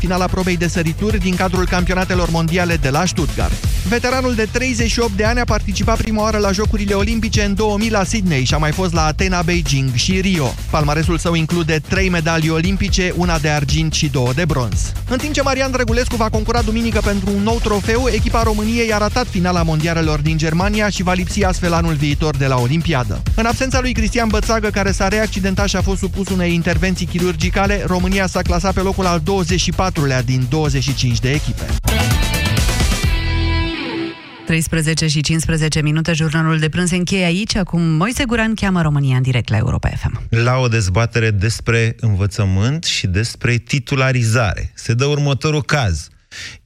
finala 0.00 0.26
probei 0.26 0.56
de 0.56 0.68
sărituri 0.68 1.18
din 1.18 1.34
cadrul 1.34 1.66
campionatelor 1.66 2.30
mondiale 2.30 2.76
de 2.76 2.90
la 2.90 3.04
Stuttgart. 3.04 3.52
Veteranul 3.88 4.34
de 4.34 4.48
38 4.52 5.10
de 5.12 5.24
ani 5.24 5.40
a 5.40 5.44
participat 5.44 5.96
prima 5.96 6.22
oară 6.22 6.38
la 6.38 6.52
Jocurile 6.52 6.94
Olimpice 6.94 7.42
în 7.42 7.54
2000 7.54 7.90
la 7.90 8.04
Sydney 8.04 8.44
și 8.44 8.54
a 8.54 8.56
mai 8.56 8.72
fost 8.72 8.92
la 8.92 9.04
Atena, 9.04 9.42
Beijing 9.42 9.94
și 9.94 10.20
Rio. 10.20 10.54
Palmaresul 10.70 11.18
său 11.18 11.34
include 11.34 11.80
3 11.88 12.08
medalii 12.08 12.50
olimpice, 12.50 13.12
una 13.16 13.38
de 13.38 13.48
argint 13.48 13.92
și 13.92 14.08
două 14.08 14.32
de 14.32 14.44
bronz. 14.44 14.92
În 15.08 15.18
timp 15.18 15.32
ce 15.32 15.42
Marian 15.42 15.70
Drăgulescu 15.70 16.16
va 16.16 16.28
concura 16.28 16.62
duminică 16.62 17.00
pentru 17.04 17.30
un 17.36 17.42
nou 17.42 17.58
trofeu, 17.62 18.06
echipa 18.12 18.42
României 18.42 18.92
a 18.92 18.98
ratat 18.98 19.26
finala 19.26 19.62
mondialelor 19.62 20.20
din 20.20 20.36
Germania 20.36 20.88
și 20.88 21.02
va 21.02 21.12
lipsi 21.12 21.44
astfel 21.44 21.72
anul 21.72 21.94
viitor 21.94 22.36
de 22.36 22.46
la 22.46 22.56
Olimpiadă. 22.56 23.22
În 23.34 23.46
absența 23.46 23.80
lui 23.80 23.92
Cristian 23.92 24.28
Bățagă, 24.28 24.68
care 24.68 24.92
s-a 24.92 25.08
reaccidentat 25.08 25.68
și 25.68 25.76
a 25.76 25.82
fost 25.82 25.98
supus 25.98 26.28
unei 26.28 26.54
intervenții 26.54 27.06
chirurgicale, 27.06 27.84
România 27.86 28.26
s-a 28.26 28.42
clasat 28.42 28.74
pe 28.74 28.80
locul 28.80 29.06
al 29.06 29.20
24 29.24 29.85
4-lea 29.90 30.24
din 30.24 30.46
25 30.48 31.20
de 31.20 31.30
echipe. 31.30 31.66
13 34.46 35.06
și 35.06 35.20
15 35.20 35.82
minute, 35.82 36.12
jurnalul 36.12 36.58
de 36.58 36.68
prânz 36.68 36.88
se 36.88 36.96
încheie 36.96 37.24
aici. 37.24 37.56
Acum 37.56 37.82
Moise 37.82 38.24
Guran 38.24 38.54
cheamă 38.54 38.82
România 38.82 39.16
în 39.16 39.22
direct 39.22 39.48
la 39.48 39.56
Europa 39.56 39.88
FM. 39.88 40.26
La 40.28 40.56
o 40.56 40.68
dezbatere 40.68 41.30
despre 41.30 41.96
învățământ 42.00 42.84
și 42.84 43.06
despre 43.06 43.56
titularizare. 43.56 44.72
Se 44.74 44.94
dă 44.94 45.04
următorul 45.04 45.62
caz. 45.62 46.08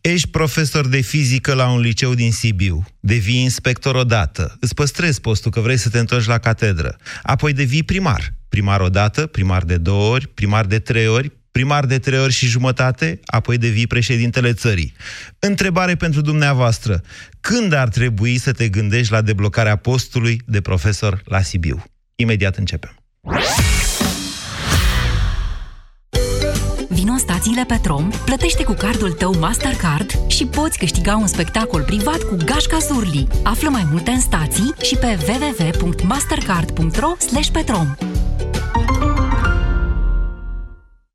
Ești 0.00 0.28
profesor 0.28 0.88
de 0.88 1.00
fizică 1.00 1.54
la 1.54 1.70
un 1.70 1.80
liceu 1.80 2.14
din 2.14 2.32
Sibiu, 2.32 2.84
devii 3.00 3.42
inspector 3.42 3.94
odată, 3.94 4.56
îți 4.60 4.74
păstrezi 4.74 5.20
postul 5.20 5.50
că 5.50 5.60
vrei 5.60 5.76
să 5.76 5.88
te 5.88 5.98
întorci 5.98 6.26
la 6.26 6.38
catedră, 6.38 6.96
apoi 7.22 7.52
devii 7.52 7.82
primar. 7.82 8.32
Primar 8.48 8.80
odată, 8.80 9.26
primar 9.26 9.62
de 9.62 9.76
două 9.76 10.12
ori, 10.12 10.28
primar 10.28 10.64
de 10.64 10.78
trei 10.78 11.06
ori, 11.06 11.32
primar 11.52 11.86
de 11.86 11.98
trei 11.98 12.18
ori 12.18 12.32
și 12.32 12.46
jumătate, 12.46 13.20
apoi 13.24 13.58
devii 13.58 13.86
președintele 13.86 14.52
țării. 14.52 14.94
Întrebare 15.38 15.94
pentru 15.94 16.20
dumneavoastră. 16.20 17.02
Când 17.40 17.72
ar 17.72 17.88
trebui 17.88 18.38
să 18.38 18.52
te 18.52 18.68
gândești 18.68 19.12
la 19.12 19.22
deblocarea 19.22 19.76
postului 19.76 20.42
de 20.46 20.60
profesor 20.60 21.22
la 21.24 21.40
Sibiu? 21.40 21.84
Imediat 22.14 22.56
începem. 22.56 22.94
Vino 26.88 27.12
în 27.12 27.18
stațiile 27.18 27.64
Petrom, 27.66 28.10
plătește 28.24 28.64
cu 28.64 28.72
cardul 28.72 29.12
tău 29.12 29.38
Mastercard 29.38 30.10
și 30.28 30.46
poți 30.46 30.78
câștiga 30.78 31.16
un 31.16 31.26
spectacol 31.26 31.82
privat 31.82 32.22
cu 32.22 32.36
Gașca 32.44 32.78
Zurli. 32.78 33.26
Află 33.42 33.68
mai 33.68 33.86
multe 33.90 34.10
în 34.10 34.20
stații 34.20 34.74
și 34.82 34.96
pe 34.96 35.18
www.mastercard.ro/petrom. 35.28 37.94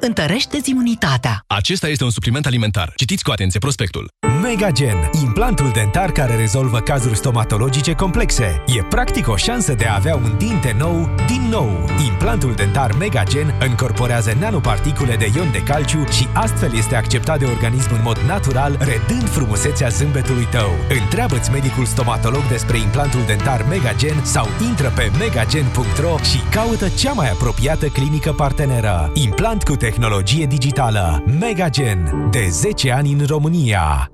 întărește 0.00 0.58
imunitatea. 0.64 1.44
Acesta 1.46 1.88
este 1.88 2.04
un 2.04 2.10
supliment 2.10 2.46
alimentar. 2.46 2.92
Citiți 2.96 3.24
cu 3.24 3.30
atenție 3.30 3.58
prospectul. 3.58 4.10
Megagen, 4.42 5.10
implantul 5.22 5.70
dentar 5.72 6.12
care 6.12 6.36
rezolvă 6.36 6.78
cazuri 6.78 7.16
stomatologice 7.16 7.92
complexe. 7.92 8.62
E 8.66 8.82
practic 8.82 9.28
o 9.28 9.36
șansă 9.36 9.74
de 9.74 9.84
a 9.84 9.94
avea 9.94 10.16
un 10.16 10.34
dinte 10.38 10.74
nou 10.78 11.14
din 11.26 11.48
nou. 11.50 11.90
Implantul 12.06 12.54
dentar 12.54 12.92
Megagen 12.92 13.54
încorporează 13.60 14.36
nanoparticule 14.40 15.16
de 15.16 15.30
ion 15.36 15.50
de 15.52 15.62
calciu 15.62 16.04
și 16.04 16.28
astfel 16.32 16.74
este 16.74 16.94
acceptat 16.94 17.38
de 17.38 17.44
organism 17.44 17.94
în 17.94 18.00
mod 18.02 18.18
natural, 18.18 18.78
redând 18.78 19.28
frumusețea 19.28 19.88
zâmbetului 19.88 20.46
tău. 20.50 20.70
Întreabă-ți 21.00 21.50
medicul 21.50 21.84
stomatolog 21.84 22.48
despre 22.48 22.78
implantul 22.78 23.22
dentar 23.26 23.66
Megagen 23.68 24.24
sau 24.24 24.48
intră 24.68 24.92
pe 24.94 25.10
megagen.ro 25.18 26.16
și 26.30 26.38
caută 26.50 26.88
cea 26.88 27.12
mai 27.12 27.30
apropiată 27.30 27.86
clinică 27.86 28.32
parteneră. 28.32 29.10
Implant 29.14 29.62
cu 29.62 29.76
tehnologie 29.90 30.46
digitală. 30.46 31.24
Megagen. 31.40 32.28
De 32.30 32.46
10 32.50 32.92
ani 32.92 33.12
în 33.12 33.24
România. 33.26 34.10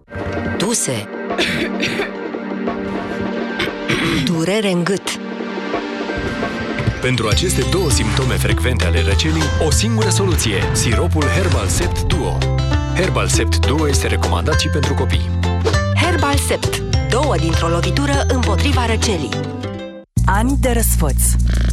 Tuse. 0.58 1.08
Durere 4.24 4.70
în 4.70 4.84
gât. 4.84 5.18
Pentru 7.00 7.28
aceste 7.28 7.64
două 7.70 7.90
simptome 7.90 8.34
frecvente 8.34 8.84
ale 8.84 9.02
răcelii, 9.02 9.42
o 9.66 9.70
singură 9.70 10.08
soluție, 10.08 10.62
siropul 10.72 11.24
Herbal 11.24 11.66
Sept 11.66 12.02
Duo. 12.02 12.38
Herbal 12.94 13.26
Sept 13.26 13.66
Duo 13.66 13.88
este 13.88 14.06
recomandat 14.06 14.60
și 14.60 14.68
pentru 14.68 14.94
copii. 14.94 15.30
Herbal 16.02 16.36
Sept. 16.36 16.82
Două 17.10 17.34
dintr-o 17.36 17.68
lovitură 17.68 18.24
împotriva 18.28 18.86
răcelii. 18.86 19.30
Ani 20.26 20.56
de 20.60 20.70
răsfăț. 20.70 21.22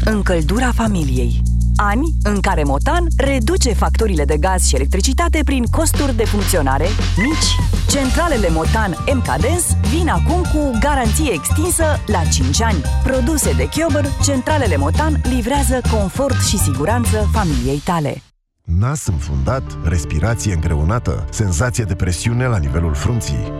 Încăldura 0.06 0.72
familiei 0.72 1.42
ani 1.76 2.14
în 2.24 2.40
care 2.40 2.64
Motan 2.64 3.08
reduce 3.18 3.74
facturile 3.74 4.26
de 4.26 4.38
gaz 4.38 4.68
și 4.68 4.76
electricitate 4.76 5.40
prin 5.46 5.64
costuri 5.64 6.16
de 6.16 6.26
funcționare 6.26 6.86
mici. 7.18 7.72
Centralele 7.90 8.50
Motan 8.50 8.98
MKDens 9.14 9.66
vin 9.90 10.08
acum 10.08 10.42
cu 10.42 10.78
garanție 10.80 11.34
extinsă 11.34 11.84
la 12.06 12.22
5 12.32 12.62
ani. 12.62 12.82
Produse 13.04 13.54
de 13.54 13.70
Chiober, 13.70 14.06
centralele 14.24 14.78
Motan 14.78 15.22
livrează 15.24 15.82
confort 15.92 16.42
și 16.42 16.58
siguranță 16.58 17.30
familiei 17.32 17.82
tale. 17.84 18.22
Nas 18.64 19.08
înfundat, 19.08 19.64
respirație 19.84 20.54
îngreunată, 20.54 21.26
senzație 21.30 21.84
de 21.84 21.96
presiune 21.96 22.46
la 22.46 22.58
nivelul 22.58 22.94
frunții. 22.94 23.52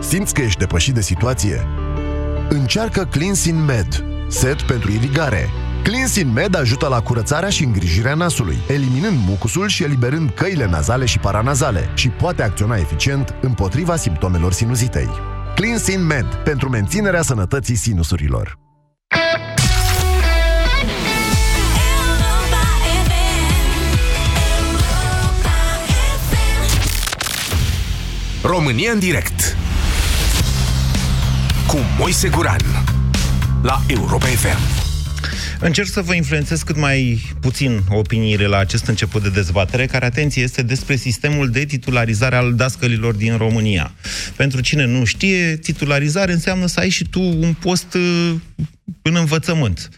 Simți 0.00 0.34
că 0.34 0.40
ești 0.40 0.58
depășit 0.58 0.94
de 0.94 1.00
situație? 1.00 1.66
Încearcă 2.48 3.04
Cleansin 3.04 3.64
Med, 3.64 4.04
set 4.28 4.62
pentru 4.62 4.92
irigare, 4.92 5.48
Cleansin 5.86 6.32
Med 6.32 6.54
ajută 6.54 6.88
la 6.88 7.02
curățarea 7.02 7.48
și 7.48 7.64
îngrijirea 7.64 8.14
nasului, 8.14 8.56
eliminând 8.68 9.18
mucusul 9.26 9.68
și 9.68 9.82
eliberând 9.82 10.30
căile 10.30 10.66
nazale 10.66 11.04
și 11.04 11.18
paranazale 11.18 11.90
și 11.94 12.08
poate 12.08 12.42
acționa 12.42 12.76
eficient 12.76 13.34
împotriva 13.40 13.96
simptomelor 13.96 14.52
sinuzitei. 14.52 15.08
Cleansin 15.54 16.06
Med 16.06 16.34
pentru 16.34 16.68
menținerea 16.68 17.22
sănătății 17.22 17.74
sinusurilor. 17.74 18.58
România 28.42 28.92
în 28.92 28.98
direct 28.98 29.56
cu 31.66 31.76
Moise 31.98 32.28
Guran 32.28 32.84
la 33.62 33.80
Europa 33.86 34.26
FM. 34.26 34.75
Încerc 35.60 35.88
să 35.88 36.00
vă 36.00 36.14
influențez 36.14 36.62
cât 36.62 36.76
mai 36.76 37.20
puțin 37.40 37.80
opiniile 37.88 38.46
la 38.46 38.58
acest 38.58 38.86
început 38.86 39.22
de 39.22 39.28
dezbatere, 39.28 39.86
care, 39.86 40.04
atenție, 40.04 40.42
este 40.42 40.62
despre 40.62 40.96
sistemul 40.96 41.50
de 41.50 41.64
titularizare 41.64 42.36
al 42.36 42.54
dascălilor 42.54 43.14
din 43.14 43.36
România. 43.36 43.92
Pentru 44.36 44.60
cine 44.60 44.84
nu 44.84 45.04
știe, 45.04 45.56
titularizare 45.56 46.32
înseamnă 46.32 46.66
să 46.66 46.80
ai 46.80 46.88
și 46.88 47.04
tu 47.04 47.20
un 47.20 47.54
post 47.60 47.94
uh, 47.94 48.34
în 49.02 49.14
învățământ 49.14 49.88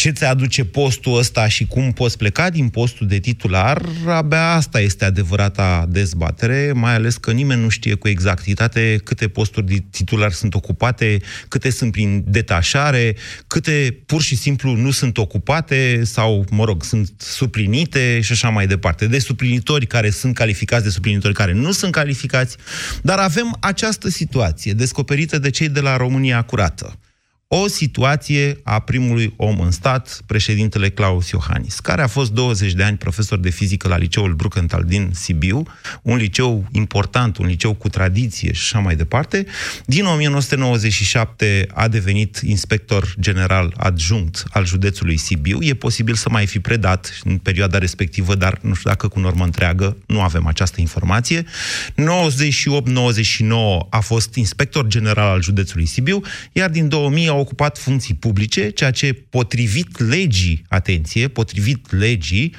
ce 0.00 0.10
ți 0.10 0.24
aduce 0.24 0.64
postul 0.64 1.18
ăsta 1.18 1.48
și 1.48 1.66
cum 1.66 1.92
poți 1.92 2.16
pleca 2.16 2.50
din 2.50 2.68
postul 2.68 3.06
de 3.06 3.18
titular, 3.18 3.82
abia 4.06 4.52
asta 4.52 4.80
este 4.80 5.04
adevărata 5.04 5.86
dezbatere, 5.88 6.72
mai 6.74 6.94
ales 6.94 7.16
că 7.16 7.32
nimeni 7.32 7.62
nu 7.62 7.68
știe 7.68 7.94
cu 7.94 8.08
exactitate 8.08 9.00
câte 9.04 9.28
posturi 9.28 9.66
de 9.66 9.84
titular 9.90 10.32
sunt 10.32 10.54
ocupate, 10.54 11.20
câte 11.48 11.70
sunt 11.70 11.92
prin 11.92 12.24
detașare, 12.26 13.16
câte 13.46 14.02
pur 14.06 14.22
și 14.22 14.36
simplu 14.36 14.74
nu 14.76 14.90
sunt 14.90 15.18
ocupate 15.18 16.04
sau, 16.04 16.44
mă 16.50 16.64
rog, 16.64 16.84
sunt 16.84 17.10
suplinite 17.16 18.20
și 18.20 18.32
așa 18.32 18.48
mai 18.48 18.66
departe. 18.66 19.06
De 19.06 19.18
suplinitori 19.18 19.86
care 19.86 20.10
sunt 20.10 20.34
calificați, 20.34 20.84
de 20.84 20.90
suplinitori 20.90 21.34
care 21.34 21.52
nu 21.52 21.72
sunt 21.72 21.92
calificați, 21.92 22.56
dar 23.02 23.18
avem 23.18 23.56
această 23.60 24.08
situație 24.08 24.72
descoperită 24.72 25.38
de 25.38 25.50
cei 25.50 25.68
de 25.68 25.80
la 25.80 25.96
România 25.96 26.42
Curată 26.42 26.98
o 27.52 27.68
situație 27.68 28.60
a 28.62 28.78
primului 28.78 29.32
om 29.36 29.60
în 29.60 29.70
stat, 29.70 30.20
președintele 30.26 30.88
Claus 30.88 31.30
Iohannis, 31.30 31.80
care 31.80 32.02
a 32.02 32.06
fost 32.06 32.32
20 32.32 32.72
de 32.72 32.82
ani 32.82 32.96
profesor 32.96 33.38
de 33.38 33.50
fizică 33.50 33.88
la 33.88 33.96
liceul 33.96 34.34
Bruckenthal 34.34 34.84
din 34.84 35.10
Sibiu, 35.14 35.62
un 36.02 36.16
liceu 36.16 36.66
important, 36.72 37.36
un 37.36 37.46
liceu 37.46 37.74
cu 37.74 37.88
tradiție 37.88 38.52
și 38.52 38.60
așa 38.62 38.78
mai 38.78 38.96
departe. 38.96 39.46
Din 39.84 40.04
1997 40.04 41.66
a 41.74 41.88
devenit 41.88 42.36
inspector 42.36 43.14
general 43.20 43.74
adjunct 43.76 44.44
al 44.50 44.66
județului 44.66 45.16
Sibiu. 45.16 45.58
E 45.60 45.74
posibil 45.74 46.14
să 46.14 46.28
mai 46.30 46.46
fi 46.46 46.60
predat 46.60 47.20
în 47.24 47.38
perioada 47.38 47.78
respectivă, 47.78 48.34
dar 48.34 48.58
nu 48.62 48.74
știu 48.74 48.90
dacă 48.90 49.08
cu 49.08 49.18
normă 49.18 49.44
întreagă, 49.44 49.96
nu 50.06 50.20
avem 50.20 50.46
această 50.46 50.80
informație. 50.80 51.44
98-99 51.44 51.44
a 53.88 54.00
fost 54.00 54.34
inspector 54.34 54.86
general 54.86 55.28
al 55.28 55.42
județului 55.42 55.86
Sibiu, 55.86 56.20
iar 56.52 56.70
din 56.70 56.88
2000 56.88 57.28
a 57.28 57.38
ocupat 57.40 57.78
funcții 57.78 58.14
publice, 58.14 58.70
ceea 58.70 58.90
ce, 58.90 59.12
potrivit 59.12 59.98
legii, 59.98 60.64
atenție, 60.68 61.28
potrivit 61.28 61.92
legii, 61.92 62.54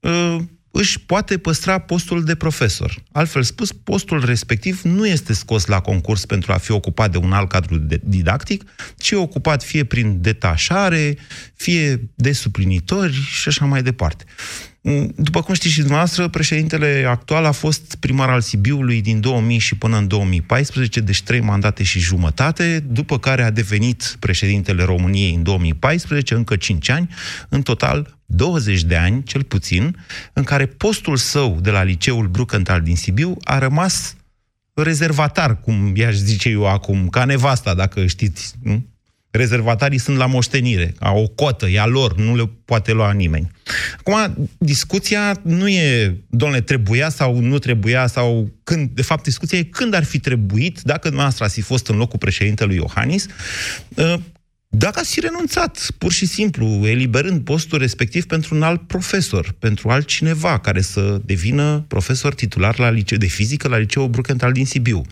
uh, 0.00 0.36
își 0.76 1.00
poate 1.00 1.38
păstra 1.38 1.78
postul 1.78 2.24
de 2.24 2.34
profesor. 2.34 3.02
Altfel 3.12 3.42
spus, 3.42 3.72
postul 3.72 4.24
respectiv 4.24 4.80
nu 4.82 5.06
este 5.06 5.32
scos 5.32 5.66
la 5.66 5.80
concurs 5.80 6.26
pentru 6.26 6.52
a 6.52 6.56
fi 6.56 6.70
ocupat 6.70 7.10
de 7.10 7.18
un 7.18 7.32
alt 7.32 7.48
cadru 7.48 7.86
didactic, 8.02 8.64
ci 8.98 9.12
ocupat 9.12 9.62
fie 9.62 9.84
prin 9.84 10.20
detașare, 10.20 11.16
fie 11.54 12.10
de 12.14 12.32
suplinitori 12.32 13.12
și 13.12 13.48
așa 13.48 13.64
mai 13.64 13.82
departe. 13.82 14.24
După 15.16 15.42
cum 15.42 15.54
știți 15.54 15.72
și 15.72 15.78
dumneavoastră, 15.78 16.28
președintele 16.28 17.04
actual 17.08 17.44
a 17.44 17.52
fost 17.52 17.94
primar 17.94 18.28
al 18.28 18.40
Sibiului 18.40 19.00
din 19.00 19.20
2000 19.20 19.58
și 19.58 19.76
până 19.76 19.96
în 19.96 20.06
2014, 20.06 21.00
deci 21.00 21.22
trei 21.22 21.40
mandate 21.40 21.82
și 21.82 21.98
jumătate, 21.98 22.84
după 22.88 23.18
care 23.18 23.42
a 23.42 23.50
devenit 23.50 24.16
președintele 24.18 24.82
României 24.82 25.34
în 25.34 25.42
2014, 25.42 26.34
încă 26.34 26.56
5 26.56 26.88
ani, 26.88 27.08
în 27.48 27.62
total 27.62 28.18
20 28.26 28.82
de 28.82 28.96
ani, 28.96 29.22
cel 29.22 29.42
puțin, 29.42 29.96
în 30.32 30.42
care 30.42 30.66
postul 30.66 31.16
său 31.16 31.58
de 31.60 31.70
la 31.70 31.82
liceul 31.82 32.26
Bruckenthal 32.26 32.80
din 32.80 32.96
Sibiu 32.96 33.36
a 33.44 33.58
rămas 33.58 34.16
rezervatar, 34.74 35.60
cum 35.60 35.92
i-aș 35.96 36.14
zice 36.14 36.48
eu 36.48 36.66
acum, 36.66 37.08
ca 37.08 37.24
nevasta, 37.24 37.74
dacă 37.74 38.06
știți, 38.06 38.54
nu? 38.62 38.93
Rezervatarii 39.36 39.98
sunt 39.98 40.16
la 40.16 40.26
moștenire, 40.26 40.94
au 41.00 41.22
o 41.22 41.26
cotă, 41.26 41.66
e 41.66 41.80
a 41.80 41.86
lor, 41.86 42.16
nu 42.16 42.36
le 42.36 42.50
poate 42.64 42.92
lua 42.92 43.12
nimeni. 43.12 43.50
Acum, 43.98 44.48
discuția 44.58 45.40
nu 45.42 45.68
e, 45.68 46.16
domnule, 46.30 46.60
trebuia 46.60 47.08
sau 47.08 47.38
nu 47.38 47.58
trebuia, 47.58 48.06
sau 48.06 48.50
când, 48.64 48.90
de 48.90 49.02
fapt, 49.02 49.22
discuția 49.24 49.58
e 49.58 49.62
când 49.62 49.94
ar 49.94 50.04
fi 50.04 50.18
trebuit, 50.18 50.80
dacă 50.80 51.02
dumneavoastră 51.02 51.44
ați 51.44 51.54
fi 51.54 51.60
fost 51.60 51.88
în 51.88 51.96
locul 51.96 52.18
președintelui 52.18 52.76
Iohannis, 52.76 53.26
ă, 53.98 54.20
dacă 54.76 54.98
ați 54.98 55.12
fi 55.12 55.20
renunțat, 55.20 55.90
pur 55.98 56.12
și 56.12 56.26
simplu, 56.26 56.66
eliberând 56.86 57.40
postul 57.40 57.78
respectiv 57.78 58.24
pentru 58.24 58.54
un 58.54 58.62
alt 58.62 58.86
profesor, 58.86 59.54
pentru 59.58 59.88
altcineva 59.88 60.58
care 60.58 60.80
să 60.80 61.20
devină 61.24 61.84
profesor 61.88 62.34
titular 62.34 62.78
la 62.78 62.90
liceu 62.90 63.18
de 63.18 63.26
fizică 63.26 63.68
la 63.68 63.76
liceul 63.76 64.08
Bruckenthal 64.08 64.52
din 64.52 64.66
Sibiu. 64.66 65.02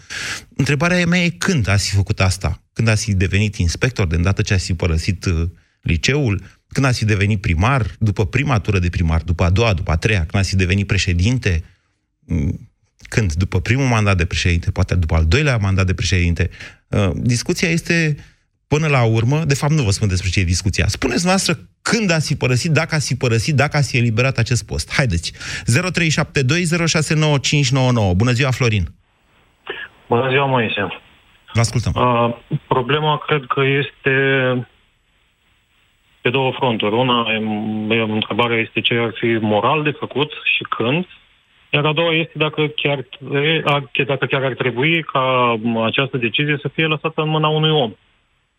Întrebarea 0.57 1.07
mea 1.07 1.25
e 1.25 1.29
când 1.29 1.69
ați 1.69 1.89
fi 1.89 1.95
făcut 1.95 2.21
asta? 2.21 2.63
Când 2.73 2.89
ați 2.89 3.05
fi 3.05 3.15
devenit 3.15 3.57
inspector, 3.57 4.07
de 4.07 4.17
îndată 4.17 4.43
ce 4.43 4.55
ați 4.55 4.65
fi 4.65 4.75
părăsit 4.75 5.25
uh, 5.25 5.49
liceul? 5.81 6.43
Când 6.69 6.87
ați 6.87 6.99
fi 6.99 7.05
devenit 7.05 7.41
primar? 7.41 7.95
După 7.99 8.27
prima 8.27 8.59
tură 8.59 8.79
de 8.79 8.89
primar? 8.89 9.23
După 9.23 9.45
a 9.45 9.51
doua? 9.51 9.75
După 9.75 9.91
a 9.91 9.97
treia? 9.97 10.21
Când 10.21 10.35
ați 10.35 10.49
fi 10.49 10.57
devenit 10.57 10.87
președinte? 10.87 11.65
Mm, 12.19 12.71
când? 13.09 13.33
După 13.33 13.61
primul 13.61 13.87
mandat 13.87 14.17
de 14.17 14.25
președinte? 14.25 14.71
Poate 14.71 14.95
după 14.95 15.15
al 15.15 15.27
doilea 15.27 15.57
mandat 15.57 15.87
de 15.87 15.95
președinte? 15.95 16.51
Uh, 16.89 17.11
discuția 17.15 17.69
este 17.69 18.17
Până 18.75 18.89
la 18.97 19.03
urmă, 19.19 19.39
de 19.53 19.55
fapt 19.61 19.73
nu 19.73 19.83
vă 19.83 19.91
spun 19.91 20.09
despre 20.09 20.31
ce 20.33 20.41
e 20.41 20.55
discuția. 20.55 20.87
Spuneți 20.87 21.27
noastră 21.27 21.53
când 21.91 22.09
ați 22.11 22.27
fi 22.31 22.37
părăsit, 22.43 22.73
dacă 22.81 22.95
ați 22.95 23.09
fi 23.11 23.17
părăsit, 23.25 23.55
dacă 23.63 23.77
ați 23.77 23.91
fi 23.91 23.97
eliberat 24.03 24.37
acest 24.39 24.67
post. 24.67 24.87
Haideți. 24.97 25.29
0372069599. 28.13 28.17
Bună 28.23 28.33
ziua, 28.39 28.51
Florin. 28.51 28.85
Bună 30.09 30.29
ziua, 30.31 30.47
Moise. 30.47 30.81
Vă 31.57 31.61
ascultăm. 31.61 31.93
Uh, 31.97 32.31
problema 32.69 33.19
cred 33.27 33.43
că 33.49 33.63
este 33.83 34.15
pe 36.21 36.31
două 36.31 36.53
fronturi. 36.53 36.95
Una, 36.95 37.19
întrebarea 38.19 38.59
este 38.59 38.81
ce 38.81 38.95
ar 38.95 39.13
fi 39.21 39.27
moral 39.41 39.83
de 39.83 39.91
făcut 39.91 40.31
și 40.55 40.63
când, 40.69 41.07
iar 41.71 41.85
a 41.85 41.93
doua 41.93 42.13
este 42.15 42.39
dacă 42.39 42.67
chiar, 42.67 42.99
dacă 44.07 44.27
chiar 44.27 44.43
ar 44.43 44.55
trebui 44.55 45.03
ca 45.03 45.55
această 45.85 46.17
decizie 46.17 46.59
să 46.61 46.69
fie 46.69 46.87
lăsată 46.87 47.23
în 47.23 47.29
mâna 47.29 47.49
unui 47.49 47.71
om. 47.71 47.93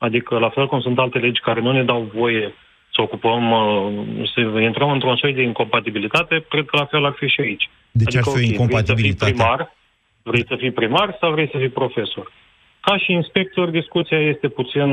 Adică, 0.07 0.38
la 0.38 0.50
fel 0.50 0.67
cum 0.67 0.81
sunt 0.81 1.00
alte 1.00 1.17
legi 1.17 1.41
care 1.41 1.59
nu 1.61 1.71
ne 1.71 1.83
dau 1.83 2.01
voie 2.13 2.53
să 2.94 3.01
ocupăm, 3.01 3.51
uh, 3.51 4.29
să 4.33 4.59
intrăm 4.59 4.89
într-un 4.91 5.15
soi 5.15 5.33
de 5.33 5.41
incompatibilitate, 5.41 6.45
cred 6.50 6.65
că 6.65 6.77
la 6.77 6.85
fel 6.85 7.05
ar 7.05 7.15
fi 7.17 7.27
și 7.27 7.41
aici. 7.41 7.69
De 7.91 8.03
ce 8.03 8.17
adică, 8.17 8.29
ar 8.29 8.38
fi 8.38 8.44
o 8.44 8.50
incompatibilitate? 8.51 9.31
Vrei 9.31 9.35
să 9.38 9.45
fii 9.45 9.51
primar, 9.51 9.75
vrei 10.23 10.45
să 10.47 10.55
fii 10.55 10.71
primar 10.71 11.17
sau 11.19 11.31
vrei 11.31 11.50
să 11.51 11.57
fii 11.57 11.69
profesor? 11.69 12.31
Ca 12.79 12.97
și 12.97 13.11
inspector, 13.11 13.69
discuția 13.69 14.19
este 14.19 14.47
puțin 14.47 14.89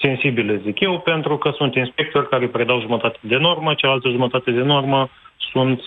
sensibilă, 0.00 0.60
zic 0.64 0.80
eu, 0.80 1.00
pentru 1.00 1.36
că 1.36 1.50
sunt 1.56 1.74
inspectori 1.74 2.28
care 2.28 2.46
predau 2.46 2.80
jumătate 2.80 3.18
de 3.20 3.36
normă, 3.36 3.74
cealaltă 3.74 4.08
jumătate 4.08 4.50
de 4.50 4.62
normă 4.62 5.10
sunt 5.52 5.80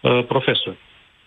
uh, 0.00 0.24
profesori. 0.26 0.76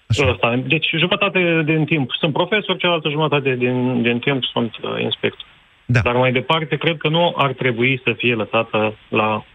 Așa. 0.07 0.55
Deci 0.55 0.89
jumătate 0.97 1.61
din 1.65 1.85
timp 1.85 2.11
sunt 2.19 2.33
profesori, 2.33 2.77
cealaltă 2.77 3.09
jumătate 3.09 3.55
din, 3.55 4.01
din 4.01 4.19
timp 4.19 4.43
sunt 4.43 4.75
uh, 4.81 5.01
inspectori. 5.01 5.49
Da. 5.91 5.99
Dar 5.99 6.15
mai 6.15 6.31
departe, 6.31 6.75
cred 6.75 6.97
că 6.97 7.07
nu 7.07 7.33
ar 7.37 7.53
trebui 7.53 8.01
să 8.03 8.13
fie 8.17 8.33
lăsată 8.33 8.97
la 9.09 9.45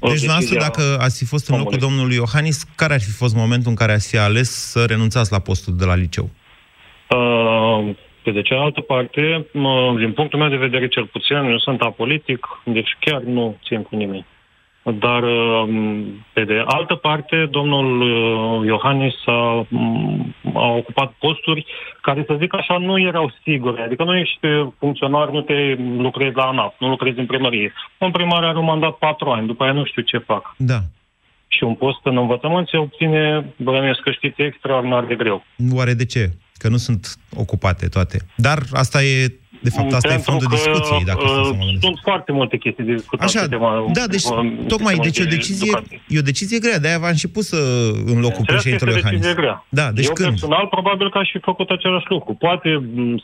deci, 0.00 0.26
noastră, 0.26 0.58
dacă 0.58 0.82
ați 1.00 1.18
fi 1.18 1.24
fost 1.24 1.48
în 1.48 1.58
locul 1.58 1.78
domnului 1.78 2.14
Iohannis, 2.14 2.62
care 2.76 2.92
ar 2.92 3.00
fi 3.00 3.10
fost 3.10 3.34
momentul 3.34 3.70
în 3.70 3.76
care 3.76 3.92
ați 3.92 4.08
fi 4.08 4.18
ales 4.18 4.50
să 4.50 4.84
renunțați 4.84 5.32
la 5.32 5.38
postul 5.38 5.76
de 5.76 5.84
la 5.84 5.94
liceu? 5.94 6.30
Uh, 7.08 7.94
pe 8.22 8.30
de 8.30 8.42
cealaltă 8.42 8.80
parte, 8.80 9.46
din 9.98 10.12
punctul 10.12 10.38
meu 10.38 10.48
de 10.48 10.56
vedere 10.56 10.88
cel 10.88 11.06
puțin, 11.06 11.36
eu 11.36 11.58
sunt 11.58 11.80
apolitic, 11.80 12.46
deci 12.64 12.96
chiar 13.00 13.20
nu 13.20 13.58
țin 13.66 13.82
cu 13.82 13.96
nimeni. 13.96 14.26
Dar, 14.82 15.22
um, 15.22 16.24
pe 16.32 16.44
de 16.44 16.62
altă 16.66 16.94
parte, 16.94 17.48
domnul 17.50 18.00
uh, 18.00 18.66
Iohannis 18.66 19.14
a, 19.26 19.66
um, 19.70 20.34
a 20.54 20.66
ocupat 20.66 21.12
posturi 21.18 21.66
care, 22.00 22.24
să 22.26 22.36
zic 22.38 22.54
așa, 22.54 22.78
nu 22.78 23.00
erau 23.00 23.32
sigure. 23.42 23.82
Adică 23.82 24.04
nu 24.04 24.16
ești 24.16 24.46
funcționar, 24.78 25.30
nu 25.30 25.40
te 25.40 25.76
lucrezi 25.96 26.34
la 26.34 26.42
ANAP, 26.42 26.74
nu 26.80 26.88
lucrezi 26.88 27.18
în 27.18 27.26
primărie. 27.26 27.72
Un 27.98 28.10
primar 28.10 28.44
are 28.44 28.58
un 28.58 28.64
mandat 28.64 28.94
patru 28.98 29.30
ani, 29.30 29.46
după 29.46 29.62
aia 29.62 29.72
nu 29.72 29.84
știu 29.84 30.02
ce 30.02 30.18
fac. 30.18 30.54
Da. 30.56 30.78
Și 31.48 31.64
un 31.64 31.74
post 31.74 31.98
în 32.02 32.16
învățământ 32.16 32.68
se 32.68 32.76
obține, 32.76 33.54
bănuiesc 33.56 34.00
că 34.00 34.10
știți, 34.10 34.42
extraordinar 34.42 35.04
de 35.04 35.14
greu. 35.14 35.44
Oare 35.72 35.94
de 35.94 36.04
ce? 36.04 36.30
Că 36.54 36.68
nu 36.68 36.76
sunt 36.76 37.16
ocupate 37.36 37.86
toate. 37.86 38.18
Dar 38.36 38.58
asta 38.72 39.02
e 39.02 39.32
de 39.62 39.70
fapt, 39.70 39.92
asta 39.92 40.08
Pentru 40.08 40.30
e 40.30 40.30
fondul 40.30 40.48
discuției, 40.58 41.04
dacă 41.04 41.24
uh, 41.24 41.44
să 41.44 41.54
mă 41.58 41.64
Sunt 41.80 41.98
foarte 42.02 42.32
multe 42.32 42.56
chestii 42.56 42.84
de 42.84 42.92
discutat. 42.92 43.26
Așa, 43.26 43.48
tema, 43.48 43.84
da, 43.92 44.04
deci 44.06 44.26
tocmai, 44.68 44.94
deci 44.94 45.20
o 45.20 45.24
decizie, 45.24 45.72
e 46.08 46.18
o 46.18 46.28
decizie 46.30 46.58
grea, 46.58 46.78
de-aia 46.78 46.98
v-am 46.98 47.14
și 47.14 47.28
pus 47.28 47.50
în 48.12 48.20
locul 48.20 48.44
președintelui 48.44 48.94
Iohannis. 48.94 49.34
Grea. 49.34 49.64
Da, 49.68 49.86
deci 49.92 50.06
Eu 50.06 50.12
când? 50.12 50.28
personal 50.28 50.66
probabil 50.66 51.10
că 51.10 51.18
aș 51.18 51.30
fi 51.30 51.38
făcut 51.38 51.68
același 51.70 52.06
lucru. 52.08 52.34
Poate, 52.34 52.68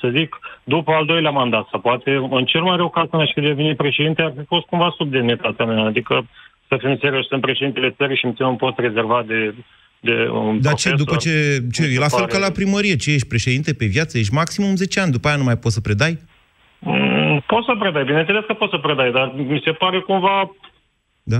să 0.01 0.09
zic, 0.17 0.39
după 0.65 0.91
al 0.93 1.05
doilea 1.05 1.31
mandat, 1.31 1.67
sau 1.71 1.81
poate, 1.81 2.11
în 2.31 2.45
cel 2.45 2.63
mai 2.63 2.77
rău 2.77 2.89
caz, 2.89 3.07
când 3.11 3.23
aș 3.23 3.31
fi 3.35 3.41
devenit 3.41 3.77
președinte, 3.77 4.23
ar 4.23 4.33
fi 4.39 4.45
fost 4.45 4.67
cumva 4.67 4.95
sub 4.97 5.11
demnitatea 5.11 5.65
mea. 5.65 5.85
Adică, 5.85 6.27
să 6.69 6.77
fim 6.79 6.97
serios, 7.01 7.27
sunt 7.27 7.41
președintele 7.41 7.91
țării 7.91 8.17
și 8.17 8.25
îmi 8.25 8.35
țin 8.35 8.45
un 8.45 8.57
post 8.57 8.79
rezervat 8.79 9.27
de 9.27 9.55
de 10.01 10.29
un 10.33 10.61
Dar 10.61 10.75
ce, 10.75 10.95
după 10.95 11.17
ce, 11.17 11.59
ce 11.73 11.83
e 11.95 11.99
la 11.99 12.09
fel 12.09 12.27
ca 12.27 12.39
la 12.39 12.51
primărie, 12.51 12.97
ce 12.97 13.13
ești 13.13 13.29
președinte 13.29 13.73
pe 13.75 13.87
viață, 13.87 14.19
ești 14.19 14.35
maximum 14.35 14.77
10 14.77 15.01
ani, 15.01 15.13
după 15.13 15.29
aia 15.29 15.37
nu 15.37 15.45
mai 15.45 15.57
poți 15.57 15.75
să 15.75 15.81
predai? 15.81 16.19
Mm, 16.79 17.43
poți 17.47 17.67
să 17.67 17.75
predai, 17.79 18.05
bineînțeles 18.05 18.45
că 18.47 18.53
poți 18.53 18.71
să 18.71 18.79
predai, 18.79 19.11
dar 19.13 19.33
mi 19.37 19.61
se 19.65 19.73
pare 19.73 20.01
cumva... 20.01 20.51
Da? 21.23 21.39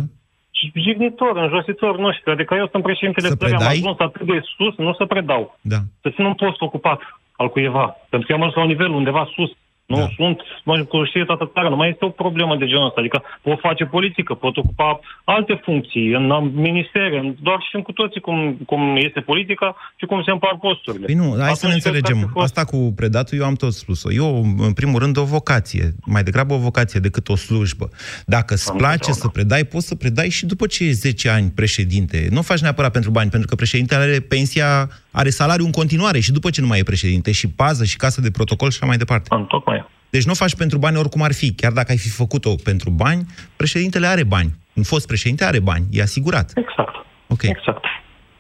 jignitor, 0.75 1.37
înjositor, 1.37 1.99
nu 1.99 2.13
știu. 2.13 2.33
Adică 2.33 2.55
eu 2.55 2.69
sunt 2.71 2.83
președintele 2.83 3.29
țării, 3.29 3.55
am 3.55 3.67
ajuns 3.67 3.99
atât 3.99 4.27
de 4.27 4.41
sus, 4.57 4.77
nu 4.77 4.93
să 4.93 5.05
predau. 5.05 5.59
Da. 5.61 5.77
Să 6.03 6.11
țin 6.15 6.25
un 6.25 6.35
post 6.35 6.61
ocupat 6.61 7.01
al 7.37 7.49
cuiva. 7.49 7.97
Pentru 8.11 8.27
că 8.29 8.35
am 8.35 8.41
ajuns 8.41 8.57
la 8.57 8.63
un 8.63 8.69
nivel 8.69 8.91
undeva 8.91 9.29
sus. 9.35 9.51
Nu 9.89 9.97
da. 9.97 10.09
sunt, 10.17 10.41
mă, 10.65 10.85
cu 10.85 11.05
știe 11.05 11.25
toată 11.25 11.51
țara, 11.53 11.69
nu 11.69 11.77
mai 11.77 11.89
este 11.89 12.05
o 12.05 12.09
problemă 12.09 12.57
de 12.57 12.67
genul 12.67 12.87
ăsta. 12.87 13.01
Adică 13.01 13.23
pot 13.43 13.59
face 13.61 13.85
politică, 13.85 14.35
pot 14.35 14.57
ocupa 14.57 15.01
alte 15.25 15.61
funcții 15.65 16.07
în 16.13 16.51
ministere, 16.55 17.35
doar 17.41 17.59
și 17.69 17.83
cu 17.83 17.93
toții 17.93 18.21
cum, 18.21 18.59
cum 18.67 18.97
este 18.97 19.21
politica 19.21 19.77
și 19.97 20.07
cum 20.07 20.23
se 20.23 20.31
împar 20.31 20.59
posturile. 20.61 21.07
Păi 21.07 21.15
nu, 21.15 21.29
hai 21.31 21.41
Atunci 21.41 21.57
să 21.57 21.67
ne 21.67 21.73
înțelegem. 21.73 22.19
Fost... 22.33 22.45
Asta 22.45 22.65
cu 22.65 22.93
predatul, 22.97 23.39
eu 23.39 23.45
am 23.45 23.55
tot 23.55 23.73
spus-o. 23.73 24.13
Eu, 24.13 24.45
în 24.59 24.73
primul 24.73 24.99
rând, 25.01 25.17
o 25.17 25.25
vocație. 25.25 25.95
Mai 26.05 26.23
degrabă 26.23 26.55
o 26.55 26.59
vocație 26.59 27.01
decât 27.01 27.29
o 27.29 27.37
slujbă. 27.37 27.89
Dacă 28.27 28.55
îți 28.55 28.73
place 28.73 29.13
să 29.13 29.29
predai, 29.29 29.65
poți 29.65 29.87
să 29.87 29.95
predai 29.95 30.29
și 30.29 30.47
după 30.47 30.67
ce 30.67 30.85
ești 30.85 30.95
10 30.95 31.29
ani 31.29 31.51
președinte. 31.51 32.29
Nu 32.31 32.39
o 32.39 32.43
faci 32.43 32.61
neapărat 32.61 32.93
pentru 32.93 33.11
bani, 33.11 33.31
pentru 33.31 33.49
că 33.49 33.55
președintele 33.55 34.03
are 34.03 34.21
pensia 34.21 34.89
are 35.11 35.31
salariu 35.31 35.65
în 35.65 35.71
continuare 35.71 36.21
și 36.21 36.33
după 36.33 36.51
ce 36.51 36.61
nu 36.61 36.67
mai 36.67 36.79
e 36.79 36.83
președinte, 36.83 37.33
și 37.33 37.49
pază, 37.49 37.85
și 37.85 37.97
casă 37.97 38.21
de 38.21 38.31
protocol 38.31 38.71
și 38.71 38.77
așa 38.81 38.87
mai 38.87 38.97
departe. 38.97 39.35
În 39.35 39.45
tocmai. 39.45 39.87
Deci 40.11 40.25
nu 40.25 40.33
o 40.33 40.35
faci 40.35 40.55
pentru 40.55 40.79
bani 40.79 40.97
oricum 40.97 41.23
ar 41.23 41.33
fi. 41.33 41.53
Chiar 41.53 41.73
dacă 41.73 41.91
ai 41.91 41.99
fi 41.99 42.09
făcut-o 42.09 42.55
pentru 42.65 42.91
bani, 42.91 43.27
președintele 43.57 44.07
are 44.07 44.25
bani. 44.25 44.55
Un 44.73 44.83
fost 44.83 45.07
președinte 45.07 45.45
are 45.45 45.61
bani, 45.61 45.87
e 45.91 46.03
asigurat. 46.03 46.53
Exact. 46.55 46.95
Ok. 47.27 47.43
Exact. 47.43 47.85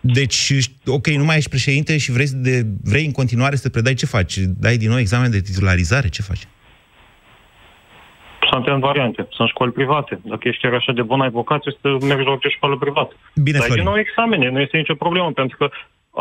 Deci, 0.00 0.52
ok, 0.86 1.06
nu 1.06 1.24
mai 1.24 1.36
ești 1.36 1.50
președinte 1.50 1.98
și 1.98 2.12
vrei, 2.12 2.26
de, 2.32 2.66
vrei 2.84 3.04
în 3.04 3.12
continuare 3.12 3.56
să 3.56 3.68
predai, 3.68 3.94
ce 3.94 4.06
faci? 4.06 4.36
Dai 4.38 4.76
din 4.76 4.88
nou 4.88 4.98
examen 4.98 5.30
de 5.30 5.40
titularizare? 5.40 6.08
Ce 6.08 6.22
faci? 6.22 6.46
Sunt 8.50 8.66
în 8.66 8.80
variante. 8.80 9.26
Sunt 9.30 9.48
școli 9.48 9.72
private. 9.72 10.20
Dacă 10.24 10.48
ești 10.48 10.62
chiar 10.62 10.74
așa 10.74 10.92
de 10.92 11.02
bun 11.02 11.20
ai 11.20 11.30
vocație, 11.30 11.76
să 11.80 11.88
mergi 12.06 12.24
la 12.24 12.30
orice 12.30 12.48
școală 12.48 12.76
privată. 12.76 13.14
Bine, 13.34 13.58
Dai 13.58 13.66
Florin. 13.66 13.84
din 13.84 13.92
nou 13.92 14.00
examene, 14.00 14.50
nu 14.50 14.60
este 14.60 14.76
nicio 14.76 14.94
problemă, 14.94 15.32
pentru 15.32 15.56
că 15.56 15.70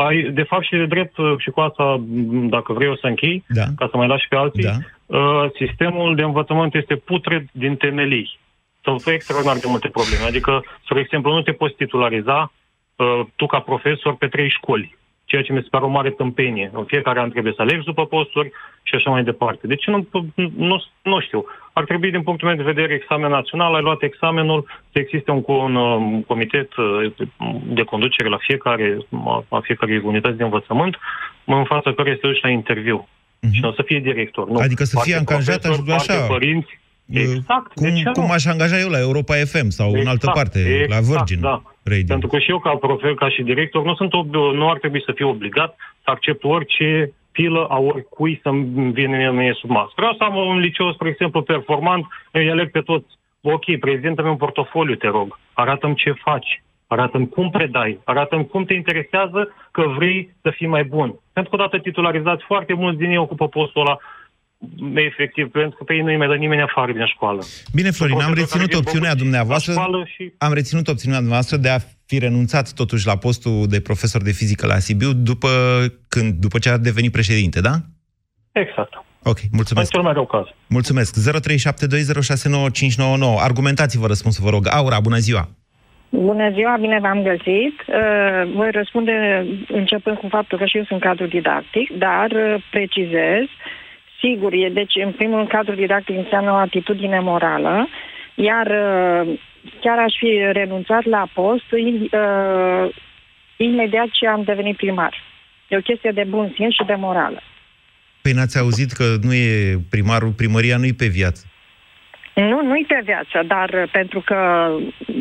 ai, 0.06 0.22
de 0.32 0.44
fapt, 0.44 0.63
și 0.63 0.75
de 0.75 0.86
drept, 0.86 1.18
uh, 1.18 1.34
și 1.38 1.50
cu 1.50 1.60
asta, 1.60 1.84
m, 1.84 2.48
dacă 2.48 2.74
vrei, 2.74 2.89
o 2.89 2.96
să 2.96 3.08
închei, 3.08 3.44
Da. 3.48 3.63
ca 3.75 3.88
să 3.92 3.98
mai 3.98 4.08
lași 4.08 4.27
pe 4.27 4.36
alții, 4.36 4.63
Da. 4.63 4.75
uh, 5.18 5.50
sistemul 5.56 6.16
de 6.16 6.22
învățământ 6.22 6.75
este 6.75 6.96
putred 6.96 7.44
din 7.51 7.75
temelii. 7.75 8.39
Sunt 8.84 9.08
extraordinar 9.08 9.58
de 9.58 9.68
multe 9.68 9.88
probleme. 9.88 10.24
Adică, 10.27 10.63
spre 10.84 11.00
exemplu, 11.00 11.32
nu 11.34 11.42
te 11.42 11.51
poți 11.51 11.75
titulariza 11.75 12.51
uh, 12.96 13.20
tu 13.36 13.46
ca 13.46 13.60
profesor 13.60 14.16
pe 14.16 14.27
trei 14.27 14.50
școli, 14.50 14.98
ceea 15.29 15.41
ce 15.41 15.53
mi 15.53 15.62
se 15.62 15.74
pare 15.74 15.86
o 15.86 15.96
mare 15.98 16.10
tâmpenie. 16.10 16.69
În 16.74 16.86
fiecare 16.86 17.19
an 17.19 17.29
trebuie 17.29 17.53
să 17.55 17.62
alegi 17.62 17.89
după 17.91 18.05
posturi 18.05 18.51
și 18.84 18.96
așa 18.96 19.10
mai 19.10 19.24
departe. 19.24 19.67
Deci 19.67 19.86
nu, 19.86 20.07
nu, 20.69 20.84
nu 21.01 21.19
știu. 21.19 21.46
Ar 21.74 21.84
trebui, 21.84 22.12
din 22.12 22.24
punctul 22.24 22.48
meu 22.48 22.57
de 22.57 22.72
vedere, 22.72 22.93
examen 22.93 23.31
național, 23.31 23.75
ai 23.75 23.81
luat 23.81 24.01
examenul, 24.01 24.65
să 24.91 25.00
existe 25.00 25.31
un, 25.31 25.43
un, 25.46 25.75
um, 25.75 26.22
comitet 26.22 26.75
uh, 26.75 27.12
de 27.77 27.84
conducere 27.84 28.29
la 28.29 28.38
fiecare, 28.48 28.98
la 29.50 29.62
fiecare 29.62 30.01
unitate 30.03 30.36
de 30.36 30.43
învățământ, 30.43 30.96
în 31.46 31.63
fața 31.63 31.93
care 31.93 32.17
să 32.22 32.27
duci 32.27 32.41
la 32.41 32.50
interviu. 32.50 33.07
Și 33.51 33.60
nu 33.62 33.69
o 33.69 33.72
să 33.72 33.84
fie 33.86 34.00
director. 34.00 34.50
Nu. 34.50 34.60
Adică 34.60 34.84
să 34.84 34.96
Parte 34.96 35.10
fie 35.10 35.19
angajat 35.19 35.62
profesor, 35.62 35.93
așa. 35.93 36.13
parte 36.13 36.34
părinți. 36.34 36.79
Exact. 37.10 37.74
Cum, 37.74 37.88
de 37.88 37.93
ce 37.93 38.12
cum 38.13 38.25
nu? 38.25 38.31
aș 38.31 38.46
angaja 38.46 38.79
eu 38.79 38.89
la 38.89 39.00
Europa 39.00 39.36
FM 39.36 39.69
sau 39.69 39.91
în 39.91 40.07
altă 40.07 40.31
parte, 40.34 40.86
la 40.89 41.00
Virgin 41.00 41.39
da. 41.39 41.62
Radio. 41.88 42.06
Pentru 42.08 42.27
că 42.27 42.38
și 42.39 42.50
eu, 42.50 42.60
ca 42.60 42.75
profil, 42.75 43.15
ca 43.15 43.29
și 43.29 43.41
director, 43.44 43.84
nu, 43.84 43.96
sunt 43.96 44.12
ob- 44.13 44.53
nu 44.60 44.70
ar 44.70 44.77
trebui 44.77 45.03
să 45.06 45.12
fiu 45.12 45.29
obligat 45.29 45.75
să 46.03 46.10
accept 46.10 46.44
orice 46.44 47.12
pilă 47.32 47.65
a 47.70 47.77
oricui 47.77 48.39
să-mi 48.44 48.91
vină 48.91 49.32
mie 49.32 49.53
sub 49.53 49.70
masă. 49.70 49.91
Vreau 49.96 50.13
să 50.13 50.24
am 50.24 50.36
un 50.36 50.60
liceu, 50.60 50.91
spre 50.91 51.10
exemplu, 51.10 51.41
performant, 51.41 52.06
îi 52.32 52.50
aleg 52.50 52.72
pe 52.72 52.82
toți. 52.82 53.08
Ok, 53.41 53.65
prezintă-mi 53.79 54.29
un 54.29 54.36
portofoliu, 54.36 54.96
te 54.96 55.08
rog. 55.08 55.39
Arată-mi 55.53 55.96
ce 55.96 56.12
faci. 56.12 56.63
Arată-mi 56.88 57.29
cum 57.29 57.50
predai. 57.50 58.00
Arată-mi 58.03 58.48
cum 58.48 58.63
te 58.65 58.74
interesează 58.74 59.56
că 59.72 59.84
vrei 59.98 60.36
să 60.41 60.50
fii 60.50 60.67
mai 60.67 60.84
bun. 60.84 61.15
Pentru 61.34 61.56
că 61.56 61.62
odată 61.62 61.77
titularizați, 61.77 62.44
foarte 62.44 62.74
mulți 62.74 62.98
din 62.98 63.10
ei 63.10 63.17
ocupă 63.17 63.48
postul 63.48 63.82
ăla 63.82 63.98
efectiv, 64.95 65.51
pentru 65.51 65.77
că 65.77 65.83
pe 65.83 65.93
ei 65.93 66.01
nu 66.01 66.07
îi 66.07 66.17
mai 66.17 66.27
dă 66.27 66.33
nimeni 66.35 66.61
afară 66.61 66.91
din 66.91 67.05
școală. 67.05 67.43
Bine, 67.73 67.91
Florin, 67.91 68.15
am 68.15 68.19
Profesor 68.19 68.41
reținut 68.43 68.61
care 68.61 68.75
vin 68.75 68.83
opțiunea 68.85 69.09
bogați 69.09 69.23
dumneavoastră. 69.23 69.73
la 69.73 69.79
școală 69.81 70.05
și- 70.13 70.33
Am 70.37 70.53
reținut 70.53 70.87
opțiunea 70.87 71.17
dumneavoastră 71.17 71.57
de 71.57 71.69
a 71.69 71.77
fi 72.05 72.19
renunțat 72.19 72.73
totuși 72.73 73.05
la 73.07 73.17
postul 73.17 73.67
de 73.67 73.81
profesor 73.81 74.21
de 74.21 74.31
fizică 74.31 74.67
la 74.67 74.79
Sibiu 74.79 75.13
după, 75.13 75.47
când, 76.07 76.33
după 76.33 76.59
ce 76.59 76.69
a 76.69 76.77
devenit 76.77 77.11
președinte, 77.11 77.61
da? 77.61 77.73
Exact. 78.51 78.93
Ok, 79.23 79.37
mulțumesc. 79.51 79.93
În 79.93 79.99
cel 79.99 80.01
mai 80.01 80.13
rău 80.13 80.25
caz. 80.25 80.45
Mulțumesc. 80.67 81.15
0372069599. 81.15 83.39
Argumentați-vă 83.39 84.07
răspunsul, 84.07 84.43
vă 84.43 84.49
rog. 84.49 84.67
Aura, 84.71 84.99
bună 84.99 85.17
ziua! 85.17 85.49
Bună 86.09 86.51
ziua, 86.53 86.77
bine 86.79 86.99
v-am 87.01 87.21
găsit. 87.23 87.75
Uh, 87.87 87.95
Voi 88.55 88.71
răspunde 88.71 89.45
începând 89.67 90.17
cu 90.17 90.27
faptul 90.29 90.57
că 90.57 90.65
și 90.65 90.77
eu 90.77 90.83
sunt 90.83 90.99
cadru 91.01 91.25
didactic, 91.27 91.89
dar 91.97 92.31
uh, 92.31 92.63
precizez, 92.71 93.43
sigur, 94.19 94.53
e, 94.53 94.69
deci 94.69 94.95
în 95.05 95.12
primul 95.12 95.36
rând 95.36 95.50
cadru 95.50 95.75
didactic 95.75 96.17
înseamnă 96.17 96.51
o 96.51 96.55
atitudine 96.55 97.19
morală, 97.19 97.88
iar 98.36 98.67
uh, 98.67 99.39
chiar 99.81 99.97
aș 99.97 100.13
fi 100.19 100.39
renunțat 100.51 101.03
la 101.05 101.27
post 101.33 101.71
uh, 101.71 102.95
imediat 103.57 104.07
ce 104.12 104.27
am 104.27 104.43
devenit 104.43 104.77
primar. 104.77 105.13
E 105.67 105.77
o 105.77 105.81
chestie 105.81 106.12
de 106.12 106.25
bun 106.27 106.51
simț 106.55 106.74
și 106.74 106.86
de 106.86 106.95
morală. 106.97 107.41
Păi 108.21 108.31
n-ați 108.31 108.59
auzit 108.59 108.91
că 108.91 109.03
nu 109.21 109.33
e 109.33 109.77
primarul, 109.89 110.29
primăria 110.29 110.77
nu-i 110.77 110.93
pe 110.93 111.07
viață. 111.07 111.45
Nu, 112.33 112.62
nu-i 112.63 112.86
pe 112.88 113.01
viață, 113.03 113.43
dar 113.47 113.69
uh, 113.69 113.89
pentru 113.91 114.21
că 114.25 114.69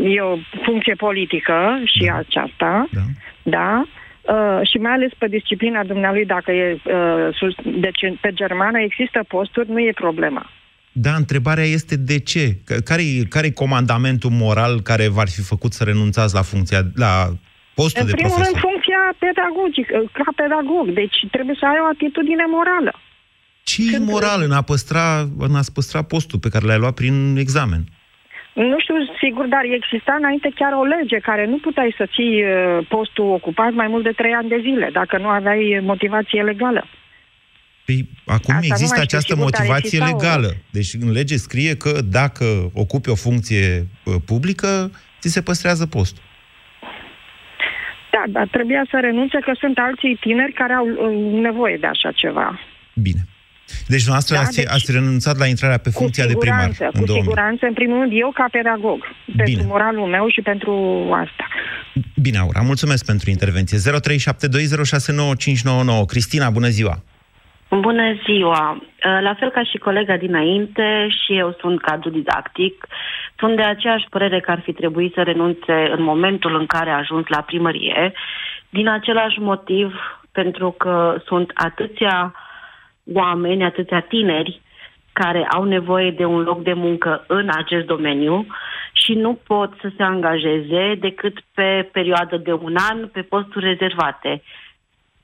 e 0.04 0.20
o 0.20 0.36
funcție 0.64 0.94
politică 0.94 1.80
și 1.84 2.04
da. 2.04 2.16
aceasta, 2.16 2.88
da, 2.92 3.02
da 3.42 3.84
uh, 4.28 4.61
și 4.71 4.76
mai 4.78 4.92
ales 4.92 5.11
pe 5.18 5.26
disciplina 5.28 5.85
dumnealui, 5.85 6.25
dacă 6.25 6.50
e 6.52 6.73
uh, 6.85 7.35
sus, 7.38 7.54
deci 7.80 8.00
pe 8.21 8.30
germană 8.33 8.78
există 8.80 9.25
posturi, 9.28 9.71
nu 9.71 9.78
e 9.80 9.92
problema. 9.95 10.50
Da, 10.92 11.14
întrebarea 11.14 11.64
este 11.64 11.97
de 11.97 12.18
ce? 12.18 12.56
Că- 12.64 12.80
Care-i, 12.85 13.26
care 13.28 13.50
comandamentul 13.50 14.30
moral 14.30 14.80
care 14.80 15.09
v-ar 15.09 15.28
fi 15.28 15.42
făcut 15.42 15.73
să 15.73 15.85
renunțați 15.85 16.35
la 16.35 16.42
funcția, 16.42 16.80
la 16.95 17.12
postul 17.75 18.00
În 18.02 18.06
de 18.09 18.12
primul 18.14 18.33
profesor? 18.33 18.52
rând, 18.61 18.64
funcția 18.71 19.02
pedagogică, 19.25 19.97
ca 20.12 20.28
pedagog, 20.42 20.87
deci 21.00 21.16
trebuie 21.30 21.56
să 21.61 21.66
ai 21.66 21.78
o 21.85 21.87
atitudine 21.95 22.45
morală. 22.56 22.92
Ce 23.62 23.83
e 23.95 23.99
moral 23.99 24.42
în 24.42 24.52
a, 24.52 24.62
păstra, 24.62 25.28
în 25.38 25.54
a 25.54 25.61
păstra 25.75 26.02
postul 26.02 26.38
pe 26.38 26.49
care 26.49 26.66
l-ai 26.66 26.78
luat 26.78 26.95
prin 26.95 27.37
examen? 27.38 27.83
Nu 28.64 28.76
știu 28.78 28.94
sigur, 29.22 29.46
dar 29.46 29.64
exista 29.64 30.14
înainte 30.18 30.50
chiar 30.54 30.72
o 30.72 30.84
lege 30.84 31.18
care 31.18 31.46
nu 31.46 31.58
puteai 31.58 31.94
să 31.96 32.06
ții 32.14 32.44
uh, 32.44 32.86
postul 32.88 33.28
ocupat 33.38 33.72
mai 33.72 33.86
mult 33.88 34.04
de 34.04 34.10
trei 34.10 34.32
ani 34.32 34.48
de 34.48 34.58
zile, 34.60 34.88
dacă 34.92 35.18
nu 35.18 35.28
aveai 35.28 35.80
motivație 35.82 36.42
legală. 36.42 36.86
Păi, 37.84 38.08
acum 38.26 38.54
Asta 38.54 38.66
nu 38.66 38.72
există 38.72 38.96
mai 38.96 39.04
știu 39.04 39.16
această 39.16 39.34
sigur, 39.34 39.50
dar 39.50 39.60
motivație 39.60 39.98
exista 39.98 40.04
o- 40.04 40.10
legală. 40.12 40.50
Deci 40.70 40.90
în 41.00 41.10
lege 41.12 41.36
scrie 41.36 41.76
că 41.76 42.00
dacă 42.18 42.44
ocupi 42.75 43.08
o 43.08 43.14
funcție 43.14 43.86
uh, 44.04 44.14
publică, 44.26 44.90
ți 45.20 45.28
se 45.28 45.42
păstrează 45.42 45.86
postul. 45.86 46.22
Da, 48.10 48.22
dar 48.28 48.48
trebuia 48.48 48.86
să 48.90 48.98
renunțe 49.00 49.38
că 49.38 49.52
sunt 49.58 49.78
alții 49.78 50.16
tineri 50.20 50.52
care 50.52 50.72
au 50.72 50.86
uh, 50.88 51.40
nevoie 51.40 51.76
de 51.76 51.86
așa 51.86 52.12
ceva. 52.12 52.60
Bine. 52.94 53.20
Deci 53.92 54.02
dumneavoastră 54.06 54.35
Da, 54.37 54.40
ați, 54.40 54.56
deci- 54.56 54.68
ați 54.75 54.92
renunțat 54.92 55.37
la 55.38 55.46
intrarea 55.46 55.78
pe 55.78 55.90
funcția 55.90 56.26
de 56.26 56.35
primar 56.38 56.58
siguranță, 56.61 56.85
în 56.85 56.90
cu 57.00 57.06
2000. 57.06 57.23
siguranță, 57.23 57.66
în 57.66 57.73
primul 57.73 57.99
rând, 58.00 58.12
eu 58.14 58.30
ca 58.35 58.46
pedagog, 58.50 58.99
pentru 59.37 59.64
moralul 59.66 60.06
meu 60.06 60.28
și 60.28 60.40
pentru 60.40 60.73
asta. 61.25 61.46
Bine, 62.23 62.38
Aura, 62.38 62.61
mulțumesc 62.61 63.04
pentru 63.04 63.30
intervenție. 63.30 63.78
0372069599. 63.78 66.06
Cristina, 66.06 66.50
bună 66.50 66.68
ziua! 66.68 66.99
Bună 67.70 68.02
ziua! 68.25 68.82
La 69.23 69.35
fel 69.38 69.50
ca 69.50 69.62
și 69.64 69.78
colega 69.78 70.16
dinainte, 70.16 71.06
și 71.08 71.38
eu 71.38 71.56
sunt 71.61 71.80
cadru 71.82 72.11
didactic. 72.11 72.87
Sunt 73.38 73.56
de 73.56 73.62
aceeași 73.62 74.06
părere 74.11 74.40
că 74.40 74.50
ar 74.50 74.61
fi 74.64 74.73
trebuit 74.73 75.12
să 75.14 75.23
renunțe 75.23 75.73
în 75.96 76.02
momentul 76.02 76.56
în 76.61 76.66
care 76.66 76.90
a 76.90 76.96
ajuns 76.96 77.26
la 77.28 77.40
primărie, 77.40 78.12
din 78.68 78.88
același 78.88 79.38
motiv, 79.38 79.94
pentru 80.32 80.70
că 80.70 81.16
sunt 81.26 81.50
atâția 81.54 82.35
oameni, 83.12 83.64
atâția 83.64 84.00
tineri 84.00 84.60
care 85.12 85.46
au 85.50 85.64
nevoie 85.64 86.10
de 86.10 86.25
un 86.25 86.40
loc 86.40 86.62
de 86.62 86.72
muncă 86.72 87.25
în 87.26 87.48
acest 87.52 87.86
domeniu 87.86 88.46
și 88.92 89.12
nu 89.12 89.38
pot 89.46 89.72
să 89.80 89.90
se 89.96 90.02
angajeze 90.02 90.94
decât 91.00 91.40
pe 91.54 91.88
perioadă 91.92 92.36
de 92.36 92.52
un 92.52 92.76
an 92.90 93.06
pe 93.06 93.22
posturi 93.22 93.64
rezervate. 93.64 94.42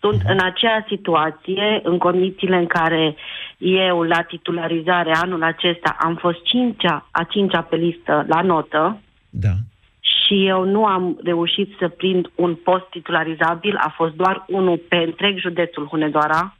Sunt 0.01 0.23
în 0.27 0.39
aceea 0.41 0.85
situație, 0.89 1.81
în 1.83 1.99
condițiile 1.99 2.57
în 2.57 2.67
care 2.67 3.15
eu, 3.59 4.03
la 4.03 4.23
titularizare 4.23 5.13
anul 5.15 5.43
acesta, 5.43 5.97
am 5.99 6.15
fost 6.15 6.43
cincea, 6.43 7.09
a 7.11 7.23
cincea 7.23 7.61
pe 7.61 7.77
listă 7.77 8.25
la 8.29 8.41
notă 8.41 9.01
Da. 9.31 9.53
și 10.01 10.47
eu 10.47 10.65
nu 10.65 10.85
am 10.85 11.19
reușit 11.25 11.75
să 11.79 11.89
prind 11.89 12.31
un 12.35 12.55
post 12.55 12.85
titularizabil, 12.91 13.77
a 13.77 13.89
fost 13.97 14.15
doar 14.15 14.45
unul 14.49 14.81
pe 14.89 14.97
întreg 14.97 15.39
județul 15.39 15.87
Hunedoara 15.87 16.57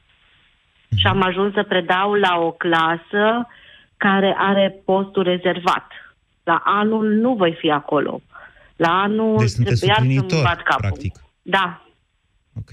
și 0.95 1.07
am 1.07 1.21
ajuns 1.21 1.53
să 1.53 1.63
predau 1.67 2.13
la 2.13 2.37
o 2.39 2.51
clasă 2.51 3.47
care 3.97 4.35
are 4.37 4.75
postul 4.85 5.23
rezervat. 5.23 5.87
La 6.43 6.61
anul 6.65 7.05
nu 7.13 7.33
voi 7.35 7.55
fi 7.59 7.69
acolo. 7.71 8.21
La 8.75 8.87
anul 8.89 9.37
Deci 9.37 9.49
sunteți 9.49 9.75
trebuia 9.77 9.95
să-mi 9.97 10.13
suplinitor, 10.13 10.43
bat 10.43 10.61
capul. 10.63 10.81
practic. 10.81 11.15
Da, 11.41 11.77
Ok. 12.59 12.69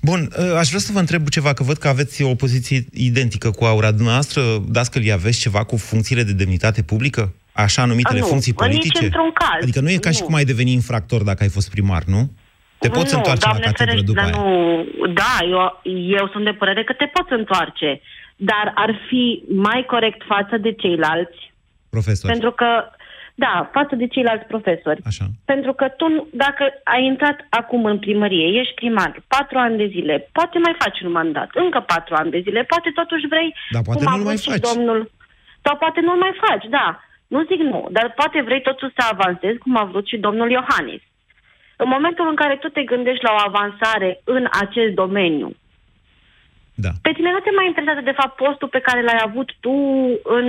Bun, 0.00 0.28
ă, 0.38 0.56
aș 0.56 0.68
vrea 0.68 0.80
să 0.80 0.92
vă 0.92 0.98
întreb 0.98 1.28
ceva, 1.28 1.52
că 1.52 1.62
văd 1.62 1.76
că 1.76 1.88
aveți 1.88 2.22
o 2.22 2.34
poziție 2.34 2.84
identică 2.92 3.50
cu 3.50 3.64
Aura. 3.64 3.90
Dumneavoastră, 3.90 4.42
dascălii, 4.68 5.12
aveți 5.12 5.38
ceva 5.38 5.64
cu 5.64 5.76
funcțiile 5.76 6.22
de 6.22 6.32
demnitate 6.32 6.82
publică? 6.82 7.34
Așa 7.52 7.84
numitele 7.84 8.18
A, 8.18 8.22
nu, 8.22 8.26
funcții 8.26 8.54
nici 8.56 8.60
politice? 8.60 9.04
într-un 9.04 9.30
caz, 9.32 9.62
Adică 9.62 9.80
nu 9.80 9.90
e 9.90 9.96
ca 9.96 10.10
și 10.10 10.18
nu. 10.20 10.26
cum 10.26 10.34
ai 10.34 10.44
deveni 10.44 10.72
infractor 10.72 11.22
dacă 11.22 11.42
ai 11.42 11.48
fost 11.48 11.70
primar, 11.70 12.02
nu? 12.04 12.30
Te 12.78 12.88
poți 12.88 13.12
nu, 13.12 13.18
întoarce 13.18 13.46
la 13.46 13.50
Doamne 13.50 13.66
catedră 13.66 13.84
ferește, 13.84 14.06
după 14.06 14.20
dar 14.20 14.30
aia. 14.32 14.42
Nu, 14.42 14.84
da, 15.20 15.34
eu, 15.54 15.80
eu 16.18 16.28
sunt 16.32 16.44
de 16.44 16.52
părere 16.52 16.84
că 16.84 16.92
te 16.92 17.06
poți 17.06 17.32
întoarce, 17.32 18.00
dar 18.36 18.72
ar 18.74 18.92
fi 19.08 19.42
mai 19.48 19.84
corect 19.86 20.22
față 20.26 20.56
de 20.56 20.72
ceilalți, 20.72 21.54
Profesor. 21.90 22.30
pentru 22.30 22.50
că 22.52 22.68
Da, 23.38 23.70
față 23.72 23.94
de 23.96 24.06
ceilalți 24.06 24.46
profesori. 24.46 25.00
Așa. 25.06 25.24
Pentru 25.44 25.72
că 25.72 25.86
tu, 25.88 26.28
dacă 26.32 26.64
ai 26.84 27.04
intrat 27.04 27.38
acum 27.48 27.84
în 27.84 27.98
primărie, 27.98 28.58
ești 28.60 28.74
primar, 28.74 29.22
patru 29.28 29.58
ani 29.58 29.76
de 29.76 29.86
zile, 29.86 30.28
poate 30.32 30.58
mai 30.58 30.74
faci 30.78 31.00
un 31.00 31.10
mandat, 31.10 31.48
încă 31.54 31.80
patru 31.92 32.14
ani 32.14 32.30
de 32.30 32.40
zile, 32.46 32.62
poate 32.62 32.90
totuși 32.94 33.26
vrei, 33.32 33.54
Dar 33.70 33.82
poate 33.82 34.04
cum 34.04 34.12
a 34.12 34.16
nu-l 34.16 34.24
mai 34.24 34.34
vrut 34.36 34.44
și 34.54 34.60
faci. 34.60 34.66
domnul, 34.74 35.10
sau 35.64 35.76
poate 35.76 36.00
nu-l 36.00 36.18
mai 36.24 36.34
faci, 36.46 36.66
da. 36.78 37.00
Nu 37.26 37.38
zic 37.50 37.60
nu, 37.72 37.88
dar 37.90 38.12
poate 38.20 38.38
vrei 38.48 38.62
totuși 38.62 38.96
să 38.98 39.02
avansezi, 39.10 39.58
cum 39.58 39.76
a 39.76 39.84
vrut 39.84 40.06
și 40.06 40.16
domnul 40.26 40.50
Iohannis. 40.50 41.02
În 41.76 41.88
momentul 41.88 42.26
în 42.28 42.34
care 42.34 42.56
tu 42.60 42.68
te 42.68 42.82
gândești 42.82 43.24
la 43.24 43.32
o 43.36 43.42
avansare 43.46 44.20
în 44.24 44.44
acest 44.62 44.94
domeniu, 44.94 45.48
Da. 46.74 46.88
pe 47.02 47.10
tine 47.16 47.30
nu 47.30 47.38
te 47.38 47.50
mai 47.56 47.66
interesează, 47.66 48.00
de 48.04 48.14
fapt, 48.20 48.36
postul 48.36 48.68
pe 48.68 48.80
care 48.80 49.02
l-ai 49.02 49.20
avut 49.24 49.48
tu 49.60 49.74
în 50.22 50.46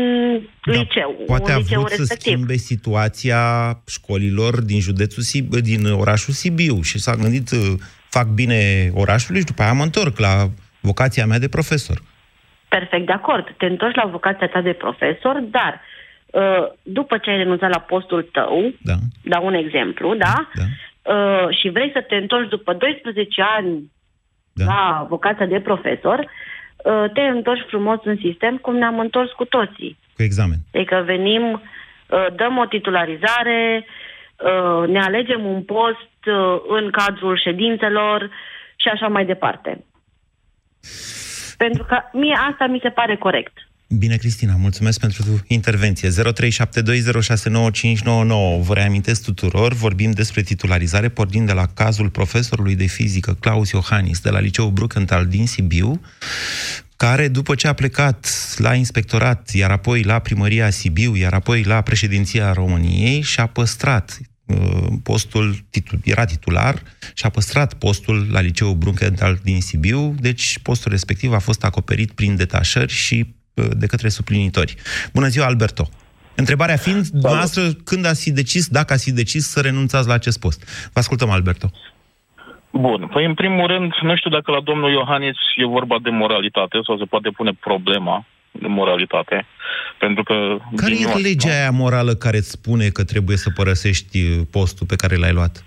liceu, 0.64 1.16
Da, 1.18 1.24
Poate 1.26 1.52
în 1.52 1.58
a 1.58 1.60
liceu 1.62 1.80
vrut 1.80 1.92
să 1.92 1.98
respectiv. 2.00 2.32
schimbe 2.34 2.54
situația 2.54 3.42
școlilor 3.88 4.62
din 4.62 4.80
județul 4.80 5.24
Sib- 5.24 5.62
din 5.72 5.86
orașul 6.04 6.34
Sibiu 6.34 6.82
și 6.82 7.00
s-a 7.00 7.16
gândit 7.16 7.52
uh, 7.52 7.74
fac 8.10 8.28
bine 8.28 8.92
orașului 8.94 9.40
și 9.40 9.46
după 9.46 9.62
aia 9.62 9.74
mă 9.74 9.84
întorc 9.84 10.20
la 10.20 10.34
vocația 10.80 11.26
mea 11.26 11.40
de 11.40 11.50
profesor. 11.50 11.98
Perfect 12.68 13.06
de 13.06 13.12
acord. 13.12 13.54
Te 13.58 13.66
întorci 13.66 13.96
la 13.96 14.06
vocația 14.06 14.48
ta 14.48 14.62
de 14.62 14.74
profesor, 14.74 15.36
dar 15.52 15.82
uh, 16.26 16.64
după 16.84 17.18
ce 17.18 17.30
ai 17.30 17.38
renunțat 17.38 17.70
la 17.70 17.80
postul 17.80 18.30
tău, 18.32 18.74
da. 18.82 18.94
dau 19.24 19.46
un 19.46 19.54
exemplu, 19.54 20.16
da? 20.16 20.50
da. 20.56 20.64
Uh, 21.08 21.48
și 21.60 21.70
vrei 21.70 21.90
să 21.94 22.02
te 22.08 22.16
întorci 22.16 22.50
după 22.50 22.74
12 22.74 23.42
ani 23.42 23.92
da. 24.54 24.66
la 24.66 25.06
vocația 25.10 25.46
de 25.46 25.60
profesor, 25.60 26.20
uh, 26.20 27.06
te 27.14 27.22
întorci 27.22 27.66
frumos 27.68 28.00
în 28.04 28.18
sistem 28.22 28.58
cum 28.58 28.76
ne-am 28.76 29.00
întors 29.00 29.32
cu 29.32 29.46
toții. 29.46 29.98
Cu 30.16 30.24
examen. 30.24 30.58
Adică 30.74 31.04
venim, 31.06 31.52
uh, 31.52 32.26
dăm 32.36 32.58
o 32.58 32.66
titularizare, 32.66 33.86
uh, 33.86 34.88
ne 34.88 35.00
alegem 35.00 35.46
un 35.46 35.64
post 35.64 36.26
uh, 36.26 36.62
în 36.68 36.92
cadrul 36.92 37.40
ședințelor 37.44 38.30
și 38.76 38.88
așa 38.88 39.08
mai 39.08 39.26
departe. 39.26 39.86
Pentru 41.58 41.84
că 41.84 41.98
mie 42.14 42.38
asta 42.50 42.66
mi 42.66 42.80
se 42.82 42.90
pare 42.90 43.16
corect. 43.16 43.67
Bine, 43.90 44.16
Cristina, 44.16 44.56
mulțumesc 44.56 45.00
pentru 45.00 45.44
intervenție. 45.48 46.10
0372069599. 46.10 46.14
Vă 48.62 48.74
reamintesc 48.74 49.24
tuturor, 49.24 49.74
vorbim 49.74 50.12
despre 50.12 50.42
titularizare, 50.42 51.10
pornind 51.10 51.48
de 51.48 51.54
la 51.54 51.66
cazul 51.66 52.10
profesorului 52.10 52.76
de 52.76 52.86
fizică 52.86 53.34
Claus 53.40 53.72
Iohannis 53.72 54.20
de 54.20 54.30
la 54.30 54.40
Liceul 54.40 54.72
Bruckenthal 54.72 55.26
din 55.26 55.48
Sibiu, 55.48 56.02
care, 56.96 57.28
după 57.28 57.56
ce 57.56 57.68
a 57.68 57.74
plecat 57.74 58.30
la 58.58 58.74
inspectorat, 58.74 59.50
iar 59.54 59.72
apoi 59.72 60.04
la 60.04 60.20
primăria 60.20 60.70
Sibiu, 60.70 61.16
iar 61.16 61.34
apoi 61.34 61.64
la 61.64 61.82
președinția 61.82 62.54
României, 62.54 63.22
și-a 63.22 63.46
păstrat 63.46 64.20
uh, 64.46 64.88
postul, 65.04 65.66
titul, 65.70 66.00
era 66.04 66.26
titular 66.26 66.84
și 67.14 67.26
a 67.26 67.30
păstrat 67.30 67.74
postul 67.74 68.28
la 68.32 68.40
liceul 68.40 68.76
Brunckenthal 68.76 69.40
din 69.44 69.62
Sibiu, 69.62 70.16
deci 70.20 70.60
postul 70.62 70.92
respectiv 70.92 71.32
a 71.32 71.40
fost 71.40 71.64
acoperit 71.64 72.12
prin 72.12 72.36
detașări 72.36 72.92
și 72.92 73.26
uh, 73.28 73.36
de 73.78 73.86
către 73.86 74.10
suplinitori. 74.10 74.76
Bună 75.14 75.28
ziua, 75.28 75.46
Alberto! 75.46 75.90
Întrebarea 76.36 76.76
fiind, 76.76 77.08
dumneavoastră, 77.08 77.62
când 77.84 78.06
ați 78.06 78.22
fi 78.22 78.32
decis, 78.32 78.68
dacă 78.68 78.94
ați 78.94 79.04
fi 79.04 79.12
decis 79.12 79.48
să 79.48 79.60
renunțați 79.62 80.08
la 80.08 80.14
acest 80.14 80.40
post? 80.40 80.90
Vă 80.94 81.00
ascultăm, 81.00 81.30
Alberto. 81.30 81.72
Bun. 82.72 83.10
Păi, 83.14 83.26
în 83.26 83.34
primul 83.34 83.68
rând, 83.68 83.92
nu 84.02 84.16
știu 84.16 84.30
dacă 84.30 84.52
la 84.52 84.60
domnul 84.60 84.92
Iohannis 84.92 85.36
e 85.56 85.66
vorba 85.66 85.96
de 86.02 86.10
moralitate 86.10 86.78
sau 86.86 86.98
se 86.98 87.06
poate 87.06 87.30
pune 87.30 87.52
problema 87.60 88.26
de 88.52 88.68
moralitate. 88.68 89.46
Pentru 90.00 90.24
că... 90.24 90.58
Care 90.76 90.94
din 90.94 91.06
e 91.06 91.10
nou, 91.10 91.18
legea 91.18 91.50
aia 91.50 91.72
morală 91.72 92.14
care 92.14 92.38
îți 92.38 92.50
spune 92.50 92.88
că 92.88 93.04
trebuie 93.04 93.38
să 93.38 93.50
părăsești 93.50 94.18
uh, 94.24 94.42
postul 94.52 94.86
pe 94.86 94.96
care 94.96 95.16
l-ai 95.16 95.34
luat? 95.34 95.64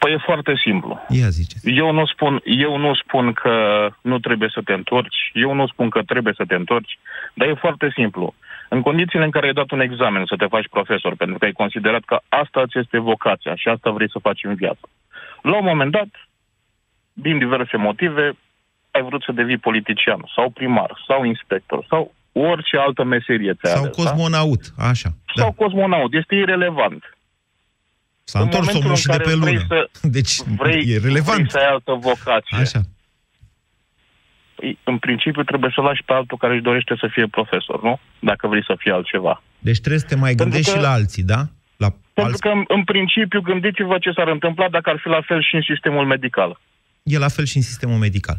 Păi 0.00 0.12
e 0.12 0.16
foarte 0.30 0.54
simplu. 0.64 1.00
Ia 1.08 1.28
zice. 1.28 1.56
Eu 1.62 1.92
nu, 1.92 2.06
spun, 2.06 2.40
eu 2.44 2.76
nu 2.76 2.94
spun 2.94 3.32
că 3.32 3.54
nu 4.00 4.18
trebuie 4.18 4.50
să 4.52 4.60
te 4.64 4.72
întorci, 4.72 5.30
eu 5.32 5.54
nu 5.54 5.66
spun 5.66 5.88
că 5.90 6.02
trebuie 6.02 6.34
să 6.36 6.44
te 6.48 6.54
întorci, 6.54 6.98
dar 7.34 7.48
e 7.48 7.54
foarte 7.54 7.90
simplu. 7.94 8.34
În 8.68 8.80
condițiile 8.82 9.24
în 9.24 9.30
care 9.30 9.46
ai 9.46 9.52
dat 9.52 9.70
un 9.70 9.80
examen 9.80 10.24
să 10.26 10.36
te 10.38 10.46
faci 10.46 10.68
profesor, 10.68 11.16
pentru 11.16 11.38
că 11.38 11.44
ai 11.44 11.52
considerat 11.52 12.02
că 12.04 12.20
asta 12.28 12.66
ți 12.66 12.78
este 12.78 12.98
vocația 12.98 13.54
și 13.54 13.68
asta 13.68 13.90
vrei 13.90 14.10
să 14.10 14.18
faci 14.22 14.44
în 14.44 14.54
viață. 14.54 14.88
La 15.42 15.56
un 15.56 15.64
moment 15.64 15.90
dat, 15.90 16.08
din 17.12 17.38
diverse 17.38 17.76
motive, 17.76 18.32
ai 18.90 19.02
vrut 19.02 19.22
să 19.22 19.32
devii 19.32 19.64
politician 19.68 20.20
sau 20.34 20.50
primar 20.50 20.90
sau 21.06 21.24
inspector 21.24 21.86
sau 21.88 22.14
orice 22.32 22.76
altă 22.76 23.04
meserie 23.04 23.52
ți-ai 23.52 23.72
Sau 23.72 23.82
ales, 23.82 23.96
cosmonaut, 23.96 24.60
așa. 24.78 25.08
da? 25.34 25.42
Sau 25.42 25.52
cosmonaut, 25.52 26.12
este 26.14 26.34
irelevant. 26.34 27.02
S-a 28.30 28.38
În 28.38 28.44
întors 28.44 28.66
momentul 28.66 28.90
omul 28.90 28.96
în 28.96 29.00
și 29.02 29.06
de 29.06 29.12
care 29.12 29.24
pe 29.30 29.34
vrei 29.42 29.54
lună. 29.54 29.66
să- 29.68 29.88
Deci 30.16 30.34
vrei, 30.62 30.82
e 30.92 30.98
relevant. 31.08 31.38
vrei 31.38 31.50
să 31.50 31.58
ai 31.58 31.70
altă 31.76 31.92
vocație. 32.08 32.56
Așa. 32.64 32.80
Păi, 34.56 34.78
În 34.84 34.98
principiu 34.98 35.42
trebuie 35.42 35.70
să 35.74 35.80
lași 35.80 36.02
pe 36.02 36.12
altul 36.12 36.38
care 36.38 36.52
își 36.54 36.62
dorește 36.62 36.94
să 37.00 37.06
fie 37.14 37.26
profesor, 37.26 37.82
nu? 37.82 37.94
Dacă 38.18 38.46
vrei 38.46 38.64
să 38.64 38.74
fii 38.78 38.90
altceva. 38.90 39.42
Deci 39.58 39.78
trebuie 39.78 40.00
să 40.00 40.06
te 40.06 40.14
mai 40.24 40.34
gândești 40.34 40.70
că- 40.70 40.76
și 40.76 40.82
la 40.82 40.90
alții, 40.98 41.22
da? 41.22 41.40
La 41.84 41.88
Pentru 41.90 42.32
alți... 42.32 42.40
că, 42.40 42.48
în, 42.48 42.62
în 42.76 42.84
principiu, 42.84 43.40
gândiți-vă 43.40 43.96
ce 43.98 44.10
s-ar 44.16 44.28
întâmpla 44.28 44.68
dacă 44.68 44.90
ar 44.90 44.98
fi 45.02 45.08
la 45.08 45.20
fel 45.28 45.42
și 45.42 45.54
în 45.54 45.62
sistemul 45.70 46.06
medical. 46.06 46.60
E 47.02 47.18
la 47.18 47.28
fel 47.28 47.44
și 47.44 47.56
în 47.56 47.62
sistemul 47.62 47.98
medical. 47.98 48.38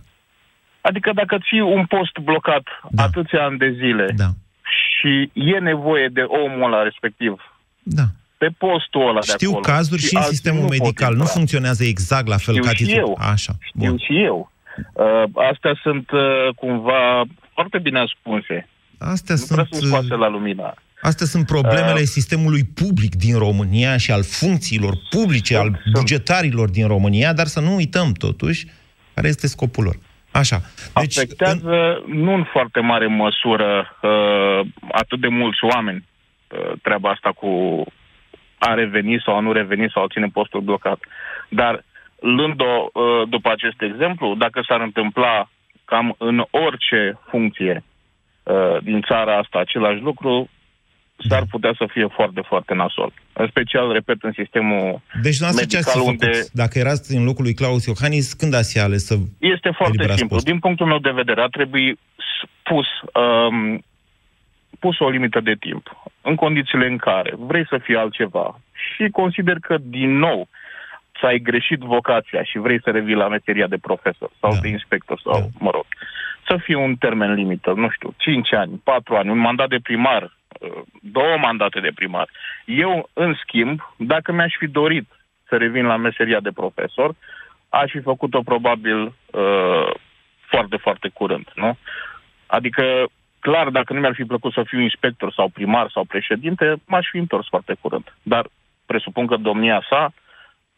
Adică 0.82 1.12
dacă 1.14 1.38
ții 1.48 1.60
un 1.60 1.86
post 1.86 2.18
blocat 2.18 2.64
da. 2.90 3.04
atâția 3.04 3.44
ani 3.46 3.58
de 3.58 3.72
zile 3.72 4.06
da. 4.16 4.30
și 4.88 5.30
e 5.34 5.58
nevoie 5.60 6.08
de 6.08 6.22
omul 6.22 6.64
ăla 6.74 6.84
respectiv 6.84 7.34
Da. 7.84 8.04
Pe 8.42 8.50
postul 8.58 9.08
ăla 9.10 9.20
de 9.20 9.32
Știu 9.32 9.50
acolo... 9.50 9.74
cazuri 9.74 10.02
și 10.02 10.14
în 10.16 10.18
alții 10.22 10.36
sistemul 10.36 10.62
nu 10.62 10.68
pot 10.68 10.78
medical. 10.78 11.14
Nu 11.14 11.18
intra. 11.18 11.34
funcționează 11.38 11.84
exact 11.84 12.28
la 12.28 12.38
fel 12.46 12.54
Știu 12.54 12.66
ca 12.68 12.74
și 12.76 12.84
titlul. 12.84 13.08
eu. 13.08 13.18
Așa. 13.34 13.54
Știu 13.70 13.96
și 13.98 14.24
eu. 14.24 14.52
Uh, 14.94 15.24
astea 15.52 15.74
sunt 15.82 16.12
uh, 16.12 16.22
cumva 16.56 17.24
foarte 17.54 17.78
bine 17.80 18.00
ascunse. 18.00 18.68
Astea 18.98 19.36
nu 19.36 19.46
prea 19.50 19.66
sunt, 19.70 19.82
sunt 19.82 19.92
scoase 19.92 20.16
la 20.16 20.30
lumină. 20.30 20.74
Astea 21.02 21.26
sunt 21.26 21.46
problemele 21.46 22.00
Uh, 22.00 22.14
sistemului 22.18 22.64
public 22.64 23.16
din 23.16 23.38
România 23.38 23.98
și 23.98 24.12
al 24.12 24.24
funcțiilor 24.24 24.94
publice, 25.10 25.58
al 25.58 25.82
bugetarilor 25.94 26.70
din 26.70 26.88
România, 26.88 27.34
dar 27.34 27.46
să 27.46 27.60
nu 27.60 27.76
uităm 27.76 28.12
totuși 28.12 28.68
care 29.14 29.28
este 29.28 29.48
scopul 29.48 29.84
lor. 29.84 29.96
Așa. 30.32 30.62
Deci, 31.00 31.18
Afectează 31.18 32.02
în... 32.06 32.22
nu 32.24 32.34
în 32.34 32.44
foarte 32.44 32.80
mare 32.80 33.08
măsură 33.08 33.98
uh, 34.02 34.60
atât 34.92 35.20
de 35.20 35.28
mulți 35.28 35.60
oameni 35.74 36.04
uh, 36.04 36.72
treaba 36.82 37.10
asta 37.10 37.32
cu 37.32 37.50
a 38.70 38.74
reveni 38.74 39.22
sau 39.26 39.36
a 39.36 39.40
nu 39.40 39.52
reveni 39.52 39.92
sau 39.94 40.04
a 40.04 40.08
ține 40.14 40.28
postul 40.34 40.62
blocat. 40.62 41.00
Dar 41.50 41.84
luând-o 42.20 42.74
uh, 42.94 43.28
după 43.30 43.50
acest 43.52 43.82
exemplu, 43.82 44.36
dacă 44.36 44.64
s-ar 44.68 44.82
întâmpla 44.82 45.50
cam 45.86 46.16
în 46.18 46.38
orice 46.50 47.20
funcție 47.30 47.84
uh, 48.44 48.78
din 48.84 49.02
țara 49.02 49.38
asta 49.38 49.60
același 49.60 50.02
lucru, 50.02 50.50
s-ar 51.30 51.44
putea 51.50 51.74
să 51.78 51.86
fie 51.92 52.08
foarte, 52.18 52.42
foarte 52.48 52.74
nasol. 52.74 53.12
În 53.34 53.48
special, 53.50 53.92
repet, 53.92 54.18
în 54.22 54.32
sistemul 54.36 55.02
Deci, 55.22 55.40
noastră 55.40 55.66
ce 55.66 55.78
ați 55.78 55.92
fi 55.92 55.98
medical, 55.98 56.18
făcut? 56.18 56.36
unde 56.36 56.48
Dacă 56.54 56.80
erați 56.80 57.16
în 57.16 57.24
locul 57.24 57.44
lui 57.44 57.54
Claus 57.54 57.86
Iohannis, 57.86 58.34
când 58.34 58.54
ați 58.54 58.72
fi 58.74 58.80
ales 58.80 59.06
să 59.06 59.16
Este 59.40 59.70
foarte 59.70 59.84
eliberați 59.94 60.18
simplu. 60.20 60.36
postul? 60.36 60.52
Din 60.52 60.60
punctul 60.60 60.86
meu 60.88 60.98
de 61.00 61.10
vedere, 61.22 61.42
ar 61.42 61.50
trebui 61.50 62.00
s- 62.16 62.48
pus, 62.64 62.88
um, 63.24 63.84
pus 64.84 65.00
o 65.00 65.10
limită 65.10 65.40
de 65.40 65.56
timp. 65.60 65.86
În 66.22 66.36
condițiile 66.36 66.88
în 66.88 66.98
care 66.98 67.32
vrei 67.38 67.66
să 67.68 67.78
fii 67.78 67.96
altceva 67.96 68.60
și 68.72 69.10
consider 69.10 69.58
că, 69.60 69.76
din 69.82 70.18
nou, 70.18 70.48
ți-ai 71.18 71.40
greșit 71.40 71.80
vocația 71.80 72.44
și 72.44 72.58
vrei 72.58 72.82
să 72.82 72.90
revii 72.90 73.22
la 73.24 73.28
meseria 73.28 73.68
de 73.68 73.78
profesor 73.78 74.30
sau 74.40 74.52
da. 74.54 74.60
de 74.62 74.68
inspector 74.68 75.20
sau, 75.24 75.40
da. 75.40 75.48
mă 75.60 75.72
rog, 75.74 75.86
să 76.48 76.58
fie 76.58 76.76
un 76.76 76.96
termen 76.96 77.34
limită, 77.34 77.74
nu 77.74 77.90
știu, 77.90 78.14
5 78.18 78.54
ani, 78.54 78.82
4 78.84 79.16
ani, 79.16 79.30
un 79.30 79.38
mandat 79.38 79.70
de 79.70 79.80
primar, 79.84 80.24
uh, 80.24 80.82
două 81.02 81.38
mandate 81.38 81.80
de 81.80 81.92
primar. 81.96 82.30
Eu, 82.66 83.10
în 83.14 83.36
schimb, 83.44 83.94
dacă 83.98 84.32
mi-aș 84.32 84.54
fi 84.58 84.68
dorit 84.68 85.08
să 85.48 85.58
revin 85.58 85.86
la 85.86 85.98
meseria 85.98 86.40
de 86.40 86.52
profesor, 86.52 87.16
aș 87.70 87.92
fi 87.92 88.00
făcut-o 88.00 88.42
probabil 88.42 89.02
uh, 89.04 89.92
foarte, 90.52 90.78
foarte 90.78 91.10
curând, 91.14 91.48
nu? 91.56 91.78
Adică, 92.46 92.84
clar, 93.46 93.68
dacă 93.70 93.94
nu 93.94 94.00
mi-ar 94.00 94.14
fi 94.16 94.24
plăcut 94.24 94.54
să 94.54 94.64
fiu 94.66 94.82
inspector 94.82 95.34
sau 95.34 95.48
primar 95.58 95.90
sau 95.94 96.04
președinte, 96.04 96.66
m-aș 96.86 97.06
fi 97.12 97.18
întors 97.18 97.48
foarte 97.48 97.74
curând. 97.82 98.16
Dar 98.24 98.44
presupun 98.86 99.26
că 99.28 99.36
domnia 99.36 99.80
sa 99.90 100.14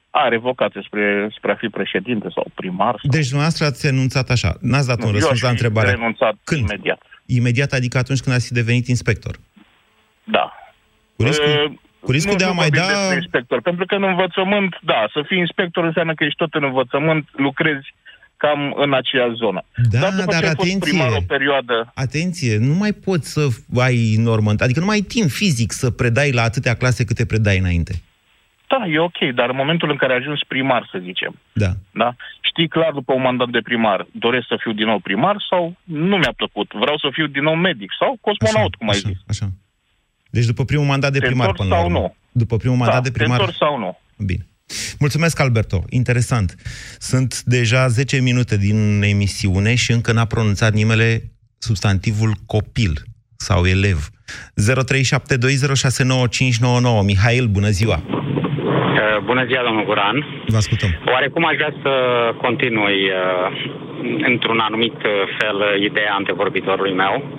are 0.09 0.37
vocație 0.37 0.81
spre, 0.85 1.29
spre 1.37 1.51
a 1.51 1.55
fi 1.55 1.67
președinte 1.67 2.27
sau 2.35 2.45
primar. 2.55 2.95
Sau... 3.01 3.09
Deci, 3.17 3.27
dumneavoastră 3.27 3.65
ați 3.65 3.87
renunțat 3.87 4.29
așa. 4.29 4.51
N-ați 4.61 4.87
dat 4.87 4.99
Nu, 4.99 5.07
un 5.07 5.13
eu 5.13 5.15
răspuns 5.15 5.37
aș 5.37 5.41
la 5.41 5.47
fi 5.47 5.53
întrebare. 5.53 5.89
renunțat 5.89 6.35
Când? 6.43 6.61
imediat. 6.69 7.01
Imediat, 7.25 7.71
adică 7.71 7.97
atunci 7.97 8.21
când 8.21 8.35
ați 8.35 8.47
fi 8.47 8.53
devenit 8.53 8.87
inspector. 8.87 9.35
Da. 10.23 10.53
Cu 11.15 11.23
riscul, 11.23 11.47
Uh, 11.47 11.71
cu 12.05 12.11
riscul 12.11 12.31
nu, 12.31 12.37
de 12.37 12.43
a 12.43 12.47
nu 12.47 12.53
mai 12.53 12.69
vorbim 12.69 12.87
da... 12.87 12.93
despre 12.97 13.15
inspector, 13.15 13.61
pentru 13.61 13.85
că 13.85 13.95
în 13.95 14.03
învățământ, 14.03 14.79
da, 14.81 15.09
să 15.13 15.19
fii 15.27 15.37
inspector 15.37 15.83
înseamnă 15.83 16.13
că 16.13 16.23
ești 16.23 16.37
tot 16.43 16.53
în 16.53 16.63
învățământ, 16.63 17.23
lucrezi 17.31 17.87
cam 18.43 18.73
în 18.83 18.93
aceeași 18.93 19.35
zonă. 19.43 19.61
Da, 19.91 19.99
dar 19.99 20.11
după 20.11 20.31
dar 20.31 20.39
ce 20.41 20.47
ai 20.47 20.53
fost 20.55 20.67
atenție. 20.69 20.89
primar 20.91 21.09
o 21.21 21.23
perioadă... 21.27 21.91
Atenție, 21.93 22.57
nu 22.57 22.73
mai 22.73 22.91
poți 23.07 23.31
să 23.31 23.41
ai 23.87 24.15
normă, 24.29 24.49
adică 24.57 24.79
nu 24.79 24.85
mai 24.85 24.95
ai 24.95 25.01
timp 25.15 25.29
fizic 25.29 25.71
să 25.71 25.87
predai 25.99 26.31
la 26.31 26.41
atâtea 26.41 26.73
clase 26.81 27.03
câte 27.09 27.25
predai 27.25 27.57
înainte. 27.57 27.93
Da, 28.67 28.79
e 28.87 28.99
ok, 28.99 29.19
dar 29.35 29.49
în 29.49 29.55
momentul 29.55 29.89
în 29.89 29.97
care 29.97 30.11
ai 30.13 30.19
ajuns 30.19 30.39
primar, 30.47 30.87
să 30.91 30.97
zicem, 31.07 31.33
Da. 31.53 31.71
da? 32.01 32.15
știi 32.49 32.67
clar 32.67 32.91
după 32.91 33.13
un 33.13 33.21
mandat 33.21 33.49
de 33.49 33.59
primar, 33.69 34.07
doresc 34.11 34.45
să 34.47 34.55
fiu 34.63 34.71
din 34.73 34.85
nou 34.85 34.99
primar 34.99 35.35
sau 35.49 35.75
nu 35.83 36.15
mi-a 36.17 36.33
plăcut, 36.35 36.71
vreau 36.83 36.97
să 36.97 37.07
fiu 37.11 37.27
din 37.27 37.43
nou 37.43 37.55
medic 37.55 37.89
sau 37.99 38.17
cosmonaut, 38.21 38.75
cum 38.75 38.89
ai 38.89 38.95
zis. 39.09 39.19
Așa. 39.27 39.47
Deci 40.35 40.45
după 40.45 40.63
primul 40.65 40.85
mandat 40.85 41.11
de 41.11 41.19
Te 41.19 41.25
primar 41.25 41.47
întorci 41.47 41.61
până 41.67 41.75
la 41.75 41.81
sau 41.81 41.85
urmă. 41.89 41.99
nu? 41.99 42.15
După 42.31 42.57
primul 42.57 42.77
Da, 42.77 42.83
mandat 42.83 43.03
de 43.03 43.09
te 43.09 43.17
primar. 43.17 43.39
întorci 43.39 43.57
sau 43.57 43.77
nu? 43.79 43.99
Bine. 44.25 44.45
Mulțumesc, 44.99 45.39
Alberto. 45.39 45.83
Interesant. 45.89 46.55
Sunt 46.99 47.41
deja 47.41 47.87
10 47.87 48.21
minute 48.21 48.57
din 48.57 49.01
emisiune 49.03 49.75
și 49.75 49.91
încă 49.91 50.11
n-a 50.11 50.25
pronunțat 50.25 50.73
nimele 50.73 51.21
substantivul 51.57 52.33
copil 52.45 53.01
sau 53.35 53.65
elev. 53.65 54.09
0372069599. 54.09 54.13
Mihail, 57.05 57.47
bună 57.47 57.69
ziua! 57.69 58.03
Uh, 58.07 58.21
Bună 59.25 59.45
ziua, 59.45 59.63
domnul 59.63 59.85
Guran. 59.85 60.25
Vă 60.47 60.57
ascultăm. 60.57 60.89
Oarecum 61.13 61.45
aș 61.45 61.55
vrea 61.55 61.73
să 61.83 61.91
continui 62.41 63.09
uh, 63.09 63.13
într-un 64.31 64.59
anumit 64.59 64.97
uh, 65.03 65.11
fel 65.39 65.55
uh, 65.55 65.81
ideea 65.89 66.13
antevorbitorului 66.13 66.93
meu. 66.93 67.13
Uh, 67.23 67.29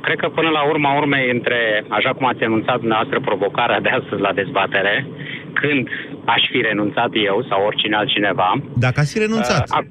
cred 0.00 0.18
că 0.18 0.28
până 0.28 0.48
la 0.48 0.62
urma 0.72 0.96
urmei, 0.96 1.30
între, 1.30 1.84
așa 1.88 2.12
cum 2.12 2.26
ați 2.26 2.42
enunțat 2.42 2.78
dumneavoastră, 2.78 3.20
provocarea 3.20 3.80
de 3.80 3.88
astăzi 3.88 4.20
la 4.20 4.32
dezbatere, 4.32 5.06
când 5.52 5.88
aș 6.24 6.42
fi 6.50 6.60
renunțat 6.60 7.10
eu 7.12 7.46
sau 7.48 7.58
oricine 7.66 7.96
altcineva, 7.96 8.50
Dacă 8.78 9.00
ați 9.00 9.12
fi 9.12 9.18
renunțat. 9.18 9.64
Uh, 9.68 9.76
a- 9.76 9.86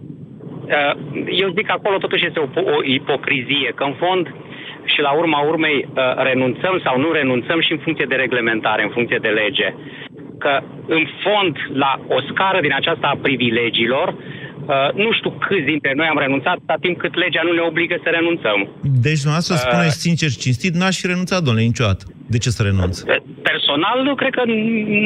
uh, 0.78 0.94
eu 1.42 1.50
zic 1.58 1.66
că 1.66 1.72
acolo 1.76 1.98
totuși 1.98 2.26
este 2.26 2.40
o, 2.40 2.48
o 2.76 2.78
ipocrizie, 2.84 3.72
că 3.76 3.84
în 3.84 3.96
fond 4.04 4.26
și 4.94 5.00
la 5.02 5.12
urma 5.22 5.40
urmei 5.52 5.78
uh, 5.88 6.24
renunțăm 6.30 6.76
sau 6.86 7.00
nu 7.00 7.12
renunțăm 7.12 7.60
și 7.62 7.72
în 7.72 7.82
funcție 7.86 8.06
de 8.10 8.16
reglementare, 8.16 8.84
în 8.84 8.90
funcție 8.98 9.20
de 9.22 9.28
lege. 9.42 9.68
Că 10.44 10.54
în 10.88 11.04
fond, 11.24 11.54
la 11.84 11.92
o 12.08 12.18
scară 12.30 12.60
din 12.62 12.74
aceasta 12.80 13.08
a 13.08 13.20
privilegiilor, 13.22 14.08
uh, 14.10 14.94
nu 15.04 15.12
știu 15.18 15.32
câți 15.46 15.70
dintre 15.74 15.92
noi 15.96 16.08
am 16.14 16.20
renunțat, 16.26 16.58
atât 16.66 16.82
timp 16.82 16.98
cât 16.98 17.16
legea 17.16 17.42
nu 17.44 17.52
ne 17.52 17.64
obligă 17.70 17.96
să 18.04 18.10
renunțăm. 18.10 18.60
Deci, 19.06 19.22
dumneavoastră, 19.26 19.56
Uh, 19.56 19.62
spuneți 19.68 20.00
sincer 20.08 20.30
și 20.30 20.38
cinstit, 20.38 20.74
n-aș 20.74 20.96
fi 21.02 21.08
renunțat, 21.08 21.42
domnule, 21.44 21.66
niciodată. 21.66 22.04
De 22.28 22.38
ce 22.38 22.50
să 22.50 22.64
renunț? 22.64 22.96
Personal, 23.52 23.98
nu 24.04 24.16
cred 24.16 24.34
că 24.34 24.44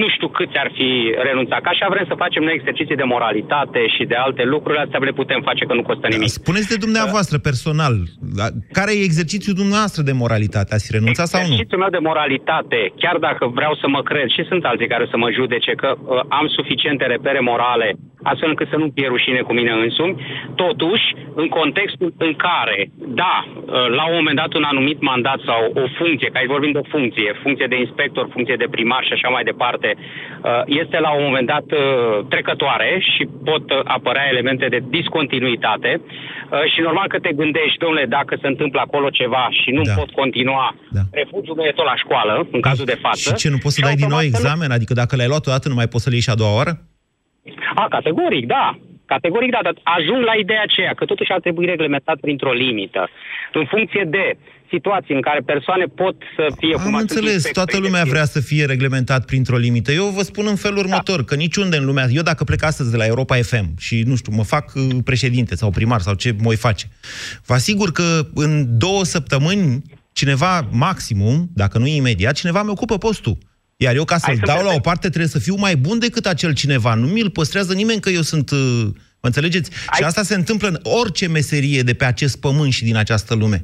nu 0.02 0.08
știu 0.16 0.28
câți 0.28 0.58
ar 0.64 0.72
fi 0.74 0.90
renunțat. 1.30 1.62
Ca 1.62 1.70
așa 1.70 1.88
vrem 1.90 2.06
să 2.08 2.16
facem 2.18 2.44
noi 2.44 2.54
exerciții 2.54 2.96
de 2.96 3.04
moralitate 3.04 3.88
și 3.96 4.04
de 4.04 4.16
alte 4.16 4.44
lucruri, 4.44 4.78
astea 4.78 5.00
le 5.00 5.12
putem 5.22 5.42
face 5.42 5.66
că 5.66 5.74
nu 5.74 5.84
costă 5.84 6.08
nimic. 6.08 6.28
Spuneți 6.28 6.70
de 6.70 6.76
dumneavoastră, 6.86 7.38
personal, 7.38 7.94
la- 8.40 8.54
care 8.72 8.92
e 8.94 9.04
exercițiul 9.04 9.56
dumneavoastră 9.56 10.02
de 10.10 10.12
moralitate? 10.24 10.74
Ați 10.74 10.86
fi 10.86 10.92
renunțat 10.98 11.28
sau 11.28 11.40
nu? 11.42 11.46
Exercițiul 11.48 11.80
meu 11.84 11.90
de 11.98 12.06
moralitate, 12.10 12.80
chiar 13.02 13.18
dacă 13.28 13.44
vreau 13.60 13.74
să 13.82 13.88
mă 13.88 14.02
cred 14.10 14.28
și 14.36 14.44
sunt 14.50 14.64
alții 14.66 14.88
care 14.94 15.06
să 15.12 15.18
mă 15.18 15.30
judece 15.32 15.72
că 15.72 15.90
uh, 15.98 16.22
am 16.40 16.48
suficiente 16.48 17.06
repere 17.06 17.40
morale 17.40 17.88
astfel 18.32 18.50
încât 18.50 18.68
să 18.70 18.78
nu 18.78 18.88
fie 18.96 19.08
rușine 19.08 19.42
cu 19.48 19.54
mine 19.60 19.72
însumi, 19.72 20.16
totuși, 20.56 21.06
în 21.42 21.48
contextul 21.60 22.14
în 22.18 22.34
care, 22.48 22.78
da, 23.22 23.36
uh, 23.48 23.88
la 24.00 24.04
un 24.10 24.16
moment 24.20 24.38
dat 24.42 24.52
un 24.54 24.64
anumit 24.72 25.00
mandat 25.12 25.40
sau 25.50 25.62
o 25.84 25.86
funcție, 26.00 26.30
că 26.30 26.38
aici 26.38 26.54
vorbim 26.56 26.72
de 26.72 26.78
o 26.84 26.88
funcție, 26.96 27.07
funcție 27.44 27.68
de 27.68 27.78
inspector, 27.80 28.30
funcție 28.32 28.56
de 28.56 28.68
primar 28.72 29.04
și 29.06 29.14
așa 29.14 29.30
mai 29.30 29.44
departe, 29.44 29.96
uh, 29.96 30.62
este 30.66 31.00
la 31.00 31.12
un 31.18 31.24
moment 31.24 31.48
dat 31.48 31.68
uh, 31.72 32.26
trecătoare 32.30 32.90
și 33.16 33.24
pot 33.46 33.72
uh, 33.72 33.80
apărea 33.84 34.28
elemente 34.32 34.68
de 34.68 34.80
discontinuitate 34.90 36.02
uh, 36.02 36.64
și 36.74 36.80
normal 36.82 37.08
că 37.08 37.20
te 37.20 37.32
gândești, 37.34 37.78
domnule, 37.78 38.06
dacă 38.06 38.38
se 38.42 38.48
întâmplă 38.48 38.80
acolo 38.84 39.10
ceva 39.10 39.48
și 39.62 39.70
nu 39.72 39.82
Da. 39.82 39.94
pot 39.94 40.12
continua, 40.12 40.76
Da. 40.92 41.02
refugiul 41.12 41.56
meu 41.56 41.66
e 41.66 41.72
tot 41.72 41.86
la 41.86 41.96
școală, 41.96 42.48
în 42.52 42.62
cazul 42.62 42.86
de 42.86 42.98
față. 43.02 43.30
Și 43.30 43.34
ce, 43.42 43.50
nu 43.50 43.58
poți 43.58 43.76
să 43.76 43.82
dai 43.82 43.96
din 43.96 44.08
nou 44.10 44.20
examen? 44.22 44.72
Adică 44.72 44.94
dacă 44.94 45.16
l-ai 45.16 45.28
luat 45.28 45.48
o 45.48 45.52
dată, 45.52 45.68
nu 45.70 45.76
mai 45.76 45.88
poți 45.88 46.04
să-l 46.04 46.14
iei 46.14 46.22
și 46.22 46.30
a 46.30 46.36
doua 46.36 46.56
oară? 46.56 46.74
A, 47.76 47.86
categoric, 47.90 48.46
da. 48.46 48.78
Categoric, 49.06 49.52
da, 49.52 49.60
dar 49.64 49.76
ajung 49.84 50.24
la 50.24 50.36
ideea 50.44 50.62
aceea 50.62 50.94
că 50.94 51.06
totuși 51.06 51.32
ar 51.32 51.40
trebui 51.40 51.66
reglementat 51.66 52.18
printr-o 52.20 52.52
limită. 52.52 53.10
În 53.54 53.66
funcție 53.66 54.04
de 54.08 54.38
situații 54.70 55.16
în 55.16 55.22
care 55.22 55.40
persoane 55.40 55.86
pot 55.86 56.16
să 56.36 56.56
fie... 56.58 56.74
cum 56.74 56.86
Am 56.86 56.96
ar 56.96 57.02
înțeles, 57.02 57.46
fi 57.46 57.52
toată 57.52 57.78
lumea 57.78 58.04
vrea 58.04 58.26
să 58.26 58.40
fie 58.40 58.66
reglementat 58.66 59.26
printr-o 59.26 59.58
limită. 59.58 59.92
Eu 59.92 60.06
vă 60.06 60.22
spun 60.22 60.46
în 60.48 60.56
felul 60.56 60.78
următor, 60.78 61.26
că 61.26 61.36
niciunde 61.36 61.78
în 61.78 61.86
lumea... 61.86 62.08
Eu 62.12 62.22
dacă 62.22 62.44
plec 62.44 62.64
astăzi 62.64 62.92
de 62.92 62.98
la 62.98 63.06
Europa 63.06 63.36
FM 63.36 63.78
și, 63.78 64.04
nu 64.06 64.16
știu, 64.16 64.32
mă 64.36 64.44
fac 64.44 64.72
uh, 64.76 64.88
președinte 65.04 65.56
sau 65.56 65.70
primar 65.70 66.02
sau 66.02 66.14
ce 66.14 66.32
mă 66.32 66.42
voi 66.42 66.56
face, 66.56 66.90
vă 67.46 67.54
asigur 67.54 67.92
că 67.92 68.28
în 68.34 68.78
două 68.78 69.04
săptămâni 69.04 69.82
cineva, 70.12 70.68
maximum, 70.72 71.50
dacă 71.54 71.78
nu 71.78 71.88
imediat, 71.88 72.36
cineva 72.36 72.64
mi 72.64 72.70
ocupă 72.70 72.98
postul. 72.98 73.38
Iar 73.76 73.96
eu, 73.96 74.04
ca 74.04 74.18
să-l 74.18 74.36
să 74.36 74.42
dau 74.46 74.56
la 74.56 74.62
vedem. 74.62 74.78
o 74.78 74.80
parte, 74.80 75.08
trebuie 75.08 75.30
să 75.30 75.40
fiu 75.40 75.56
mai 75.56 75.76
bun 75.76 76.00
decât 76.00 76.26
acel 76.26 76.54
cineva. 76.54 76.94
Nu 76.94 77.08
mi-l 77.08 77.30
păstrează 77.30 77.74
nimeni 77.74 78.00
că 78.00 78.10
eu 78.10 78.22
sunt... 78.22 78.50
uh, 78.50 78.88
Mă 79.22 79.28
înțelegeți? 79.28 79.72
Și 79.98 80.04
asta 80.04 80.24
se 80.24 80.36
întâmplă 80.36 80.68
în 80.68 80.80
orice 80.84 81.28
meserie 81.28 81.82
de 81.82 81.94
pe 81.94 82.06
acest 82.06 82.40
pământ 82.40 82.72
și 82.72 82.84
din 82.84 82.96
această 82.96 83.36
lume. 83.36 83.64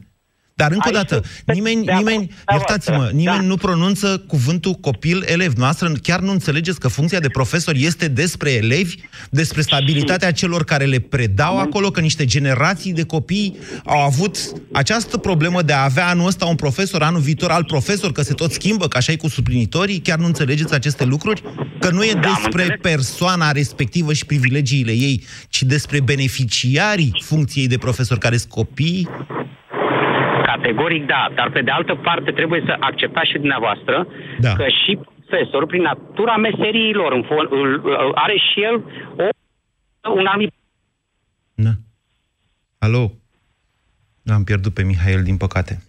Dar 0.55 0.71
încă 0.71 0.89
o 0.91 0.95
Aici 0.95 1.07
dată, 1.09 1.25
sunt 1.45 1.57
nimeni, 1.57 1.85
de 1.85 1.91
acord 1.91 2.07
nimeni, 2.07 2.27
cu 2.27 2.33
dumneavoastră. 2.45 2.93
iertați-mă, 2.93 3.09
nimeni 3.21 3.37
Da. 3.39 3.45
nu 3.45 3.55
pronunță 3.55 4.23
cuvântul 4.27 4.73
copil-elev. 4.73 5.53
Noastră 5.53 5.91
chiar 6.01 6.19
nu 6.19 6.31
înțelegeți 6.31 6.79
că 6.79 6.87
funcția 6.87 7.19
de 7.19 7.29
profesor 7.29 7.75
este 7.77 8.07
despre 8.07 8.51
elevi, 8.51 8.95
despre 9.29 9.61
stabilitatea 9.61 10.31
celor 10.31 10.63
care 10.63 10.85
le 10.85 10.99
predau 10.99 11.59
acolo, 11.59 11.91
că 11.91 11.99
niște 11.99 12.25
generații 12.25 12.93
de 12.93 13.03
copii 13.03 13.57
au 13.85 13.99
avut 13.99 14.37
această 14.71 15.17
problemă 15.17 15.61
de 15.61 15.73
a 15.73 15.83
avea 15.83 16.07
anul 16.07 16.27
ăsta 16.27 16.45
un 16.45 16.55
profesor, 16.55 17.01
anul 17.01 17.21
viitor 17.21 17.51
alt 17.51 17.67
profesor, 17.67 18.11
că 18.11 18.21
se 18.21 18.33
tot 18.33 18.51
schimbă, 18.51 18.87
că 18.87 18.97
așa 18.97 19.11
e 19.11 19.15
cu 19.15 19.27
suplinitorii. 19.27 19.99
Chiar 19.99 20.19
nu 20.19 20.25
înțelegeți 20.25 20.73
aceste 20.73 21.05
lucruri? 21.05 21.41
Că 21.79 21.89
nu 21.89 22.03
e 22.03 22.19
despre 22.21 22.79
persoana 22.81 23.51
respectivă 23.51 24.13
și 24.13 24.25
privilegiile 24.25 24.91
ei, 24.91 25.23
ci 25.49 25.63
despre 25.63 25.99
beneficiarii 26.01 27.21
funcției 27.23 27.67
de 27.67 27.77
profesor, 27.77 28.17
care 28.17 28.37
sunt 28.37 28.51
copii 28.51 29.07
Categoric 30.63 31.05
da, 31.05 31.31
dar 31.35 31.49
pe 31.51 31.61
de 31.61 31.71
altă 31.71 31.95
parte 31.95 32.31
trebuie 32.31 32.61
să 32.65 32.75
acceptați 32.79 33.29
și 33.29 33.37
dumneavoastră 33.37 34.07
Da. 34.39 34.53
că 34.53 34.65
și 34.85 34.99
profesorul, 35.27 35.67
prin 35.67 35.81
natura 35.81 36.35
meseriilor, 36.37 37.11
în 37.13 37.23
fond, 37.23 37.47
îl- 37.51 37.81
îl- 37.83 38.11
are 38.15 38.35
și 38.51 38.61
el 38.63 38.75
o, 39.23 39.27
un 40.19 40.25
anumit 40.25 40.53
Alo? 42.77 43.11
Am 44.25 44.43
pierdut 44.43 44.73
pe 44.73 44.83
Mihail, 44.83 45.23
din 45.23 45.37
păcate. 45.37 45.83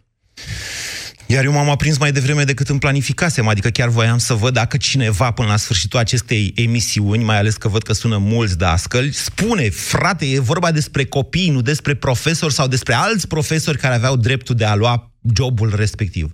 Iar 1.26 1.44
eu 1.44 1.52
m-am 1.52 1.68
aprins 1.70 1.98
mai 1.98 2.12
devreme 2.12 2.42
decât 2.42 2.68
îmi 2.68 2.78
planificasem, 2.78 3.48
adică 3.48 3.68
chiar 3.68 3.88
voiam 3.88 4.18
să 4.18 4.34
văd 4.34 4.52
dacă 4.52 4.76
cineva 4.76 5.30
până 5.30 5.48
la 5.48 5.56
sfârșitul 5.56 5.98
acestei 5.98 6.52
emisiuni, 6.56 7.24
mai 7.24 7.38
ales 7.38 7.56
că 7.56 7.68
văd 7.68 7.82
că 7.82 7.92
sună 7.92 8.16
mulți 8.16 8.58
dascăli, 8.58 9.12
spune, 9.12 9.68
frate, 9.70 10.26
e 10.26 10.40
vorba 10.40 10.70
despre 10.72 11.04
copii, 11.04 11.50
nu 11.50 11.60
despre 11.60 11.94
profesori 11.94 12.52
sau 12.52 12.66
despre 12.66 12.94
alți 12.94 13.28
profesori 13.28 13.78
care 13.78 13.94
aveau 13.94 14.16
dreptul 14.16 14.54
de 14.54 14.64
a 14.64 14.74
lua 14.74 15.10
jobul 15.36 15.72
respectiv. 15.76 16.30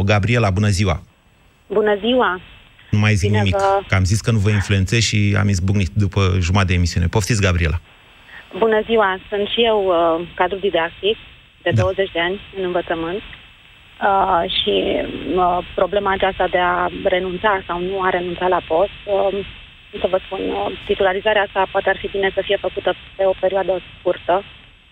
0372069599. 0.00 0.04
Gabriela, 0.04 0.50
bună 0.50 0.68
ziua! 0.68 1.02
Bună 1.66 1.96
ziua! 2.00 2.40
Nu 2.90 2.98
mai 2.98 3.14
zic 3.14 3.28
Bine 3.28 3.38
nimic, 3.42 3.56
vă- 3.56 3.84
că 3.88 3.94
am 3.94 4.04
zis 4.04 4.20
că 4.20 4.30
nu 4.30 4.38
vă 4.38 4.50
influențez 4.50 5.00
și 5.00 5.36
am 5.38 5.48
izbucnit 5.48 5.90
după 5.92 6.36
jumătate 6.40 6.68
de 6.68 6.74
emisiune. 6.74 7.06
Poftiți, 7.06 7.40
Gabriela! 7.40 7.80
Bună 8.58 8.82
ziua! 8.86 9.20
Sunt 9.28 9.46
și 9.48 9.60
eu 9.64 9.84
uh, 9.86 10.28
cadru 10.34 10.58
didactic 10.58 11.16
de 11.64 11.70
Da. 11.70 11.82
20 11.82 12.10
de 12.12 12.20
ani 12.20 12.40
în 12.56 12.64
învățământ 12.64 13.22
uh, 14.08 14.42
și 14.58 14.74
uh, 15.34 15.58
problema 15.74 16.10
aceasta 16.12 16.46
de 16.48 16.58
a 16.58 16.88
renunța 17.04 17.62
sau 17.66 17.78
nu 17.80 18.02
a 18.02 18.08
renunța 18.08 18.48
la 18.48 18.60
post, 18.68 18.96
uh, 19.04 19.28
cum 19.90 20.00
să 20.00 20.06
vă 20.06 20.18
spun, 20.24 20.40
uh, 20.50 20.66
titularizarea 20.86 21.42
asta 21.42 21.66
poate 21.72 21.88
ar 21.88 21.96
fi 21.96 22.08
bine 22.08 22.30
să 22.34 22.40
fie 22.44 22.56
făcută 22.56 22.94
pe 23.16 23.24
o 23.26 23.34
perioadă 23.40 23.80
scurtă 23.98 24.42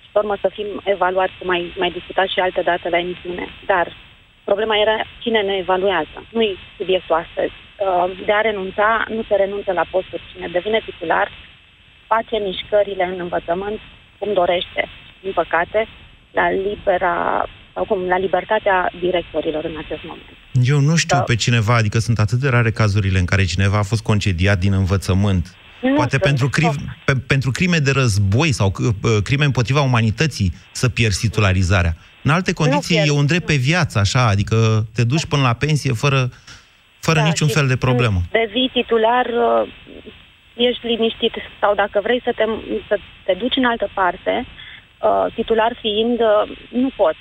și 0.02 0.08
pe 0.12 0.18
urmă 0.18 0.36
să 0.40 0.48
fim 0.52 0.66
evaluați, 0.84 1.32
cum 1.38 1.46
mai, 1.46 1.72
mai 1.76 1.90
discutat 1.90 2.28
și 2.28 2.40
alte 2.40 2.62
date 2.62 2.88
la 2.88 2.98
emisiune. 2.98 3.48
Dar 3.66 3.86
problema 4.44 4.76
era 4.76 4.96
cine 5.18 5.40
ne 5.40 5.56
evaluează. 5.56 6.16
Nu-i 6.30 6.58
subiectul 6.76 7.14
astăzi. 7.14 7.52
Uh, 7.78 8.10
De 8.24 8.32
a 8.32 8.40
renunța, 8.40 9.04
nu 9.08 9.22
se 9.28 9.34
renunță 9.34 9.72
la 9.72 9.84
posturi. 9.90 10.22
Cine 10.34 10.48
devine 10.48 10.80
titular, 10.84 11.30
face 12.06 12.36
mișcările 12.38 13.04
în 13.04 13.20
învățământ 13.20 13.80
cum 14.18 14.32
dorește. 14.32 14.88
Din 15.20 15.32
păcate, 15.32 15.88
la 16.32 16.50
libera 16.50 17.46
sau 17.74 17.84
cum, 17.84 18.06
la 18.08 18.18
libertatea 18.18 18.90
directorilor 19.00 19.64
în 19.64 19.76
acest 19.84 20.00
moment. 20.04 20.28
Eu 20.62 20.80
nu 20.80 20.96
știu 20.96 21.22
pe 21.26 21.36
cineva, 21.36 21.74
adică 21.76 21.98
sunt 21.98 22.18
atât 22.18 22.38
de 22.38 22.48
rare 22.48 22.70
cazurile 22.70 23.18
în 23.18 23.24
care 23.24 23.44
cineva 23.44 23.78
a 23.78 23.82
fost 23.82 24.02
concediat 24.02 24.58
din 24.58 24.72
învățământ. 24.72 25.56
Nu 25.80 25.94
Poate 25.94 26.10
sunt, 26.10 26.22
pentru, 26.22 26.48
cri- 26.48 27.04
pe, 27.04 27.12
pentru 27.26 27.50
crime 27.50 27.76
de 27.76 27.90
război 27.90 28.52
sau 28.52 28.72
uh, 28.78 29.22
crime 29.22 29.44
împotriva 29.44 29.80
umanității 29.80 30.52
să 30.72 30.88
pierzi 30.88 31.20
titularizarea. 31.20 31.96
În 32.22 32.30
alte 32.30 32.52
condiții 32.52 32.94
pierzi, 32.94 33.12
e 33.12 33.18
un 33.18 33.26
drept 33.26 33.46
pe 33.46 33.54
viață, 33.54 33.98
așa, 33.98 34.26
adică 34.28 34.86
te 34.94 35.04
duci 35.04 35.26
până 35.26 35.42
la 35.42 35.52
pensie 35.52 35.92
fără, 35.92 36.30
fără 37.00 37.18
Da, 37.18 37.24
niciun 37.24 37.48
și 37.48 37.54
fel 37.54 37.66
de 37.66 37.76
problemă. 37.76 38.20
Devii 38.30 38.70
titular 38.72 39.26
uh, 39.26 39.72
ești 40.56 40.86
liniștit 40.86 41.34
sau 41.60 41.74
dacă 41.74 42.00
vrei 42.02 42.20
să 42.24 42.32
te, 42.36 42.44
să 42.88 42.98
te 43.24 43.34
duci 43.38 43.56
în 43.56 43.64
altă 43.64 43.90
parte, 43.94 44.46
uh, 44.46 44.61
titular 45.34 45.72
fiind, 45.80 46.20
uh, 46.20 46.56
nu 46.70 46.90
poți. 46.96 47.18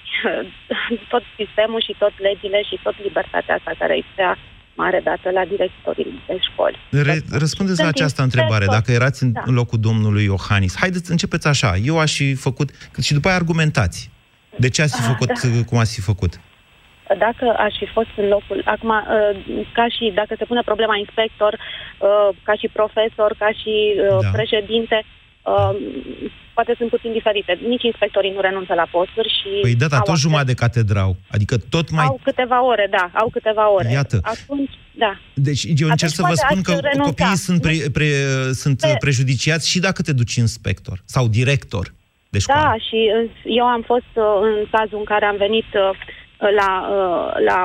tot 1.13 1.23
sistemul 1.39 1.81
și 1.87 1.95
tot 1.97 2.13
legile 2.19 2.59
și 2.69 2.79
tot 2.83 2.95
libertatea 3.03 3.55
asta 3.55 3.71
care 3.79 3.93
îi 3.93 4.05
prea 4.15 4.37
mare 4.75 5.01
dată 5.03 5.29
la 5.31 5.45
directorii 5.45 6.21
de 6.27 6.37
școli. 6.51 6.77
Re- 6.91 7.23
răspundeți 7.43 7.81
la 7.81 7.87
această 7.87 8.21
întrebare, 8.21 8.65
dacă 8.65 8.91
erați 8.91 9.23
în 9.23 9.31
Da. 9.31 9.43
locul 9.45 9.79
domnului 9.79 10.23
Iohannis. 10.23 10.77
Haideți, 10.79 11.11
începeți 11.11 11.47
așa. 11.47 11.71
Eu 11.83 11.99
aș 11.99 12.15
fi 12.15 12.33
făcut, 12.35 12.69
și 13.01 13.13
după 13.13 13.27
aia 13.27 13.35
argumentați. 13.37 14.09
De 14.57 14.69
ce 14.69 14.81
ați 14.81 14.95
fi 14.95 15.01
Ah, 15.01 15.07
făcut 15.11 15.27
da. 15.27 15.63
cum 15.69 15.77
ați 15.77 15.93
fi 15.95 16.01
făcut? 16.01 16.33
Dacă 17.17 17.45
aș 17.57 17.73
fi 17.79 17.85
fost 17.97 18.09
în 18.15 18.27
locul, 18.27 18.61
acum, 18.65 18.89
uh, 18.89 19.65
ca 19.73 19.85
și 19.95 20.11
dacă 20.15 20.33
se 20.37 20.45
pune 20.45 20.61
problema 20.65 20.95
inspector, 20.97 21.53
uh, 21.53 22.29
ca 22.43 22.53
și 22.61 22.67
profesor, 22.79 23.35
ca 23.37 23.49
și 23.61 23.73
uh, 23.95 24.17
Da. 24.21 24.29
președinte, 24.37 25.03
uh, 25.41 25.75
poate 26.53 26.73
sunt 26.77 26.89
puțin 26.89 27.11
diferite. 27.11 27.59
Nici 27.67 27.83
inspectorii 27.83 28.31
nu 28.31 28.41
renunță 28.41 28.73
la 28.73 28.87
posturi 28.91 29.29
și 29.39 29.49
Păi 29.61 29.75
da, 29.75 29.87
dar 29.87 29.97
au 29.99 30.05
tot 30.05 30.07
acces- 30.07 30.21
jumătate 30.25 30.51
de 30.51 30.53
catedrau. 30.63 31.15
Adică 31.31 31.57
tot 31.69 31.89
mai... 31.91 32.05
Au 32.05 32.19
câteva 32.23 32.65
ore, 32.65 32.87
da, 32.91 33.09
au 33.13 33.29
câteva 33.29 33.71
ore. 33.73 33.91
Iată. 33.91 34.19
Atunci, 34.23 34.71
da. 34.91 35.17
Deci 35.33 35.63
eu 35.75 35.87
încerc 35.89 36.11
să 36.11 36.21
vă 36.21 36.27
poate 36.27 36.41
spun 36.45 36.57
ați 36.57 36.71
că 36.71 36.87
renunța. 36.87 37.09
copiii 37.09 37.37
sunt, 37.47 37.61
pre, 37.61 37.73
pre, 37.93 38.07
sunt 38.51 38.79
Pe- 38.79 38.95
prejudiciați 38.99 39.69
și 39.69 39.79
dacă 39.79 40.01
te 40.01 40.13
duci 40.13 40.35
inspector 40.35 40.97
sau 41.05 41.27
director 41.27 41.93
de 42.29 42.39
școală. 42.39 42.61
Da, 42.61 42.73
și 42.87 42.99
uh, 43.15 43.31
eu 43.59 43.65
am 43.65 43.81
fost 43.91 44.11
uh, 44.13 44.25
în 44.41 44.65
cazul 44.71 44.97
în 44.97 45.03
care 45.13 45.25
am 45.25 45.37
venit 45.37 45.69
uh, 45.73 45.89
la, 46.59 46.71
uh, 46.97 47.27
la 47.49 47.59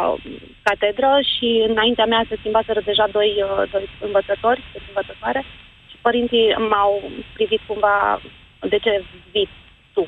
catedră 0.68 1.12
și 1.32 1.48
înaintea 1.70 2.06
mea 2.12 2.22
se 2.28 2.36
schimbaseră 2.38 2.80
deja 2.90 3.06
doi, 3.18 3.30
uh, 3.46 3.70
doi 3.72 3.86
învățători, 4.08 4.60
deci 4.72 4.88
învățătoare, 4.92 5.40
și 5.50 5.65
părinții 6.08 6.46
m-au 6.70 6.92
privit 7.36 7.62
cumva, 7.66 7.96
de 8.72 8.78
ce 8.84 8.92
vii 9.32 9.48
tu, 9.94 10.02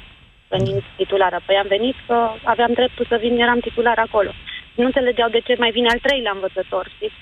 venind 0.53 0.83
titulară? 0.97 1.39
Păi 1.47 1.57
am 1.63 1.69
venit 1.77 1.97
că 2.07 2.17
aveam 2.53 2.73
dreptul 2.79 3.07
să 3.09 3.17
vin, 3.21 3.35
eram 3.47 3.61
titular 3.69 3.99
acolo. 3.99 4.31
Nu 4.79 4.85
înțelegeau 4.85 5.29
de 5.37 5.41
ce 5.47 5.55
mai 5.59 5.71
vine 5.77 5.89
al 5.91 6.01
treilea 6.07 6.33
învățător, 6.35 6.85
știi? 6.95 7.13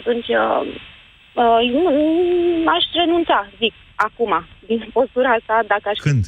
Atunci, 0.00 0.28
uh, 0.42 0.62
uh, 1.42 1.60
nu, 1.82 1.90
aș 2.76 2.84
renunța, 3.00 3.38
zic, 3.62 3.74
acum, 4.06 4.32
din 4.66 4.80
postura 4.92 5.30
asta, 5.38 5.56
dacă 5.72 5.86
aș 5.88 5.98
Când? 5.98 6.24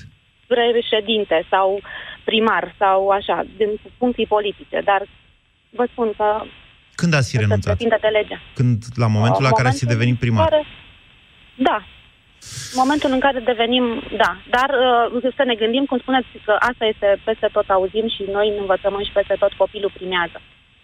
președinte 0.46 1.36
sau 1.52 1.80
primar 2.24 2.74
sau 2.78 2.98
așa, 3.18 3.36
din 3.56 3.70
funcții 3.98 4.32
politice, 4.34 4.78
dar 4.84 5.00
vă 5.70 5.84
spun 5.92 6.08
că 6.16 6.28
Când 6.94 7.14
ați 7.14 7.30
fi 7.30 7.36
renunțat? 7.36 7.76
depinde 7.76 7.98
de 8.00 8.10
legea. 8.18 8.40
Când, 8.54 8.76
la 8.94 9.06
momentul 9.06 9.42
la 9.42 9.50
care 9.58 9.68
ați 9.68 9.78
fi 9.78 9.84
Momentul 9.84 9.94
devenit 9.94 10.14
în 10.16 10.22
primar? 10.24 10.48
Care, 10.48 10.64
da. 11.68 11.78
Momentul 12.74 13.10
în 13.12 13.20
care 13.20 13.38
devenim, 13.40 13.84
da. 14.16 14.30
Dar 14.56 14.70
uh, 15.22 15.32
să 15.36 15.42
ne 15.44 15.54
gândim, 15.54 15.84
cum 15.84 15.98
spuneți, 15.98 16.28
că 16.44 16.56
asta 16.58 16.84
este 16.84 17.20
peste 17.24 17.48
tot 17.52 17.68
auzim 17.68 18.08
și 18.08 18.22
noi 18.32 18.48
în 18.48 18.56
învățământ 18.60 19.04
și 19.04 19.12
peste 19.12 19.36
tot 19.38 19.52
copilul 19.52 19.92
primează. 19.94 20.38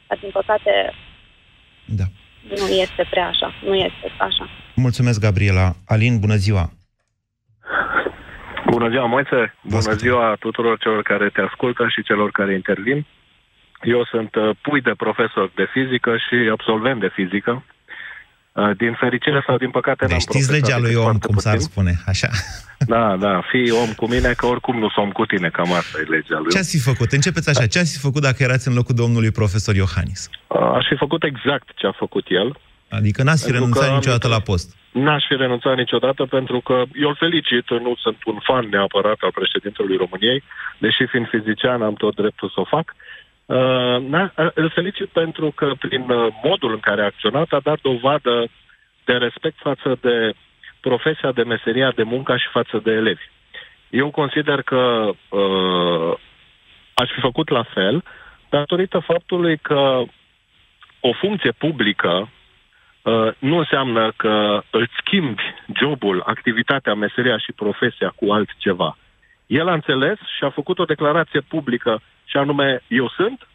Dar, 0.09 0.19
din 0.21 0.31
păcate, 0.33 0.73
Da. 1.85 2.05
nu 2.49 2.67
este 2.85 3.07
prea 3.11 3.27
așa. 3.27 3.55
Nu 3.65 3.75
este 3.75 4.07
așa. 4.19 4.49
Mulțumesc, 4.75 5.21
Gabriela. 5.21 5.73
Alin, 5.87 6.19
bună 6.19 6.35
ziua! 6.35 6.71
Bună 8.71 8.89
ziua, 8.89 9.07
Moise! 9.07 9.55
Bună 9.63 9.93
ziua 9.93 10.37
tuturor 10.41 10.79
celor 10.79 11.03
care 11.03 11.29
te 11.29 11.41
ascultă 11.41 11.87
și 11.89 12.03
celor 12.03 12.31
care 12.31 12.55
intervin. 12.55 13.07
Eu 13.83 14.05
sunt 14.05 14.35
uh, 14.35 14.51
pui 14.63 14.81
de 14.81 14.95
profesor 14.97 15.51
de 15.55 15.67
fizică 15.73 16.17
și 16.17 16.49
absolvent 16.53 17.01
de 17.01 17.11
fizică. 17.15 17.65
Uh, 18.53 18.71
Din 18.77 18.93
fericire 19.01 19.43
sau 19.47 19.57
din 19.57 19.71
păcate 19.71 19.97
Deci 20.05 20.11
n-am 20.11 20.19
știți 20.19 20.47
profesat 20.47 20.61
legea 20.69 20.79
lui 20.79 20.89
decât 20.93 20.99
om, 20.99 21.11
foarte 21.11 21.27
cum 21.27 21.37
s-ar 21.37 21.55
puțin. 21.55 21.69
spune, 21.71 21.93
așa. 22.07 22.29
Da, 22.95 23.17
da, 23.17 23.43
fii 23.51 23.71
om 23.71 23.91
cu 24.01 24.07
mine, 24.09 24.33
că 24.33 24.47
oricum 24.47 24.79
nu 24.79 24.89
sunt 24.89 25.13
cu 25.13 25.25
tine, 25.27 25.49
cam 25.49 25.73
asta 25.73 25.99
e 25.99 26.11
legea 26.17 26.39
lui 26.39 26.51
Ce 26.51 26.59
ați 26.59 26.71
fi 26.77 26.83
făcut? 26.91 27.13
Începeți 27.13 27.49
așa. 27.49 27.67
Ce 27.67 27.79
ați 27.79 27.93
fi 27.93 27.99
făcut 28.09 28.23
dacă 28.23 28.43
erați 28.43 28.69
în 28.69 28.75
locul 28.75 28.95
domnului 28.95 29.31
profesor 29.31 29.75
Iohannis? 29.75 30.29
Uh, 30.47 30.61
Aș 30.79 30.87
fi 30.89 30.97
făcut 30.97 31.23
exact 31.25 31.67
ce 31.75 31.87
a 31.87 31.93
făcut 32.05 32.27
el. 32.29 32.49
Adică 32.99 33.23
n-ați 33.23 33.45
fi 33.45 33.51
Pentru 33.51 33.59
renunțat 33.61 33.89
că- 33.89 33.95
niciodată 33.95 34.29
la 34.29 34.41
post. 34.41 34.69
N-aș 34.93 35.25
fi 35.29 35.35
renunțat 35.45 35.77
niciodată 35.77 36.23
pentru 36.37 36.61
că 36.61 36.75
eu 37.05 37.09
îl 37.09 37.17
felicit, 37.25 37.71
nu 37.71 37.93
sunt 38.05 38.17
un 38.33 38.39
fan 38.49 38.65
neapărat 38.71 39.19
al 39.27 39.33
președintelui 39.41 39.97
României, 40.05 40.43
deși 40.79 41.07
fiind 41.11 41.27
fizician 41.35 41.83
am 41.83 41.95
tot 41.95 42.15
dreptul 42.15 42.49
să 42.55 42.61
o 42.61 42.65
fac. 42.77 42.87
Uh, 42.95 43.01
na, 44.01 44.33
îl 44.55 44.71
felicit 44.71 45.09
pentru 45.09 45.51
că 45.51 45.73
prin 45.79 46.11
uh, 46.11 46.27
modul 46.43 46.73
în 46.73 46.81
care 46.81 47.03
a 47.03 47.05
acționat 47.05 47.53
a 47.53 47.61
dat 47.61 47.81
dovadă 47.81 48.49
de 49.05 49.13
respect 49.13 49.59
față 49.59 49.99
de 50.01 50.33
profesia 50.81 51.33
de 51.33 51.43
meseria 51.43 51.91
de 51.91 52.03
muncă 52.03 52.37
și 52.37 52.49
față 52.49 52.79
de 52.79 52.91
elevi. 52.91 53.31
Eu 53.91 54.11
consider 54.11 54.63
că 54.63 55.11
uh, 55.29 56.15
aș 56.95 57.11
fi 57.11 57.21
făcut 57.21 57.49
la 57.49 57.63
fel 57.63 58.05
datorită 58.49 58.99
faptului 58.99 59.57
că 59.57 60.03
o 61.01 61.13
funcție 61.13 61.51
publică 61.51 62.31
uh, 63.03 63.29
nu 63.39 63.57
înseamnă 63.57 64.13
că 64.17 64.63
îți 64.71 64.93
schimbi 65.05 65.43
jobul, 65.81 66.23
activitatea, 66.27 66.95
meseria 66.95 67.39
și 67.39 67.53
profesia 67.53 68.13
cu 68.17 68.33
altceva. 68.33 68.97
El 69.47 69.69
a 69.69 69.73
înțeles 69.73 70.19
și 70.37 70.45
a 70.45 70.51
făcut 70.51 70.79
o 70.79 70.85
declarație 70.85 71.41
publică 71.41 72.01
și 72.33 72.39
anume, 72.39 72.83
eu 72.89 73.09
sunt, 73.09 73.49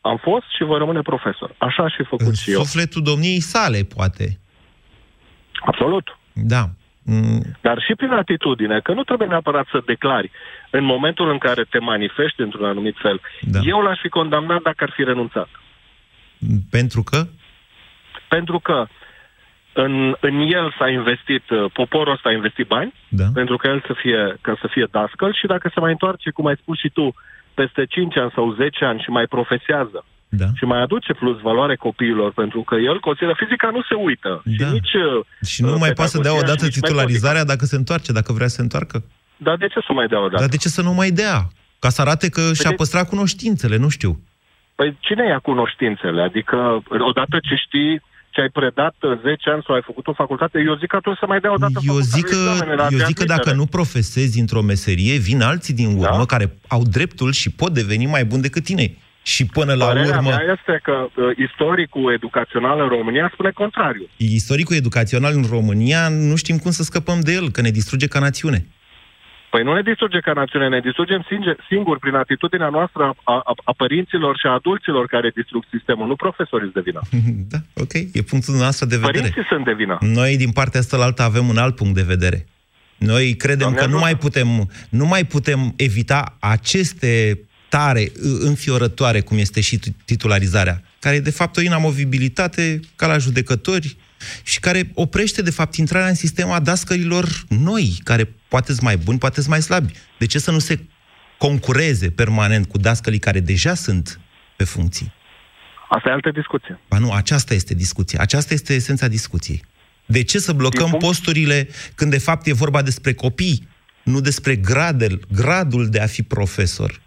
am 0.00 0.16
fost 0.16 0.46
și 0.56 0.62
voi 0.64 0.78
rămâne 0.78 1.00
profesor. 1.00 1.54
Așa 1.58 1.82
aș 1.82 1.94
fi 1.96 2.02
făcut 2.04 2.26
În 2.26 2.34
și 2.34 2.50
eu. 2.50 2.58
sufletul 2.58 3.02
domniei 3.02 3.40
sale, 3.40 3.80
poate. 3.96 4.38
Absolut. 5.64 6.18
Da. 6.32 6.62
Mm, 7.04 7.42
Dar 7.60 7.78
și 7.86 7.94
prin 7.94 8.10
atitudine, 8.10 8.80
că 8.80 8.92
nu 8.92 9.02
trebuie 9.02 9.28
neapărat 9.28 9.66
să 9.70 9.82
declari 9.86 10.30
în 10.70 10.84
momentul 10.84 11.30
în 11.30 11.38
care 11.38 11.62
te 11.70 11.78
manifesti 11.78 12.40
într-un 12.40 12.64
anumit 12.64 12.96
fel. 13.02 13.20
Da. 13.40 13.58
Eu 13.64 13.80
l-aș 13.80 13.98
fi 14.00 14.08
condamnat 14.08 14.62
dacă 14.62 14.84
ar 14.84 14.92
fi 14.96 15.04
renunțat. 15.04 15.48
Pentru 16.70 17.02
că? 17.02 17.26
Pentru 18.28 18.58
că 18.58 18.86
în, 19.72 20.14
în 20.20 20.40
el 20.40 20.74
s-a 20.78 20.88
investit, 20.88 21.50
uh, 21.50 21.70
poporul 21.72 22.12
ăsta 22.12 22.28
a 22.28 22.32
investit 22.32 22.66
bani, 22.66 22.94
da. 23.08 23.24
pentru 23.34 23.56
că 23.56 23.66
el 23.68 23.82
să 23.86 23.92
fie, 23.96 24.36
ca 24.40 24.56
să 24.60 24.66
fie 24.70 24.86
dascăl 24.90 25.34
și 25.34 25.46
dacă 25.46 25.70
se 25.74 25.80
mai 25.80 25.90
întoarce, 25.90 26.30
cum 26.30 26.46
ai 26.46 26.56
spus 26.60 26.78
și 26.78 26.88
tu, 26.88 27.14
peste 27.54 27.84
5 27.84 28.16
ani 28.16 28.32
sau 28.34 28.54
10 28.54 28.84
ani 28.84 29.00
și 29.00 29.10
mai 29.10 29.26
profesează 29.26 30.04
da. 30.40 30.46
și 30.58 30.64
mai 30.64 30.80
aduce 30.82 31.12
plus 31.12 31.40
valoare 31.40 31.76
copiilor, 31.76 32.32
pentru 32.32 32.62
că 32.62 32.74
el 32.74 33.00
consideră 33.00 33.34
fizica 33.36 33.68
nu 33.70 33.82
se 33.82 33.94
uită. 33.94 34.42
Da. 34.44 34.66
Și 34.66 34.72
nici 34.72 34.94
uh, 34.94 35.24
Și 35.52 35.62
nu 35.62 35.72
uh, 35.72 35.80
mai 35.84 35.92
poate 35.92 36.10
să 36.10 36.18
dea 36.18 36.30
pedagogia 36.30 36.52
odată 36.52 36.64
și 36.64 36.70
nici 36.70 36.80
titularizarea 36.80 37.44
dacă 37.44 37.64
se 37.64 37.76
întoarce, 37.76 38.12
dacă 38.12 38.32
vrea 38.32 38.46
să 38.46 38.54
se 38.54 38.62
întoarcă? 38.62 39.04
Dar 39.36 39.56
de 39.56 39.66
ce 39.66 39.80
să 39.86 39.92
mai 39.92 40.06
dea 40.06 40.20
odată? 40.20 40.40
Dar 40.40 40.48
de 40.48 40.56
ce 40.56 40.68
să 40.68 40.82
nu 40.82 40.92
mai 40.92 41.10
dea? 41.10 41.38
Ca 41.78 41.88
să 41.88 42.00
arate 42.00 42.28
că 42.28 42.40
și-a 42.52 42.70
de- 42.70 42.74
păstrat 42.74 43.08
cunoștințele, 43.08 43.76
nu 43.76 43.88
știu. 43.88 44.20
Păi 44.74 44.96
cine 45.00 45.24
ia 45.26 45.38
cunoștințele? 45.38 46.22
Adică, 46.22 46.82
odată 47.10 47.36
ce 47.48 47.54
știi 47.54 48.02
ce 48.32 48.40
ai 48.40 48.48
predat 48.48 48.94
uh, 49.00 49.20
10 49.22 49.50
ani 49.50 49.62
sau 49.66 49.74
ai 49.74 49.82
făcut 49.90 50.06
o 50.06 50.12
facultate, 50.12 50.56
eu 50.66 50.74
zic 50.76 50.88
că 50.88 50.96
atunci 50.96 51.18
să 51.18 51.26
mai 51.28 51.40
dea 51.40 51.52
odată 51.52 51.78
Eu 51.82 51.98
zic 51.98 52.24
că, 52.24 52.36
examenele 52.50 52.82
eu 52.90 52.98
de 52.98 53.04
zic 53.04 53.16
că 53.16 53.24
dacă 53.24 53.48
admitere. 53.48 53.56
nu 53.56 53.66
profesezi 53.66 54.40
într-o 54.40 54.62
meserie, 54.62 55.14
vin 55.18 55.40
alții 55.40 55.74
din 55.74 55.90
urmă 56.02 56.24
da? 56.24 56.32
care 56.32 56.46
au 56.68 56.82
dreptul 56.96 57.32
și 57.32 57.48
pot 57.50 57.72
deveni 57.80 58.06
mai 58.06 58.24
buni 58.24 58.42
decât 58.42 58.64
tine. 58.64 58.86
Și 59.22 59.46
până 59.46 59.72
la 59.74 59.86
Părerea 59.86 60.16
urmă, 60.16 60.28
mea 60.28 60.56
este 60.56 60.80
că 60.82 60.92
uh, 60.92 61.36
istoricul 61.36 62.12
educațional 62.12 62.80
în 62.80 62.88
România 62.88 63.30
spune 63.32 63.50
contrariu. 63.50 64.08
istoricul 64.16 64.76
educațional 64.76 65.32
în 65.34 65.44
România, 65.50 66.08
nu 66.08 66.36
știm 66.36 66.58
cum 66.58 66.70
să 66.70 66.82
scăpăm 66.82 67.20
de 67.20 67.32
el, 67.32 67.50
că 67.50 67.60
ne 67.60 67.70
distruge 67.70 68.06
ca 68.06 68.18
națiune. 68.18 68.66
Păi 69.52 69.62
nu 69.62 69.72
ne 69.74 69.82
distruge 69.82 70.20
ca 70.20 70.32
națiune, 70.32 70.68
ne 70.68 70.80
distrugem 70.80 71.22
singe- 71.28 71.56
singuri 71.68 72.00
prin 72.04 72.14
atitudinea 72.14 72.68
noastră 72.68 73.02
a, 73.32 73.34
a, 73.50 73.54
a 73.70 73.72
părinților 73.82 74.38
și 74.40 74.46
a 74.46 74.50
adulților 74.60 75.06
care 75.06 75.30
distrug 75.34 75.64
sistemul, 75.74 76.06
nu 76.06 76.16
profesorii 76.16 76.70
sunt 76.70 76.84
de 76.84 76.90
vină. 76.90 77.00
da, 77.52 77.58
ok, 77.84 77.94
e 78.12 78.22
punctul 78.32 78.54
nostru 78.54 78.86
de 78.86 78.96
vedere. 78.96 79.18
Părinții 79.18 79.44
sunt 79.48 79.64
de 79.64 79.72
vină. 79.72 79.98
Noi, 80.00 80.36
din 80.36 80.52
partea 80.52 80.80
asta 80.80 81.24
avem 81.30 81.48
un 81.48 81.56
alt 81.56 81.74
punct 81.76 81.94
de 81.94 82.10
vedere. 82.14 82.46
Noi 82.96 83.36
credem 83.36 83.58
Doamne 83.58 83.78
că 83.78 83.86
nu 83.86 83.96
ajută. 83.96 84.04
mai, 84.04 84.16
putem, 84.16 84.48
nu 84.88 85.06
mai 85.06 85.24
putem 85.24 85.60
evita 85.76 86.36
aceste 86.40 87.40
tare 87.68 88.12
ă, 88.24 88.46
înfiorătoare, 88.48 89.20
cum 89.20 89.38
este 89.38 89.60
și 89.60 89.78
titularizarea, 90.04 90.82
care 90.98 91.16
e 91.16 91.30
de 91.30 91.38
fapt 91.40 91.56
o 91.56 91.60
inamovibilitate 91.60 92.80
ca 92.96 93.06
la 93.06 93.18
judecători 93.18 93.96
și 94.42 94.60
care 94.60 94.90
oprește 94.94 95.42
de 95.42 95.50
fapt 95.50 95.76
intrarea 95.76 96.08
în 96.08 96.14
sistem 96.14 96.50
a 96.50 96.60
dascărilor 96.60 97.44
noi, 97.48 98.00
care 98.04 98.34
poate 98.48 98.72
mai 98.80 98.96
buni, 98.96 99.18
poate 99.18 99.42
mai 99.46 99.62
slabi. 99.62 99.92
De 100.18 100.26
ce 100.26 100.38
să 100.38 100.50
nu 100.50 100.58
se 100.58 100.78
concureze 101.38 102.10
permanent 102.10 102.66
cu 102.66 102.78
dascălii 102.78 103.18
care 103.18 103.40
deja 103.40 103.74
sunt 103.74 104.20
pe 104.56 104.64
funcții? 104.64 105.12
Asta 105.88 106.08
e 106.08 106.12
altă 106.12 106.30
discuție. 106.30 106.80
Ba 106.88 106.98
nu, 106.98 107.12
aceasta 107.12 107.54
este 107.54 107.74
discuția. 107.74 108.20
Aceasta 108.20 108.54
este 108.54 108.74
esența 108.74 109.08
discuției. 109.08 109.64
De 110.06 110.22
ce 110.22 110.38
să 110.38 110.52
blocăm 110.52 110.90
posturile 110.98 111.68
când 111.94 112.10
de 112.10 112.18
fapt 112.18 112.46
e 112.46 112.52
vorba 112.52 112.82
despre 112.82 113.12
copii, 113.12 113.68
nu 114.04 114.20
despre 114.20 114.56
gradul, 114.56 115.26
gradul 115.32 115.88
de 115.88 116.00
a 116.00 116.06
fi 116.06 116.22
profesor? 116.22 117.00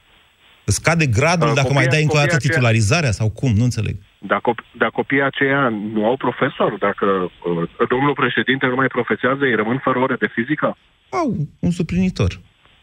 Îți 0.66 0.76
scade 0.76 1.06
gradul 1.06 1.48
Uh, 1.48 1.54
dacă 1.56 1.74
mai 1.74 1.84
copiii- 1.84 1.90
dai 1.92 2.02
încă 2.02 2.14
o 2.14 2.18
dată 2.20 2.30
copiii 2.32 2.50
aceia- 2.50 2.54
titularizarea 2.54 3.12
sau 3.12 3.30
cum? 3.30 3.54
Nu 3.56 3.64
înțeleg. 3.64 3.96
Dacă, 4.28 4.54
dacă 4.72 4.92
copiii 4.96 5.22
aceia 5.22 5.62
nu 5.94 6.06
au 6.06 6.18
profesor, 6.18 6.72
dacă 6.80 7.06
uh, 7.06 7.88
domnul 7.90 8.14
președinte 8.14 8.66
nu 8.66 8.76
mai 8.76 8.88
profesează, 8.88 9.46
ei 9.46 9.56
rămân 9.56 9.78
fără 9.78 10.00
ore 10.00 10.16
de 10.16 10.30
fizică? 10.36 10.78
Au 11.10 11.36
un 11.60 11.72
suplinitor. 11.72 12.32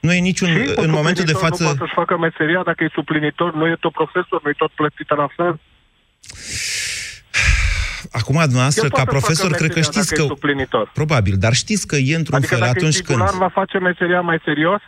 Nu 0.01 0.13
e 0.13 0.19
niciun... 0.19 0.49
Și 0.49 0.73
în 0.87 0.91
momentul 0.91 1.25
de 1.25 1.33
suplinitor 1.33 1.49
față... 1.49 1.63
Nu 1.63 1.69
poate 1.69 1.79
să-și 1.79 1.99
facă 2.03 2.19
meseria 2.19 2.63
dacă 2.63 2.85
e 2.85 2.89
suplinitor, 2.93 3.55
nu 3.55 3.67
e 3.67 3.77
tot 3.81 3.93
profesor, 3.93 4.43
nu 4.43 4.49
e 4.49 4.63
tot 4.65 4.71
plătită 4.71 5.15
la 5.15 5.29
fel. 5.37 5.61
Acum, 8.13 8.35
dumneavoastră, 8.35 8.85
El 8.85 8.91
ca 8.91 8.97
poate 8.97 9.11
să 9.11 9.17
profesor, 9.17 9.51
facă 9.51 9.59
cred 9.61 9.71
că 9.73 9.79
meseria 9.79 10.01
știți 10.01 10.09
dacă 10.09 10.21
că... 10.21 10.33
e 10.33 10.35
suplinitor. 10.37 10.91
Probabil, 11.01 11.35
dar 11.45 11.53
știți 11.53 11.87
că 11.87 11.97
e 11.97 12.17
într-un 12.17 12.37
Adică 12.37 12.55
fel 12.55 12.65
dacă 12.65 12.79
atunci 12.79 12.97
e 12.97 13.01
titular, 13.01 13.29
când... 13.29 13.41
va 13.41 13.49
face 13.49 13.79
meseria 13.79 14.21
mai 14.21 14.39
serios? 14.45 14.83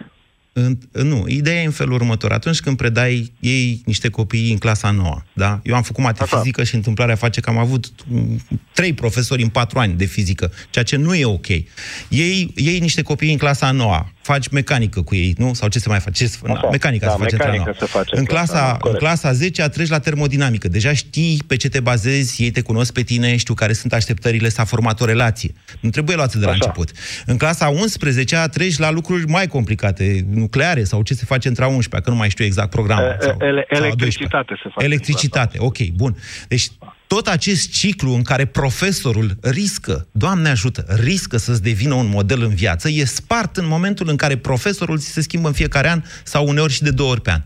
În, 0.57 0.79
nu, 0.93 1.25
ideea 1.29 1.63
e 1.63 1.65
în 1.65 1.71
felul 1.71 1.93
următor. 1.95 2.33
Atunci 2.33 2.61
când 2.61 2.77
predai 2.77 3.33
ei 3.41 3.83
niște 3.85 4.09
copii 4.09 4.51
în 4.51 4.59
clasa 4.59 4.91
nouă, 4.91 5.23
da? 5.33 5.61
Eu 5.63 5.75
am 5.75 5.83
făcut 5.83 6.05
mate 6.05 6.25
fizică 6.27 6.65
și 6.65 6.75
întâmplarea 6.75 7.15
face 7.15 7.41
că 7.41 7.51
am 7.51 7.59
avut 7.59 7.93
mm, 8.07 8.41
trei 8.73 8.93
profesori 8.93 9.43
în 9.43 9.49
patru 9.49 9.79
ani 9.79 9.95
de 9.95 10.05
fizică, 10.05 10.53
ceea 10.71 10.85
ce 10.85 10.97
nu 10.97 11.15
e 11.15 11.25
ok. 11.25 11.49
Ei, 11.49 12.53
ei 12.55 12.79
niște 12.79 13.03
copii 13.03 13.33
în 13.33 13.39
clasa 13.39 13.71
nouă, 13.71 14.07
faci 14.23 14.49
mecanică 14.49 15.03
cu 15.03 15.15
ei, 15.15 15.35
nu? 15.39 15.55
Sau 15.55 15.69
ce 15.69 15.79
se 15.79 15.89
mai 15.89 16.01
face? 16.01 16.25
Ce 16.25 16.31
se, 16.31 16.39
na, 16.45 16.53
Așa. 16.53 16.69
mecanica 16.69 17.07
Da, 17.07 17.13
se 17.13 17.19
face 17.19 17.37
mecanică 17.37 17.57
într-a 17.57 17.73
nouă. 17.73 17.89
se 17.89 17.99
face 17.99 18.15
în 18.15 18.19
în 18.19 18.25
clasa 18.25 18.45
clasa, 18.53 18.61
nouă, 18.63 18.73
în 18.73 18.79
corect. 18.79 18.99
clasa 18.99 19.33
10 19.33 19.63
treci 19.63 19.89
la 19.89 19.99
termodinamică. 19.99 20.69
Deja 20.69 20.93
știi 20.93 21.43
pe 21.47 21.57
ce 21.57 21.69
te 21.69 21.81
bazezi, 21.81 22.43
ei 22.43 22.51
te 22.51 22.61
cunosc 22.61 22.93
pe 22.93 23.03
tine, 23.03 23.37
știu 23.37 23.55
care 23.55 23.73
sunt 23.73 23.93
așteptările, 23.93 24.49
s-a 24.49 24.65
format 24.65 25.01
o 25.01 25.05
relație. 25.05 25.55
Nu 25.81 25.91
trebuie 25.91 26.17
luați 26.17 26.39
de 26.39 26.45
la 26.45 26.51
Așa. 26.51 26.59
început. 26.63 26.91
În 27.27 27.37
clasa 27.37 27.69
11 27.69 28.45
treci 28.51 28.79
la 28.79 28.91
lucruri 28.91 29.27
mai 29.27 29.47
complicate, 29.47 30.27
nucleare 30.45 30.85
sau 30.85 31.03
ce 31.03 31.15
se 31.15 31.25
face 31.25 31.49
între 31.49 31.65
a 31.65 31.67
11 31.67 32.01
că 32.01 32.11
nu 32.11 32.17
mai 32.17 32.31
știu 32.31 32.45
exact 32.45 32.71
programul. 32.71 33.05
E- 33.09 33.17
sau, 33.21 33.37
ele- 33.41 33.67
sau 33.71 33.83
a 33.83 33.85
electricitate 33.87 34.45
12. 34.47 34.63
se 34.63 34.69
face. 34.75 34.87
Electricitate, 34.87 35.57
ok, 35.61 35.79
bun. 35.95 36.17
Deci 36.49 36.69
tot 37.07 37.27
acest 37.27 37.73
ciclu 37.73 38.13
în 38.15 38.23
care 38.23 38.45
profesorul 38.45 39.37
riscă, 39.43 40.07
Doamne 40.13 40.49
ajută, 40.49 40.85
riscă 41.03 41.37
să-ți 41.37 41.63
devină 41.63 41.95
un 41.95 42.09
model 42.09 42.43
în 42.43 42.55
viață, 42.55 42.89
e 42.89 43.05
spart 43.05 43.57
în 43.57 43.67
momentul 43.67 44.09
în 44.09 44.17
care 44.17 44.37
profesorul 44.37 44.99
ți 44.99 45.07
se 45.13 45.21
schimbă 45.21 45.49
în 45.49 45.55
fiecare 45.55 45.89
an 45.91 46.03
sau 46.25 46.47
uneori 46.47 46.73
și 46.73 46.83
de 46.83 46.91
două 46.91 47.11
ori 47.11 47.21
pe 47.21 47.31
an. 47.31 47.43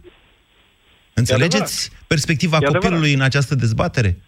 Înțelegeți 1.15 1.91
perspectiva 2.07 2.55
E 2.55 2.57
adevărat. 2.57 2.83
copilului 2.83 3.13
în 3.13 3.21
această 3.21 3.55
dezbatere? 3.55 4.19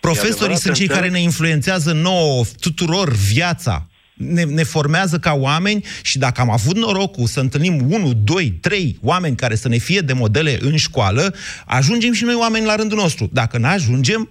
Profesorii 0.00 0.32
adevărat, 0.34 0.58
sunt 0.60 0.74
cei 0.74 0.86
înțeleg. 0.86 1.02
care 1.04 1.18
ne 1.18 1.22
influențează 1.22 1.92
nouă, 1.92 2.44
tuturor, 2.60 3.12
viața. 3.12 3.86
Ne, 4.14 4.42
ne 4.42 4.62
formează 4.62 5.18
ca 5.18 5.32
oameni 5.32 5.84
și 6.02 6.18
dacă 6.18 6.40
am 6.40 6.50
avut 6.50 6.76
norocul 6.76 7.26
să 7.26 7.40
întâlnim 7.40 7.90
unul, 7.90 8.20
doi, 8.24 8.50
trei 8.60 8.98
oameni 9.02 9.36
care 9.36 9.54
să 9.54 9.68
ne 9.68 9.76
fie 9.76 10.00
de 10.00 10.12
modele 10.12 10.58
în 10.60 10.76
școală, 10.76 11.34
ajungem 11.66 12.12
și 12.12 12.24
noi 12.24 12.34
oameni 12.34 12.66
la 12.66 12.74
rândul 12.74 12.98
nostru. 12.98 13.28
Dacă 13.32 13.58
nu 13.58 13.66
ajungem, 13.66 14.28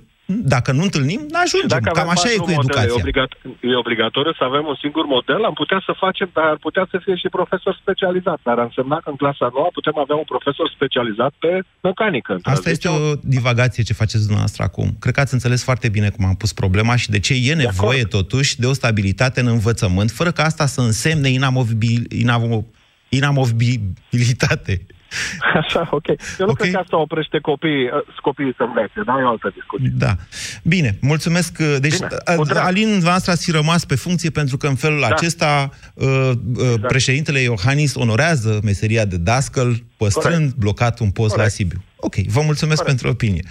dacă 0.56 0.70
nu 0.78 0.84
întâlnim, 0.88 1.22
nu 1.34 1.39
ajungem. 1.46 1.72
Dacă 1.78 1.89
Cam 1.89 1.98
avem 1.98 2.10
așa 2.15 2.30
e 2.30 2.38
patru 2.38 2.46
cu 2.46 2.52
modele, 2.60 2.82
educația. 2.82 2.98
E, 2.98 3.04
obligat, 3.04 3.32
e 3.72 3.84
obligatoriu 3.86 4.34
să 4.39 4.44
avem 4.50 4.65
un 4.72 4.78
singur 4.84 5.06
model, 5.15 5.41
am 5.50 5.56
putea 5.62 5.80
să 5.88 5.91
facem, 6.04 6.30
dar 6.38 6.46
ar 6.54 6.60
putea 6.67 6.86
să 6.91 6.96
fie 7.04 7.15
și 7.22 7.28
profesor 7.38 7.74
specializat. 7.84 8.39
Dar 8.48 8.58
ar 8.58 8.65
însemna 8.70 8.98
că 9.04 9.10
în 9.13 9.17
clasa 9.24 9.48
nouă 9.56 9.70
putem 9.78 9.96
avea 10.04 10.17
un 10.24 10.28
profesor 10.34 10.67
specializat 10.78 11.34
pe 11.44 11.52
mecanică. 11.88 12.34
Asta 12.56 12.70
este 12.76 12.88
o 12.88 13.00
divagație 13.36 13.84
ce 13.84 13.94
faceți 14.02 14.26
dumneavoastră 14.28 14.62
acum. 14.70 14.88
Cred 15.04 15.13
că 15.13 15.22
ați 15.24 15.34
înțeles 15.38 15.62
foarte 15.70 15.88
bine 15.96 16.10
cum 16.15 16.24
am 16.26 16.36
pus 16.41 16.52
problema 16.62 16.96
și 17.02 17.10
de 17.15 17.20
ce 17.20 17.34
e 17.50 17.54
nevoie 17.54 18.04
totuși 18.04 18.60
de 18.60 18.67
o 18.72 18.74
stabilitate 18.82 19.39
în 19.39 19.48
învățământ, 19.48 20.10
fără 20.12 20.32
ca 20.32 20.44
asta 20.44 20.65
să 20.65 20.82
însemne 20.82 21.30
inamovibil, 21.30 22.02
inamo, 22.24 22.65
inamovibilitate. 23.10 24.86
Așa, 25.62 25.88
ok. 25.91 26.08
Eu 26.08 26.15
nu 26.39 26.50
Ok. 26.52 26.58
cred 26.58 26.71
că 26.71 26.78
asta 26.80 26.97
oprește 26.97 27.39
copiii, 27.39 27.84
uh, 27.86 27.91
copiii 28.21 28.54
să 28.58 28.63
învețe, 28.63 29.02
dar 29.06 29.19
e 29.19 29.24
o 29.24 29.28
altă 29.30 29.52
discuție. 29.54 29.91
Da. 29.97 30.15
Bine, 30.63 30.97
mulțumesc. 31.02 31.58
Deci, 31.80 31.93
Bine, 31.97 32.08
a- 32.26 32.36
cu 32.36 32.43
drag. 32.43 32.65
Alin, 32.65 32.88
dumneavoastră 32.89 33.32
ați 33.32 33.45
fi 33.45 33.52
rămas 33.52 33.86
pe 33.86 33.95
funcție 33.95 34.30
pentru 34.30 34.58
că 34.58 34.67
în 34.67 34.76
felul 34.76 35.00
Da. 35.00 35.08
acesta 35.08 35.69
uh, 35.93 36.32
uh, 36.58 36.74
președintele 36.88 37.39
Iohannis 37.39 37.95
onorează 37.95 38.60
meseria 38.63 39.06
de 39.06 39.17
dascăl, 39.17 39.76
păstrând 39.97 40.36
Corect. 40.36 40.56
blocat 40.56 41.00
un 41.00 41.12
post 41.12 41.36
la 41.38 41.47
Sibiu. 41.47 41.84
Ok, 41.95 42.15
vă 42.15 42.41
mulțumesc 42.45 42.84
pentru 42.84 43.08
opinie. 43.10 43.41
0372069599. 43.41 43.45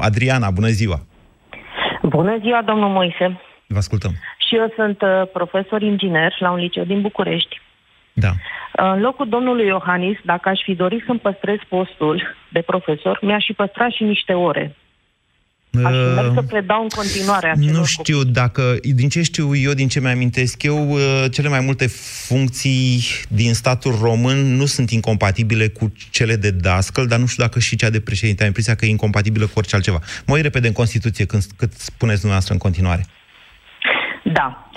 Adriana, 0.00 0.50
bună 0.50 0.68
ziua! 0.68 1.06
Bună 2.02 2.38
ziua, 2.40 2.62
domnul 2.66 2.88
Moise. 2.88 3.40
Vă 3.66 3.76
ascultăm. 3.78 4.10
Și 4.48 4.54
eu 4.56 4.72
sunt 4.76 5.02
uh, 5.02 5.08
profesor 5.32 5.82
inginer 5.82 6.36
la 6.38 6.50
un 6.50 6.58
liceu 6.58 6.84
din 6.84 7.00
București. 7.00 7.60
Da. 8.14 8.32
În 8.76 9.00
locul 9.00 9.28
domnului 9.28 9.66
Iohannis, 9.66 10.18
dacă 10.24 10.48
aș 10.48 10.60
fi 10.64 10.74
dorit 10.74 11.02
să-mi 11.06 11.18
păstrez 11.18 11.58
postul 11.68 12.36
de 12.52 12.60
profesor, 12.60 13.18
mi-aș 13.22 13.44
și 13.44 13.52
păstra 13.52 13.88
și 13.88 14.02
niște 14.02 14.32
ore. 14.32 14.76
Aș 15.84 15.92
fi 15.92 16.14
mers 16.14 16.34
să 16.34 16.42
predau 16.42 16.82
în 16.82 16.88
continuare 16.88 17.50
acelor 17.50 17.70
Uh, 17.70 17.76
Nu 17.76 17.84
știu 17.84 18.22
dacă, 18.22 18.76
din 18.82 19.08
ce 19.08 19.22
știu 19.22 19.56
eu, 19.56 19.72
din 19.72 19.88
ce 19.88 20.00
mi-amintesc 20.00 20.62
eu, 20.62 20.90
uh, 20.90 21.24
cele 21.30 21.48
mai 21.48 21.60
multe 21.60 21.86
funcții 22.26 23.04
din 23.28 23.54
statul 23.54 23.94
român 24.00 24.56
nu 24.56 24.66
sunt 24.66 24.90
incompatibile 24.90 25.68
cu 25.68 25.92
cele 26.10 26.36
de 26.36 26.50
dascăl, 26.50 27.06
dar 27.06 27.18
nu 27.18 27.26
știu 27.26 27.42
dacă 27.42 27.58
și 27.58 27.76
cea 27.76 27.90
de 27.90 28.00
președinte. 28.00 28.42
Am 28.42 28.46
impresia 28.46 28.74
că 28.74 28.84
e 28.84 28.88
incompatibilă 28.88 29.44
cu 29.44 29.52
orice 29.54 29.74
altceva. 29.74 29.98
Mă 30.26 30.34
uit 30.34 30.42
repede 30.42 30.66
în 30.66 30.72
Constituție 30.72 31.24
când, 31.24 31.42
cât 31.56 31.72
spuneți 31.72 32.20
dumneavoastră 32.20 32.52
în 32.52 32.60
continuare. 32.60 33.06
Da. 34.32 34.68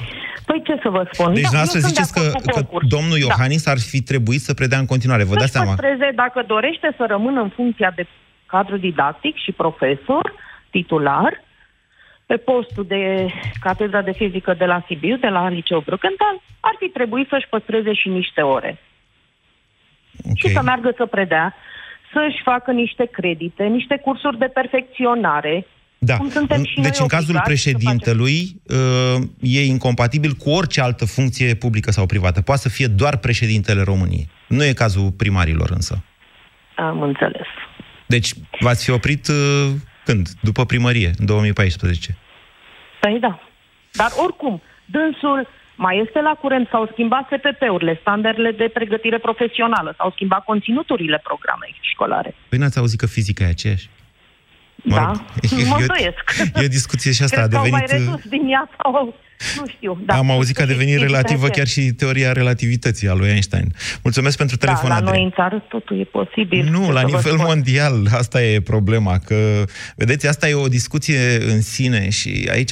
Păi 0.46 0.62
ce 0.64 0.80
să 0.82 0.90
vă 0.90 1.10
spun? 1.12 1.34
Deci 1.34 1.44
da, 1.44 1.50
dumneavoastră 1.50 1.80
eu 1.80 1.84
sunt 1.84 1.84
de 1.84 1.88
ziceți 1.88 2.14
că, 2.14 2.20
acord 2.20 2.44
cu 2.44 2.52
că 2.52 2.62
concurs. 2.62 2.88
domnul 2.88 3.18
Iohannis 3.18 3.66
ar 3.66 3.80
fi 3.80 4.02
trebuit 4.02 4.42
să 4.42 4.54
predea 4.54 4.80
în 4.80 4.86
continuare. 4.86 5.24
Vă 5.24 5.34
dați 5.34 5.52
Să-și 5.52 5.52
seama? 5.52 5.70
păstreze, 5.76 6.12
dacă 6.16 6.44
dorește 6.48 6.94
să 6.98 7.06
rămână 7.08 7.42
în 7.42 7.50
funcția 7.50 7.92
de 7.96 8.08
cadru 8.46 8.78
didactic 8.78 9.36
și 9.36 9.52
profesor 9.52 10.34
titular, 10.70 11.46
pe 12.26 12.38
postul 12.38 12.86
de 12.88 13.28
catedra 13.60 14.02
de 14.02 14.12
fizică 14.12 14.54
de 14.54 14.66
la 14.66 14.84
Sibiu, 14.88 15.16
de 15.18 15.28
la 15.28 15.50
Liceu 15.50 15.80
Bruckenthal, 15.80 16.42
ar 16.60 16.76
fi 16.80 16.88
trebuit 16.90 17.28
să-și 17.28 17.48
păstreze 17.50 17.94
și 17.94 18.08
niște 18.10 18.42
ore. 18.42 18.80
Și 20.36 20.48
să 20.48 20.62
meargă 20.62 20.94
să 20.98 21.06
predea, 21.06 21.56
să-și 22.14 22.42
facă 22.44 22.72
niște 22.72 23.06
credite, 23.06 23.64
niște 23.64 23.98
cursuri 23.98 24.38
de 24.38 24.46
perfecționare. 24.46 25.66
Da. 26.00 26.18
Cum 26.18 26.30
suntem 26.30 26.64
și 26.64 26.76
deci 26.76 26.98
noi 26.98 27.00
în 27.00 27.08
cazul 27.08 27.36
obligați 27.36 27.62
să 27.62 27.70
președintelui 27.70 28.62
uh, 28.68 29.24
e 29.42 29.66
incompatibil 29.66 30.32
cu 30.32 30.50
orice 30.50 30.82
altă 30.82 31.06
funcție 31.06 31.56
publică 31.56 31.92
sau 31.92 32.06
privată. 32.06 32.42
Poate 32.42 32.62
să 32.62 32.70
fie 32.70 32.88
doar 32.88 33.18
președintele 33.18 33.82
României. 33.82 34.30
Nu 34.48 34.64
e 34.64 34.74
cazul 34.74 35.12
primarilor 35.12 35.70
însă. 35.70 36.04
Am 36.76 37.02
înțeles. 37.02 37.48
Deci 38.06 38.30
v-ați 38.60 38.84
fi 38.84 38.92
oprit 38.92 39.28
uh, 39.28 39.36
când? 40.06 40.30
După 40.42 40.66
primărie, 40.66 41.12
în 41.18 41.26
2014. 41.26 42.18
Păi 43.00 43.18
da. 43.20 43.40
Dar 43.92 44.12
oricum, 44.24 44.62
dânsul 44.86 45.48
mai 45.76 46.04
este 46.06 46.22
la 46.22 46.34
curent, 46.42 46.68
s-au 46.72 46.90
schimbat 46.92 47.24
SPP-urile, 47.32 47.98
standardele 48.02 48.52
de 48.52 48.70
pregătire 48.74 49.18
profesională, 49.18 49.94
s-au 49.98 50.12
schimbat 50.12 50.44
conținuturile 50.44 51.20
programei 51.24 51.76
școlare. 51.82 52.36
Păi 52.50 52.60
n-ați 52.60 52.78
auzit 52.78 53.00
că 53.00 53.08
fizica 53.08 53.44
e 53.44 53.48
aceeași? 53.48 53.90
Da, 54.96 55.12
mă 55.70 55.76
e, 55.80 55.82
îndoiesc. 55.82 56.36
e 56.56 56.64
o 56.64 56.68
discuție 56.68 57.12
și 57.12 57.24
asta 57.24 57.36
Cred 57.36 57.54
a 57.54 57.58
că 57.58 57.64
au 57.64 57.70
mai 57.70 57.84
devenit... 57.86 58.08
uh, 58.08 58.14
redus 58.16 58.30
din 58.30 58.48
ea 58.50 58.70
sau... 58.78 59.14
Nu 59.58 59.68
știu. 59.68 60.02
Da. 60.06 60.14
Am 60.16 60.32
auzit 60.32 60.56
că 60.56 60.62
a 60.62 60.66
devenit 60.66 60.94
Fizica 60.94 61.12
relativă 61.12 61.44
este- 61.46 61.58
chiar 61.58 61.68
și 61.68 61.82
teoria 61.82 62.32
relativității 62.32 63.08
a 63.08 63.14
lui 63.14 63.28
Einstein. 63.28 63.74
Mulțumesc 64.04 64.38
pentru 64.38 64.58
telefon, 64.58 64.84
Da, 64.84 64.90
la 64.90 64.96
Adrian. 64.96 65.14
noi 65.14 65.24
în 65.24 65.32
țară 65.32 65.64
totul 65.70 66.00
e 66.00 66.04
posibil. 66.04 66.68
Nu, 66.72 66.86
Ce 66.86 66.92
la 66.92 67.00
să 67.00 67.06
vă 67.06 67.16
nivel 67.16 67.32
spun. 67.34 67.46
mondial, 67.46 68.08
asta 68.12 68.44
e 68.44 68.60
problema, 68.62 69.18
că, 69.20 69.64
vedeți, 69.96 70.28
asta 70.28 70.50
e 70.50 70.54
o 70.54 70.68
discuție 70.68 71.18
în 71.54 71.62
sine 71.62 72.10
și 72.10 72.48
aici 72.52 72.72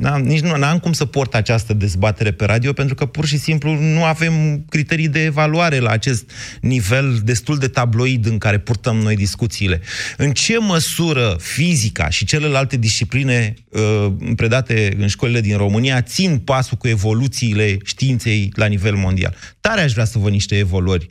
n-am, 0.00 0.22
nici 0.22 0.40
nu 0.40 0.52
am 0.64 0.78
cum 0.78 0.92
să 0.92 1.04
port 1.04 1.34
această 1.34 1.74
dezbatere 1.74 2.30
pe 2.30 2.44
radio, 2.44 2.72
pentru 2.72 2.94
că 2.94 3.06
pur 3.06 3.26
și 3.26 3.38
simplu 3.38 3.70
nu 3.80 4.04
avem 4.04 4.64
criterii 4.68 5.08
de 5.08 5.24
evaluare 5.24 5.78
la 5.78 5.90
acest 5.90 6.30
nivel 6.60 7.18
destul 7.24 7.56
de 7.58 7.68
tabloid 7.68 8.26
în 8.26 8.38
care 8.38 8.58
purtăm 8.58 8.96
noi 8.96 9.16
discuțiile. 9.16 9.80
În 10.16 10.30
ce 10.32 10.58
măsură 10.58 11.36
fizica 11.40 12.08
și 12.08 12.24
celelalte 12.24 12.76
discipline 12.76 13.54
uh, 13.68 14.06
predate 14.36 14.96
în 14.98 15.06
școlile 15.06 15.40
din 15.40 15.56
România 15.56 15.97
țin 16.00 16.38
pasul 16.38 16.76
cu 16.76 16.88
evoluțiile 16.88 17.76
științei 17.84 18.52
la 18.54 18.66
nivel 18.66 18.94
mondial? 18.94 19.34
Tare 19.60 19.80
aș 19.80 19.92
vrea 19.92 20.04
să 20.04 20.18
văd 20.18 20.32
niște 20.32 20.58
evoluări 20.58 21.10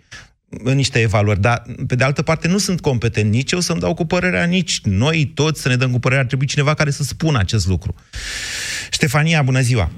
în 0.63 0.76
niște 0.76 1.00
evaluări, 1.00 1.39
dar 1.39 1.62
pe 1.88 1.95
de 1.95 2.04
altă 2.04 2.21
parte 2.21 2.47
nu 2.47 2.58
sunt 2.58 2.82
competent 2.82 3.32
nici 3.32 3.52
eu 3.52 3.60
să-mi 3.60 3.80
dau 3.80 3.93
cu 3.93 4.06
părerea, 4.06 4.45
nici 4.45 4.80
noi 4.84 5.32
toți 5.36 5.62
să 5.62 5.69
ne 5.69 5.76
dăm 5.76 5.91
cu 5.91 6.00
părerea, 6.00 6.23
ar 6.23 6.28
trebui 6.28 6.54
cineva 6.54 6.73
care 6.73 6.89
să 6.89 7.04
spună 7.04 7.38
acest 7.39 7.67
lucru. 7.67 7.95
Ștefania, 8.91 9.41
bună 9.41 9.60
ziua! 9.60 9.89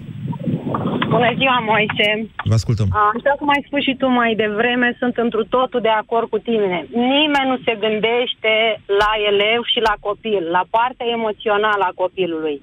Bună 1.16 1.32
ziua, 1.40 1.58
Moise! 1.72 2.10
Vă 2.50 2.54
ascultăm. 2.54 2.88
Așa 3.16 3.34
cum 3.40 3.50
ai 3.50 3.66
spus 3.68 3.82
și 3.88 3.96
tu 4.02 4.08
mai 4.20 4.32
devreme, 4.44 4.88
sunt 5.02 5.16
întru 5.26 5.42
totul 5.56 5.82
de 5.88 5.94
acord 6.02 6.28
cu 6.30 6.40
tine. 6.50 6.78
Nimeni 7.14 7.52
nu 7.52 7.58
se 7.66 7.74
gândește 7.86 8.54
la 9.02 9.12
elev 9.30 9.62
și 9.74 9.80
la 9.90 9.96
copil, 10.08 10.44
la 10.58 10.64
partea 10.76 11.08
emoțională 11.18 11.84
a 11.88 11.98
copilului. 12.04 12.58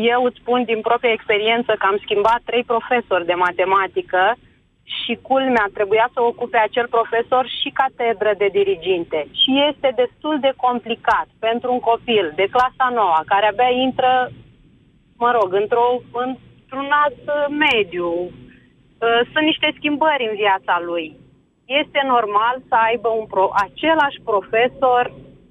Eu 0.00 0.20
îți 0.24 0.40
spun 0.40 0.64
din 0.64 0.80
proprie 0.80 1.12
experiență 1.12 1.72
că 1.78 1.86
am 1.86 1.98
schimbat 2.04 2.40
trei 2.44 2.64
profesori 2.72 3.26
de 3.26 3.34
matematică 3.46 4.36
și 4.98 5.18
culmea 5.22 5.66
trebuia 5.74 6.10
să 6.12 6.20
ocupe 6.20 6.58
acel 6.58 6.86
profesor 6.96 7.44
și 7.58 7.70
catedră 7.80 8.32
de 8.42 8.48
diriginte. 8.58 9.20
Și 9.40 9.50
este 9.70 9.88
destul 10.02 10.36
de 10.40 10.52
complicat 10.56 11.28
pentru 11.38 11.72
un 11.72 11.80
copil 11.90 12.32
de 12.40 12.46
clasa 12.54 12.86
nouă, 13.00 13.20
care 13.26 13.46
abia 13.46 13.70
intră, 13.86 14.30
mă 15.22 15.30
rog, 15.36 15.48
într-o, 15.62 15.86
într-un 16.26 16.88
alt 17.02 17.22
mediu. 17.66 18.10
Uh, 18.12 19.20
sunt 19.32 19.44
niște 19.50 19.68
schimbări 19.76 20.28
în 20.30 20.34
viața 20.44 20.80
lui. 20.88 21.06
Este 21.64 22.00
normal 22.06 22.56
să 22.68 22.74
aibă 22.88 23.08
un 23.08 23.26
pro, 23.26 23.48
același 23.66 24.18
profesor 24.30 25.02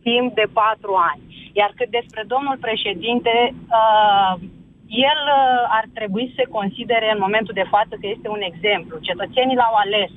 timp 0.04 0.36
de 0.36 0.48
patru 0.54 0.94
ani. 1.12 1.27
Iar 1.62 1.72
cât 1.80 1.90
despre 2.00 2.24
domnul 2.34 2.58
președinte, 2.68 3.34
uh, 3.80 4.34
el 5.10 5.22
uh, 5.38 5.62
ar 5.80 5.86
trebui 5.98 6.26
să 6.28 6.36
se 6.40 6.54
considere 6.58 7.08
în 7.12 7.20
momentul 7.26 7.56
de 7.62 7.70
față 7.74 7.94
că 7.98 8.08
este 8.16 8.28
un 8.36 8.44
exemplu. 8.52 8.96
Cetățenii 9.10 9.60
l-au 9.62 9.76
ales 9.84 10.12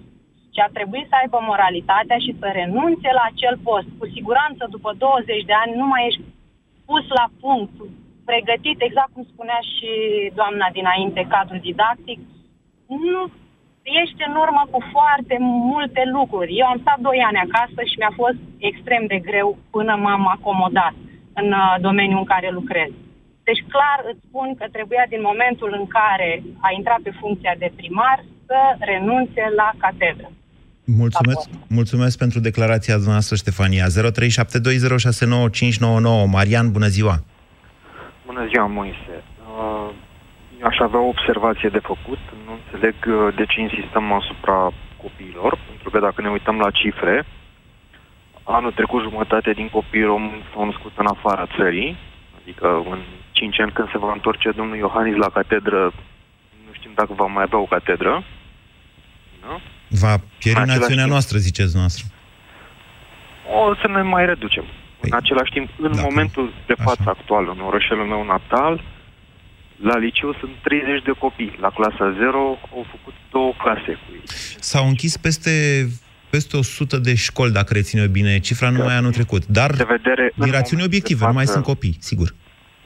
și 0.54 0.60
ar 0.66 0.70
trebui 0.78 1.02
să 1.08 1.14
aibă 1.20 1.38
moralitatea 1.50 2.18
și 2.24 2.36
să 2.40 2.46
renunțe 2.60 3.08
la 3.18 3.24
acel 3.26 3.56
post. 3.68 3.88
Cu 3.98 4.06
siguranță, 4.16 4.62
după 4.74 4.90
20 4.98 5.48
de 5.50 5.56
ani, 5.62 5.78
nu 5.80 5.86
mai 5.92 6.06
ești 6.08 6.22
pus 6.88 7.04
la 7.18 7.26
punct, 7.42 7.74
pregătit, 8.30 8.78
exact 8.82 9.10
cum 9.12 9.24
spunea 9.32 9.60
și 9.72 9.90
doamna 10.40 10.66
dinainte, 10.78 11.22
cadrul 11.34 11.60
didactic, 11.68 12.18
nu 12.86 13.22
ești 14.02 14.20
în 14.28 14.34
urmă 14.44 14.62
cu 14.72 14.78
foarte 14.94 15.36
multe 15.72 16.02
lucruri. 16.16 16.56
Eu 16.60 16.66
am 16.66 16.78
stat 16.84 16.98
2 16.98 17.18
ani 17.28 17.42
acasă 17.46 17.80
și 17.90 17.98
mi-a 17.98 18.14
fost 18.22 18.40
extrem 18.68 19.02
de 19.12 19.18
greu 19.28 19.48
până 19.74 19.92
m-am 20.04 20.24
acomodat 20.36 20.94
în 21.34 21.48
uh, 21.52 21.74
domeniul 21.80 22.18
în 22.18 22.24
care 22.24 22.48
lucrez. 22.50 22.90
Deci 23.48 23.62
clar 23.74 24.00
îți 24.10 24.24
spun 24.28 24.48
că 24.58 24.64
trebuia 24.76 25.04
din 25.08 25.22
momentul 25.30 25.70
în 25.80 25.86
care 25.98 26.42
a 26.66 26.68
intrat 26.78 27.00
pe 27.02 27.12
funcția 27.20 27.54
de 27.58 27.72
primar 27.76 28.18
să 28.46 28.58
renunțe 28.78 29.42
la 29.60 29.68
catedră. 29.78 30.28
Mulțumesc, 30.84 31.48
mulțumesc 31.68 32.18
pentru 32.18 32.38
declarația 32.40 32.96
noastră, 33.06 33.36
Ștefania. 33.36 33.86
0372069599. 33.86 33.90
Marian, 36.36 36.66
bună 36.72 36.86
ziua! 36.86 37.16
Bună 38.26 38.46
ziua, 38.50 38.66
Moise. 38.66 39.14
Uh, 39.60 39.88
eu 40.60 40.66
aș 40.66 40.78
avea 40.78 41.00
o 41.00 41.12
observație 41.14 41.68
de 41.68 41.78
făcut. 41.78 42.22
Nu 42.46 42.52
înțeleg 42.60 42.94
uh, 43.06 43.34
de 43.36 43.44
ce 43.50 43.60
insistăm 43.60 44.12
asupra 44.12 44.72
copiilor, 45.02 45.58
pentru 45.68 45.90
că 45.90 45.98
dacă 46.06 46.20
ne 46.22 46.30
uităm 46.30 46.56
la 46.58 46.70
cifre, 46.70 47.26
anul 48.42 48.72
trecut 48.72 49.02
jumătate 49.02 49.52
din 49.52 49.68
copiii 49.68 50.04
români 50.04 50.42
s-au 50.52 50.64
născut 50.64 50.92
în 50.96 51.06
afara 51.06 51.46
țării, 51.56 51.96
adică 52.40 52.82
în 52.90 52.98
5 53.32 53.60
ani 53.60 53.72
când 53.72 53.90
se 53.90 53.98
va 53.98 54.12
întorce 54.12 54.50
domnul 54.50 54.76
Iohannis 54.76 55.16
la 55.16 55.28
catedră, 55.28 55.92
nu 56.66 56.72
știm 56.72 56.90
dacă 56.94 57.12
va 57.12 57.26
mai 57.26 57.42
avea 57.42 57.58
o 57.58 57.64
catedră. 57.64 58.24
Nu? 59.46 59.60
Va 59.88 60.14
pieri 60.38 60.58
națiunea 60.58 61.04
timp, 61.04 61.10
noastră, 61.10 61.38
ziceți 61.38 61.76
noastră. 61.76 62.04
O 63.52 63.74
să 63.74 63.86
ne 63.88 64.02
mai 64.02 64.26
reducem. 64.26 64.64
Păi, 65.00 65.10
în 65.10 65.16
același 65.16 65.52
timp, 65.52 65.68
în 65.80 65.92
dacă, 65.92 66.06
momentul 66.08 66.52
de 66.66 66.74
față 66.74 67.00
așa. 67.00 67.10
actual, 67.10 67.48
în 67.54 67.60
orășelul 67.60 68.06
meu 68.06 68.24
natal, 68.24 68.82
la 69.82 69.96
liceu 69.96 70.34
sunt 70.40 70.50
30 70.62 71.02
de 71.02 71.10
copii. 71.18 71.56
La 71.60 71.70
clasa 71.70 72.14
0 72.18 72.38
au 72.74 72.86
făcut 72.90 73.14
două 73.30 73.52
clase 73.58 73.92
cu 73.92 74.08
ei. 74.12 74.22
S-au 74.58 74.86
închis 74.86 75.16
peste 75.16 75.50
peste 76.30 76.56
100 76.56 76.96
de 76.96 77.14
școli, 77.14 77.52
dacă 77.52 77.72
reține 77.72 78.06
bine 78.06 78.38
cifra, 78.38 78.70
numai 78.70 78.94
anul 78.94 79.12
trecut. 79.12 79.46
Dar 79.46 79.70
de 79.70 79.84
vedere, 79.84 80.32
din 80.34 80.50
rațiuni 80.50 80.84
obiective, 80.84 81.18
față, 81.18 81.30
nu 81.30 81.36
mai 81.36 81.46
sunt 81.46 81.64
copii, 81.64 81.96
sigur. 82.00 82.34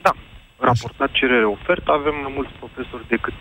Da. 0.01 0.11
Raportat 0.59 1.11
cerere-ofertă, 1.11 1.91
avem 1.91 2.15
mai 2.23 2.31
mulți 2.35 2.51
profesori 2.59 3.07
decât 3.07 3.33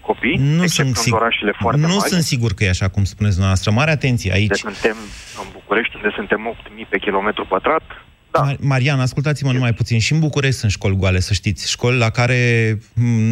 copii, 0.00 0.36
nu 0.36 0.66
sunt 0.66 0.96
sigur, 0.96 1.20
orașele 1.20 1.52
foarte 1.58 1.80
Nu 1.80 1.86
mari. 1.86 2.08
sunt 2.10 2.22
sigur 2.22 2.50
că 2.54 2.64
e 2.64 2.68
așa 2.68 2.88
cum 2.88 3.04
spuneți 3.04 3.34
dumneavoastră. 3.34 3.70
Mare 3.70 3.90
atenție 3.90 4.32
aici. 4.32 4.48
De 4.48 4.54
suntem 4.54 4.96
în 5.42 5.46
București, 5.52 5.96
unde 5.96 6.10
suntem 6.14 6.56
8.000 6.84 6.88
pe 6.88 6.98
kilometru 6.98 7.44
pătrat, 7.46 7.86
da. 8.30 8.56
Marian, 8.60 9.00
ascultați-mă 9.00 9.52
numai 9.52 9.74
puțin. 9.74 9.98
Și 9.98 10.12
în 10.12 10.18
București 10.18 10.58
sunt 10.58 10.70
școli 10.70 10.96
goale, 10.96 11.20
să 11.20 11.32
știți. 11.32 11.70
Școli 11.70 11.98
la 11.98 12.10
care 12.10 12.78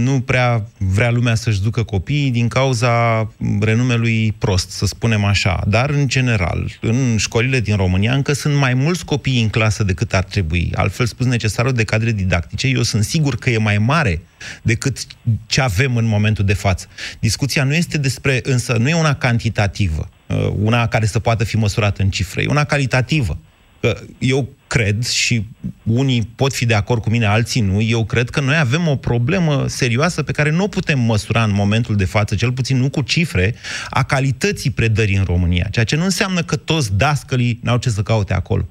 nu 0.02 0.20
prea 0.20 0.66
vrea 0.78 1.10
lumea 1.10 1.34
să-și 1.34 1.62
ducă 1.62 1.82
copiii 1.82 2.30
din 2.30 2.48
cauza 2.48 3.28
renumelui 3.60 4.34
prost, 4.38 4.70
să 4.70 4.86
spunem 4.86 5.24
așa. 5.24 5.62
Dar, 5.66 5.90
în 5.90 6.08
general, 6.08 6.78
în 6.80 7.16
școlile 7.16 7.60
din 7.60 7.76
România 7.76 8.12
încă 8.12 8.32
sunt 8.32 8.54
mai 8.54 8.74
mulți 8.74 9.04
copii 9.04 9.42
în 9.42 9.48
clasă 9.48 9.84
decât 9.84 10.14
ar 10.14 10.24
trebui. 10.24 10.72
Altfel 10.74 11.06
spus, 11.06 11.26
necesarul 11.26 11.72
de 11.72 11.84
cadre 11.84 12.12
didactice, 12.12 12.66
eu 12.66 12.82
sunt 12.82 13.04
sigur 13.04 13.36
că 13.36 13.50
e 13.50 13.58
mai 13.58 13.78
mare 13.78 14.22
decât 14.62 14.98
ce 15.46 15.60
avem 15.60 15.96
în 15.96 16.06
momentul 16.06 16.44
de 16.44 16.54
față. 16.54 16.86
Discuția 17.18 17.64
nu 17.64 17.74
este 17.74 17.98
despre, 17.98 18.40
însă, 18.42 18.76
nu 18.76 18.88
e 18.88 18.94
una 18.94 19.14
cantitativă, 19.14 20.08
uh, 20.26 20.52
una 20.62 20.86
care 20.86 21.06
să 21.06 21.18
poată 21.18 21.44
fi 21.44 21.56
măsurată 21.56 22.02
în 22.02 22.10
cifre, 22.10 22.42
e 22.42 22.46
una 22.46 22.64
calitativă. 22.64 23.38
Că 23.80 24.00
eu 24.18 24.48
cred, 24.66 25.06
și 25.06 25.46
unii 25.82 26.28
pot 26.36 26.52
fi 26.52 26.66
de 26.66 26.74
acord 26.74 27.02
cu 27.02 27.10
mine, 27.10 27.26
alții 27.26 27.60
nu, 27.60 27.80
eu 27.80 28.04
cred 28.04 28.30
că 28.30 28.40
noi 28.40 28.56
avem 28.56 28.88
o 28.88 28.96
problemă 28.96 29.66
serioasă 29.66 30.22
pe 30.22 30.32
care 30.32 30.50
nu 30.50 30.64
o 30.64 30.68
putem 30.68 30.98
măsura 30.98 31.42
în 31.42 31.52
momentul 31.52 31.96
de 31.96 32.04
față, 32.04 32.34
cel 32.34 32.52
puțin 32.52 32.76
nu 32.76 32.90
cu 32.90 33.02
cifre, 33.02 33.54
a 33.90 34.02
calității 34.02 34.70
predării 34.70 35.16
în 35.16 35.24
România. 35.24 35.66
Ceea 35.70 35.84
ce 35.84 35.96
nu 35.96 36.04
înseamnă 36.04 36.42
că 36.42 36.56
toți 36.56 36.96
dascălii 36.96 37.58
n-au 37.62 37.76
ce 37.76 37.88
să 37.88 38.02
caute 38.02 38.34
acolo, 38.34 38.66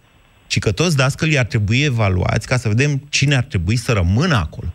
ci 0.48 0.60
că 0.60 0.72
toți 0.72 0.98
dascălii 0.98 1.38
ar 1.38 1.46
trebui 1.46 1.82
evaluați 1.82 2.48
ca 2.48 2.58
să 2.58 2.68
vedem 2.68 3.02
cine 3.10 3.36
ar 3.36 3.44
trebui 3.44 3.76
să 3.76 3.92
rămână 3.92 4.36
acolo. 4.36 4.74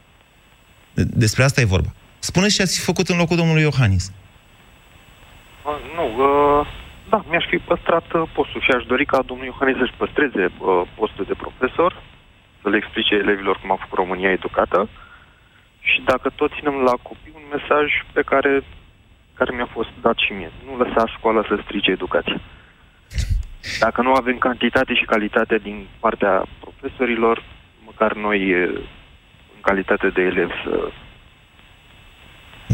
Despre 0.95 1.43
asta 1.43 1.61
e 1.61 1.65
vorba. 1.65 1.95
Spuneți 2.19 2.55
ce 2.55 2.63
ați 2.63 2.79
fi 2.79 2.85
făcut 2.85 3.09
în 3.09 3.17
locul 3.17 3.37
domnului 3.37 3.63
Iohannis. 3.63 4.13
Nu, 5.95 6.05
uh, 6.05 6.67
da, 7.11 7.25
mi-aș 7.29 7.47
fi 7.47 7.59
păstrat 7.59 8.13
uh, 8.13 8.23
postul 8.33 8.61
și 8.61 8.71
aș 8.71 8.85
dori 8.85 9.05
ca 9.07 9.23
domnul 9.23 9.47
Iohannis 9.47 9.77
să-și 9.77 9.99
păstreze 10.03 10.45
uh, 10.45 10.83
postul 10.95 11.25
de 11.25 11.35
profesor, 11.35 12.03
să 12.63 12.69
le 12.69 12.77
explice 12.77 13.15
elevilor 13.15 13.57
cum 13.61 13.71
a 13.71 13.83
făcut 13.83 13.99
România 13.99 14.31
educată 14.31 14.89
și 15.81 16.01
dacă 16.05 16.31
tot 16.35 16.51
ținem 16.53 16.75
la 16.75 16.95
copii, 17.03 17.33
un 17.35 17.47
mesaj 17.57 17.87
pe 18.13 18.23
care, 18.23 18.63
care 19.35 19.55
mi-a 19.55 19.69
fost 19.77 19.89
dat 20.01 20.17
și 20.17 20.33
mie. 20.33 20.51
Nu 20.67 20.77
lăsa 20.77 21.07
școala 21.07 21.43
să 21.49 21.59
strice 21.63 21.91
educația. 21.91 22.41
Dacă 23.79 24.03
nu 24.03 24.13
avem 24.13 24.39
cantitate 24.39 24.95
și 24.95 25.05
calitate 25.05 25.57
din 25.59 25.87
partea 26.01 26.45
profesorilor, 26.61 27.43
măcar 27.85 28.13
noi, 28.13 28.53
în 29.57 29.61
calitate 29.61 30.09
de 30.09 30.23
elevi, 30.23 30.53
să 30.65 30.91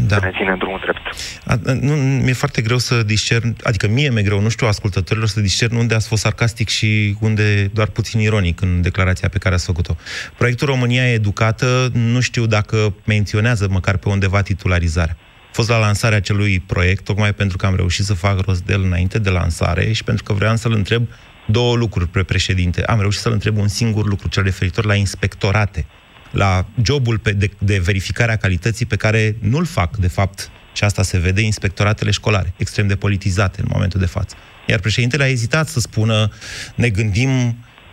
da. 0.05 0.15
să 0.15 0.25
ne 0.25 0.31
ținem 0.37 0.57
drumul 0.57 0.79
drept. 0.79 1.01
A, 1.45 1.73
nu, 1.73 1.93
mi-e 1.93 2.33
foarte 2.33 2.61
greu 2.61 2.77
să 2.77 3.03
discern, 3.03 3.55
adică 3.63 3.87
mie 3.87 4.09
mi-e 4.09 4.21
greu, 4.23 4.39
nu 4.41 4.49
știu, 4.49 4.67
ascultătorilor, 4.67 5.27
să 5.27 5.39
discern 5.39 5.75
unde 5.75 5.95
ați 5.95 6.07
fost 6.07 6.21
sarcastic 6.21 6.69
și 6.69 7.17
unde 7.19 7.69
doar 7.73 7.87
puțin 7.87 8.19
ironic 8.19 8.61
în 8.61 8.81
declarația 8.81 9.29
pe 9.29 9.37
care 9.37 9.55
ați 9.55 9.65
făcut-o. 9.65 9.95
Proiectul 10.37 10.67
România 10.67 11.11
Educată, 11.11 11.89
nu 11.93 12.19
știu 12.19 12.45
dacă 12.45 12.93
menționează 13.05 13.67
măcar 13.69 13.97
pe 13.97 14.09
undeva 14.09 14.41
titularizarea. 14.41 15.17
A 15.19 15.51
fost 15.51 15.69
la 15.69 15.77
lansarea 15.77 16.17
acelui 16.17 16.59
proiect, 16.59 17.03
tocmai 17.03 17.33
pentru 17.33 17.57
că 17.57 17.65
am 17.65 17.75
reușit 17.75 18.05
să 18.05 18.13
fac 18.13 18.45
rost 18.45 18.61
de 18.63 18.73
el 18.73 18.83
înainte 18.83 19.19
de 19.19 19.29
lansare 19.29 19.91
și 19.91 20.03
pentru 20.03 20.23
că 20.23 20.33
vreau 20.33 20.55
să-l 20.55 20.73
întreb 20.73 21.07
două 21.47 21.75
lucruri 21.75 22.09
pe 22.09 22.23
președinte. 22.23 22.83
Am 22.85 22.99
reușit 22.99 23.21
să-l 23.21 23.31
întreb 23.31 23.57
un 23.57 23.67
singur 23.67 24.07
lucru, 24.07 24.27
cel 24.27 24.43
referitor 24.43 24.85
la 24.85 24.95
inspectorate 24.95 25.85
la 26.31 26.65
jobul 26.83 27.17
pe 27.17 27.31
de, 27.31 27.51
de 27.57 27.79
verificare 27.79 28.31
a 28.31 28.37
calității 28.37 28.85
pe 28.85 28.95
care 28.95 29.35
nu-l 29.39 29.65
fac, 29.65 29.97
de 29.97 30.07
fapt, 30.07 30.49
și 30.73 30.83
asta 30.83 31.03
se 31.03 31.17
vede, 31.17 31.41
inspectoratele 31.41 32.11
școlare, 32.11 32.53
extrem 32.57 32.87
de 32.87 32.95
politizate 32.95 33.61
în 33.61 33.67
momentul 33.71 33.99
de 33.99 34.05
față. 34.05 34.35
Iar 34.67 34.79
președintele 34.79 35.23
a 35.23 35.27
ezitat 35.27 35.67
să 35.67 35.79
spună, 35.79 36.31
ne 36.75 36.89
gândim 36.89 37.29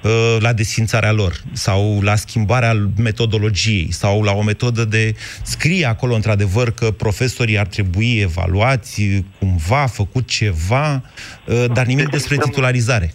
uh, 0.02 0.36
la 0.40 0.52
desfințarea 0.52 1.12
lor 1.12 1.42
sau 1.52 2.00
la 2.02 2.16
schimbarea 2.16 2.90
metodologiei 2.96 3.92
sau 3.92 4.22
la 4.22 4.32
o 4.32 4.42
metodă 4.42 4.84
de 4.84 5.14
scrie 5.42 5.86
acolo 5.86 6.14
într-adevăr 6.14 6.70
că 6.70 6.90
profesorii 6.90 7.58
ar 7.58 7.66
trebui 7.66 8.18
evaluați, 8.18 9.24
cumva 9.38 9.86
făcut 9.86 10.28
ceva, 10.28 11.02
uh, 11.46 11.64
dar 11.72 11.86
nimic 11.86 12.08
despre 12.08 12.36
titularizare. 12.36 13.14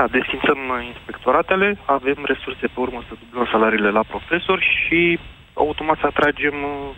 Da, 0.00 0.06
desfințăm 0.18 0.58
inspectoratele, 0.92 1.78
avem 1.84 2.18
resurse 2.32 2.66
pe 2.74 2.80
urmă 2.80 3.04
să 3.08 3.14
dublăm 3.22 3.48
salariile 3.52 3.90
la 3.90 4.04
profesori 4.12 4.64
și 4.78 5.18
automat 5.54 5.98
să 5.98 6.06
atragem 6.06 6.54
uh, 6.62 6.94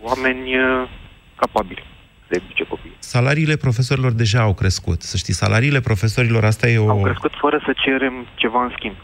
oameni 0.00 0.58
uh, 0.58 0.88
capabili 1.36 1.84
de 2.28 2.36
educe 2.36 2.64
copii. 2.64 2.96
Salariile 2.98 3.56
profesorilor 3.56 4.12
deja 4.12 4.40
au 4.40 4.54
crescut. 4.54 5.02
Să 5.02 5.16
știi, 5.16 5.34
salariile 5.34 5.80
profesorilor, 5.80 6.44
asta 6.44 6.68
e 6.68 6.78
o... 6.78 6.90
Au 6.90 7.02
crescut 7.02 7.32
fără 7.44 7.62
să 7.66 7.72
cerem 7.84 8.26
ceva 8.34 8.62
în 8.64 8.72
schimb. 8.76 8.96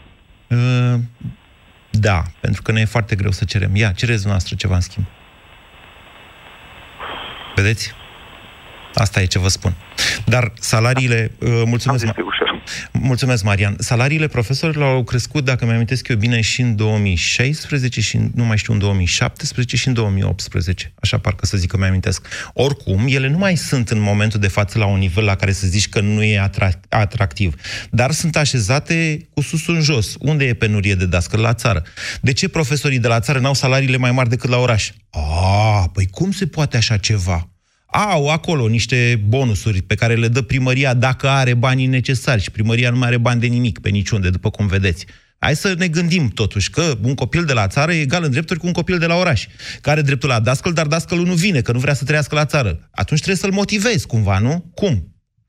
Uh, 0.47 0.99
da, 1.89 2.21
pentru 2.39 2.61
că 2.61 2.71
ne 2.71 2.81
e 2.81 2.95
foarte 2.95 3.15
greu 3.15 3.31
să 3.31 3.45
cerem. 3.45 3.75
Ia, 3.75 3.91
cereți 3.91 4.27
noastră 4.27 4.55
ceva 4.55 4.75
în 4.75 4.81
schimb. 4.81 5.05
Vedeți? 7.55 8.00
Asta 8.93 9.21
e 9.21 9.25
ce 9.25 9.39
vă 9.39 9.47
spun. 9.47 9.75
Dar 10.25 10.53
salariile... 10.59 11.31
Uh, 11.39 11.47
mulțumesc, 11.65 11.87
Am 11.87 11.97
zis 11.97 12.09
că 12.09 12.15
e 12.19 12.23
ușor. 12.23 12.61
mulțumesc, 12.91 13.43
Marian. 13.43 13.75
Salariile 13.79 14.27
profesorilor 14.27 14.93
au 14.93 15.03
crescut, 15.03 15.45
dacă 15.45 15.65
mi-amintesc 15.65 16.07
eu 16.07 16.15
bine, 16.15 16.41
și 16.41 16.61
în 16.61 16.75
2016, 16.75 18.01
și 18.01 18.15
în, 18.15 18.31
nu 18.35 18.43
mai 18.45 18.57
știu, 18.57 18.73
în 18.73 18.79
2017 18.79 19.75
și 19.75 19.87
în 19.87 19.93
2018. 19.93 20.93
Așa 21.01 21.17
parcă 21.17 21.45
să 21.45 21.57
zic 21.57 21.69
că 21.69 21.77
mi-amintesc. 21.77 22.27
Oricum, 22.53 23.05
ele 23.07 23.27
nu 23.29 23.37
mai 23.37 23.55
sunt 23.55 23.89
în 23.89 23.99
momentul 23.99 24.39
de 24.39 24.47
față 24.47 24.77
la 24.77 24.85
un 24.85 24.97
nivel 24.97 25.23
la 25.23 25.35
care 25.35 25.51
să 25.51 25.67
zici 25.67 25.89
că 25.89 25.99
nu 26.01 26.23
e 26.23 26.49
atra- 26.49 26.79
atractiv. 26.89 27.53
Dar 27.89 28.11
sunt 28.11 28.35
așezate 28.35 29.27
cu 29.33 29.41
sus 29.41 29.67
în 29.67 29.81
jos. 29.81 30.15
Unde 30.19 30.45
e 30.45 30.53
penurie 30.53 30.95
de 30.95 31.05
dascăl? 31.05 31.39
La 31.39 31.53
țară. 31.53 31.83
De 32.21 32.33
ce 32.33 32.47
profesorii 32.47 32.99
de 32.99 33.07
la 33.07 33.19
țară 33.19 33.39
n-au 33.39 33.53
salariile 33.53 33.97
mai 33.97 34.11
mari 34.11 34.29
decât 34.29 34.49
la 34.49 34.57
oraș? 34.57 34.91
A, 35.09 35.89
păi 35.93 36.07
cum 36.11 36.31
se 36.31 36.47
poate 36.47 36.77
așa 36.77 36.97
ceva? 36.97 37.45
Au 37.91 38.29
acolo 38.29 38.67
niște 38.67 39.21
bonusuri 39.27 39.81
pe 39.81 39.95
care 39.95 40.15
le 40.15 40.27
dă 40.27 40.41
primăria 40.41 40.93
dacă 40.93 41.27
are 41.27 41.53
banii 41.53 41.85
necesari 41.85 42.41
și 42.41 42.51
primăria 42.51 42.89
nu 42.89 42.97
mai 42.97 43.07
are 43.07 43.17
bani 43.17 43.39
de 43.39 43.47
nimic 43.47 43.79
pe 43.79 43.89
niciunde, 43.89 44.29
după 44.29 44.49
cum 44.49 44.67
vedeți. 44.67 45.05
Hai 45.39 45.55
să 45.55 45.73
ne 45.77 45.87
gândim 45.87 46.27
totuși 46.27 46.69
că 46.69 46.81
un 47.03 47.15
copil 47.15 47.43
de 47.43 47.53
la 47.53 47.67
țară 47.67 47.91
e 47.93 48.01
egal 48.01 48.23
în 48.23 48.31
drepturi 48.31 48.59
cu 48.59 48.65
un 48.65 48.71
copil 48.73 48.97
de 48.97 49.05
la 49.05 49.15
oraș, 49.15 49.47
care 49.81 49.97
are 49.97 50.01
dreptul 50.01 50.29
la 50.29 50.39
dascăl, 50.39 50.73
dar 50.73 50.87
dascălul 50.87 51.25
nu 51.25 51.33
vine, 51.33 51.61
că 51.61 51.71
nu 51.71 51.79
vrea 51.79 51.93
să 51.93 52.05
trăiască 52.05 52.35
la 52.35 52.45
țară. 52.45 52.89
Atunci 52.91 53.19
trebuie 53.19 53.35
să-l 53.43 53.51
motivezi 53.51 54.07
cumva, 54.07 54.39
nu? 54.39 54.71
Cum? 54.73 54.93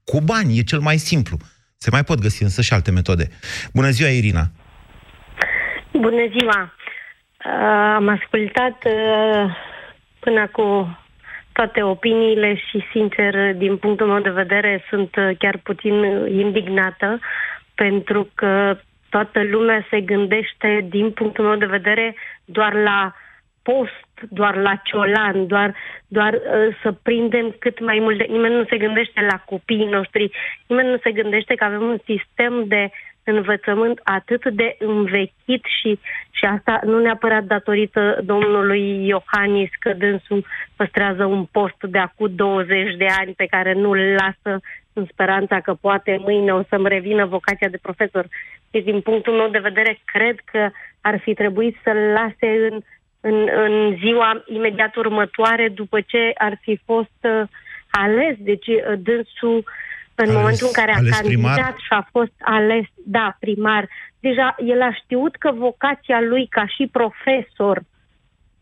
Cu 0.05 0.21
bani, 0.21 0.59
e 0.59 0.63
cel 0.63 0.81
mai 0.81 0.99
simplu. 0.99 1.37
Se 1.77 1.91
mai 1.91 2.05
pot 2.05 2.21
găsi 2.21 2.43
însă 2.43 2.63
și 2.63 2.73
alte 2.73 2.91
metode. 2.91 3.29
Bună 3.73 3.91
ziua, 3.91 4.09
Irina! 4.09 4.51
Bună 5.93 6.25
ziua! 6.39 6.75
Uh, 7.45 7.95
am 7.95 8.09
ascultat 8.09 8.85
uh, 8.85 9.57
până 10.21 10.49
cu 10.53 10.97
toate 11.53 11.83
opiniile 11.83 12.55
și, 12.55 12.85
sincer, 12.93 13.55
din 13.55 13.77
punctul 13.77 14.07
meu 14.07 14.21
de 14.21 14.31
vedere, 14.31 14.85
sunt 14.89 15.17
uh, 15.17 15.31
chiar 15.39 15.59
puțin 15.63 15.93
uh, 15.93 16.31
indignată 16.31 17.19
pentru 17.75 18.29
că 18.35 18.77
toată 19.11 19.43
lumea 19.43 19.87
se 19.91 20.01
gândește, 20.01 20.87
din 20.89 21.11
punctul 21.11 21.45
meu 21.45 21.57
de 21.57 21.67
vedere, 21.67 22.15
doar 22.45 22.75
la 22.75 23.15
post, 23.63 24.11
doar 24.29 24.57
la 24.57 24.75
ciolan, 24.85 25.47
doar, 25.47 25.75
doar 26.09 26.33
uh, 26.35 26.77
să 26.83 26.93
prindem 27.03 27.55
cât 27.59 27.81
mai 27.81 27.99
mult. 28.01 28.19
De... 28.19 28.27
Nimeni 28.29 28.55
nu 28.55 28.65
se 28.65 28.77
gândește 28.77 29.21
la 29.31 29.39
copiii 29.39 29.95
noștri, 29.97 30.31
nimeni 30.67 30.89
nu 30.89 30.99
se 31.03 31.13
gândește 31.13 31.55
că 31.55 31.65
avem 31.65 31.83
un 31.83 31.99
sistem 32.05 32.65
de 32.67 32.91
învățământ 33.25 34.01
atât 34.03 34.49
de 34.51 34.77
învechit 34.79 35.65
și, 35.81 35.99
și 36.31 36.45
asta 36.45 36.81
nu 36.85 36.99
neapărat 36.99 37.45
datorită 37.45 38.19
domnului 38.25 39.07
Iohannis, 39.07 39.71
că 39.79 39.93
dânsul 39.93 40.47
păstrează 40.77 41.25
un 41.25 41.45
post 41.45 41.83
de 41.83 41.99
acum 41.99 42.29
20 42.35 42.97
de 42.97 43.07
ani 43.21 43.33
pe 43.33 43.47
care 43.47 43.73
nu-l 43.73 43.99
lasă 43.99 44.61
în 44.93 45.07
speranța 45.11 45.61
că 45.61 45.75
poate 45.75 46.19
mâine 46.21 46.53
o 46.53 46.63
să-mi 46.63 46.89
revină 46.89 47.25
vocația 47.27 47.69
de 47.69 47.79
profesor. 47.83 48.27
Deci, 48.71 48.85
din 48.85 49.01
punctul 49.01 49.33
meu 49.33 49.49
de 49.49 49.59
vedere, 49.59 49.99
cred 50.05 50.37
că 50.45 50.71
ar 51.01 51.21
fi 51.21 51.35
trebuit 51.35 51.77
să-l 51.83 51.97
lase 51.97 52.69
în, 52.71 52.81
în, 53.21 53.49
în 53.55 53.97
ziua 53.99 54.43
imediat 54.47 54.97
următoare, 54.97 55.69
după 55.69 56.01
ce 56.01 56.31
ar 56.35 56.59
fi 56.61 56.81
fost 56.85 57.19
uh, 57.21 57.43
ales. 57.91 58.37
Deci, 58.39 58.67
uh, 58.67 58.93
dânsul 58.99 59.65
în 60.15 60.29
Ales- 60.29 60.37
momentul 60.41 60.67
în 60.67 60.73
care 60.73 60.93
a 60.93 60.97
ales 60.97 61.11
candidat 61.11 61.55
primar? 61.55 61.75
și 61.79 61.89
a 61.89 62.09
fost 62.11 62.33
ales, 62.41 62.85
da, 63.05 63.37
primar, 63.41 63.89
deja 64.21 64.55
el 64.59 64.83
a 64.83 64.93
știut 64.93 65.37
că 65.37 65.51
vocația 65.53 66.21
lui 66.21 66.47
ca 66.47 66.67
și 66.67 66.89
profesor 66.93 67.83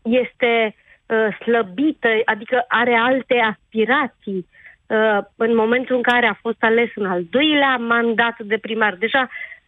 este 0.01 0.75
uh, 1.05 1.37
slăbită, 1.39 2.07
adică 2.25 2.65
are 2.67 2.93
alte 2.93 3.35
aspirații. 3.51 4.47
Uh, 4.87 5.17
în 5.35 5.55
momentul 5.55 5.95
în 5.95 6.01
care 6.01 6.25
a 6.25 6.39
fost 6.41 6.63
ales 6.63 6.89
în 6.95 7.05
al 7.05 7.23
doilea 7.29 7.75
mandat 7.77 8.35
de 8.39 8.57
primar, 8.57 8.95
deja 8.95 9.21
uh, 9.21 9.60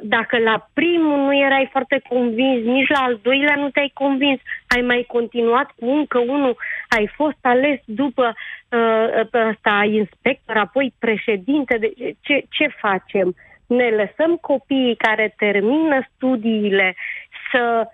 dacă 0.00 0.38
la 0.38 0.68
primul 0.72 1.18
nu 1.18 1.36
erai 1.36 1.68
foarte 1.70 2.02
convins, 2.08 2.64
nici 2.64 2.88
la 2.88 2.98
al 2.98 3.18
doilea 3.22 3.54
nu 3.56 3.70
te-ai 3.70 3.90
convins, 3.94 4.40
ai 4.66 4.82
mai 4.82 5.04
continuat 5.08 5.70
cu 5.78 5.86
încă 5.86 6.18
unul, 6.18 6.56
ai 6.88 7.10
fost 7.14 7.38
ales 7.42 7.80
după 7.84 8.34
uh, 8.34 9.26
pe 9.30 9.46
ăsta 9.48 9.84
inspector, 9.90 10.56
apoi 10.56 10.94
președinte, 10.98 11.78
de, 11.78 11.92
ce, 12.20 12.44
ce 12.50 12.66
facem? 12.66 13.34
Ne 13.66 13.88
lăsăm 13.88 14.36
copiii 14.36 14.96
care 14.96 15.34
termină 15.36 16.06
studiile 16.14 16.94
să 17.50 17.88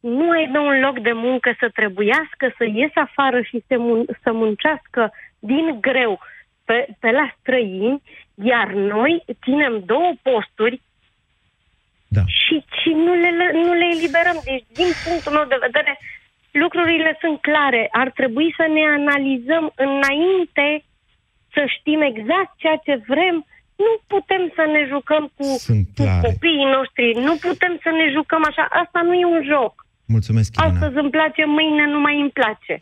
nu 0.00 0.30
aibă 0.30 0.58
un 0.58 0.80
loc 0.80 0.98
de 0.98 1.12
muncă, 1.12 1.54
să 1.58 1.68
trebuiască 1.68 2.54
să 2.56 2.64
ies 2.64 2.90
afară 2.94 3.42
și 3.42 3.64
să, 3.66 3.78
mun- 3.78 4.18
să 4.22 4.32
muncească 4.32 5.12
din 5.38 5.80
greu 5.80 6.18
pe, 6.64 6.86
pe 7.00 7.10
la 7.10 7.34
străini, 7.38 8.02
iar 8.34 8.72
noi 8.72 9.24
ținem 9.42 9.82
două 9.84 10.12
posturi 10.22 10.80
da. 12.16 12.22
și, 12.42 12.56
și 12.80 12.90
nu, 13.04 13.12
le, 13.22 13.30
nu 13.64 13.72
le 13.80 13.86
eliberăm. 13.94 14.38
Deci, 14.44 14.66
din 14.78 14.90
punctul 15.04 15.32
meu 15.36 15.46
de 15.52 15.62
vedere, 15.66 15.92
lucrurile 16.62 17.10
sunt 17.22 17.36
clare. 17.48 17.82
Ar 18.02 18.08
trebui 18.18 18.48
să 18.58 18.64
ne 18.76 18.84
analizăm 18.98 19.64
înainte 19.86 20.66
să 21.54 21.62
știm 21.76 22.00
exact 22.00 22.50
ceea 22.62 22.78
ce 22.86 22.94
vrem. 23.12 23.36
Nu 23.84 23.92
putem 24.06 24.42
să 24.56 24.64
ne 24.74 24.82
jucăm 24.92 25.24
cu, 25.36 25.46
cu 25.96 26.04
copiii 26.26 26.72
noștri, 26.76 27.06
nu 27.28 27.34
putem 27.46 27.72
să 27.84 27.90
ne 27.98 28.06
jucăm 28.16 28.42
așa. 28.50 28.64
Asta 28.82 29.00
nu 29.08 29.14
e 29.14 29.24
un 29.36 29.42
joc. 29.52 29.74
Mulțumesc, 30.16 30.50
Irina. 30.56 30.72
Astăzi 30.72 30.96
îmi 31.02 31.10
place, 31.10 31.42
mâine 31.58 31.84
nu 31.94 32.00
mai 32.00 32.16
îmi 32.20 32.32
place. 32.38 32.74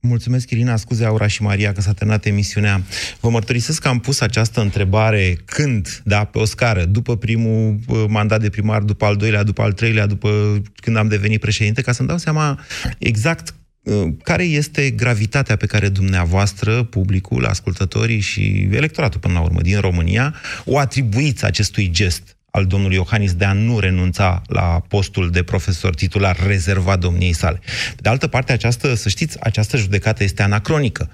Mulțumesc, 0.00 0.50
Irina, 0.50 0.76
scuze, 0.76 1.04
Aura 1.04 1.26
și 1.26 1.42
Maria, 1.42 1.72
că 1.72 1.80
s-a 1.80 1.92
terminat 1.92 2.24
emisiunea. 2.24 2.80
Vă 3.20 3.28
mărturisesc 3.30 3.82
că 3.82 3.88
am 3.88 3.98
pus 3.98 4.20
această 4.20 4.60
întrebare 4.60 5.36
când, 5.44 6.02
da, 6.04 6.24
pe 6.24 6.38
o 6.38 6.44
scară, 6.44 6.84
după 6.84 7.16
primul 7.16 7.78
uh, 7.88 8.04
mandat 8.08 8.40
de 8.40 8.50
primar, 8.50 8.82
după 8.82 9.04
al 9.04 9.16
doilea, 9.16 9.42
după 9.42 9.62
al 9.62 9.72
treilea, 9.72 10.06
după 10.06 10.28
când 10.74 10.96
am 10.96 11.08
devenit 11.08 11.40
președinte, 11.40 11.82
ca 11.82 11.92
să-mi 11.92 12.08
dau 12.08 12.16
seama 12.16 12.58
exact 12.98 13.54
uh, 13.82 14.02
care 14.22 14.44
este 14.44 14.90
gravitatea 14.90 15.56
pe 15.56 15.66
care 15.66 15.88
dumneavoastră, 15.88 16.82
publicul, 16.82 17.44
ascultătorii 17.44 18.20
și 18.20 18.68
electoratul, 18.72 19.20
până 19.20 19.34
la 19.34 19.40
urmă, 19.40 19.60
din 19.60 19.80
România, 19.80 20.34
o 20.64 20.78
atribuiți 20.78 21.44
acestui 21.44 21.90
gest 21.90 22.33
al 22.56 22.66
domnului 22.66 22.96
Iohannis 22.96 23.34
de 23.34 23.44
a 23.44 23.52
nu 23.52 23.78
renunța 23.78 24.42
la 24.46 24.82
postul 24.88 25.30
de 25.30 25.42
profesor 25.42 25.94
titular 25.94 26.46
rezervat 26.46 26.98
domniei 26.98 27.32
sale. 27.32 27.60
Pe 27.94 28.00
de 28.00 28.08
altă 28.08 28.26
parte, 28.26 28.52
această, 28.52 28.94
să 28.94 29.08
știți, 29.08 29.40
această 29.40 29.76
judecată 29.76 30.22
este 30.22 30.42
anacronică. 30.42 31.10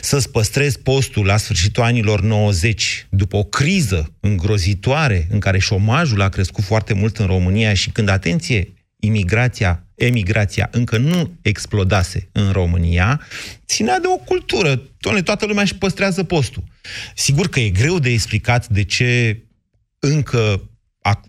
Să-ți 0.00 0.30
păstrezi 0.30 0.78
postul 0.78 1.26
la 1.26 1.36
sfârșitul 1.36 1.82
anilor 1.82 2.20
90, 2.20 3.06
după 3.10 3.36
o 3.36 3.44
criză 3.44 4.12
îngrozitoare 4.20 5.26
în 5.30 5.38
care 5.38 5.58
șomajul 5.58 6.20
a 6.20 6.28
crescut 6.28 6.64
foarte 6.64 6.94
mult 6.94 7.16
în 7.16 7.26
România 7.26 7.74
și 7.74 7.90
când, 7.90 8.08
atenție, 8.08 8.72
imigrația, 9.00 9.86
emigrația 9.94 10.68
încă 10.72 10.98
nu 10.98 11.38
explodase 11.42 12.28
în 12.32 12.52
România, 12.52 13.20
ținea 13.66 13.98
de 13.98 14.06
o 14.06 14.16
cultură. 14.16 14.82
Doamne, 14.98 15.22
toată 15.22 15.46
lumea 15.46 15.62
își 15.62 15.74
păstrează 15.74 16.22
postul. 16.22 16.62
Sigur 17.14 17.48
că 17.48 17.60
e 17.60 17.68
greu 17.68 17.98
de 17.98 18.10
explicat 18.10 18.68
de 18.68 18.82
ce 18.82 19.42
încă 19.98 20.38
a, 20.48 20.73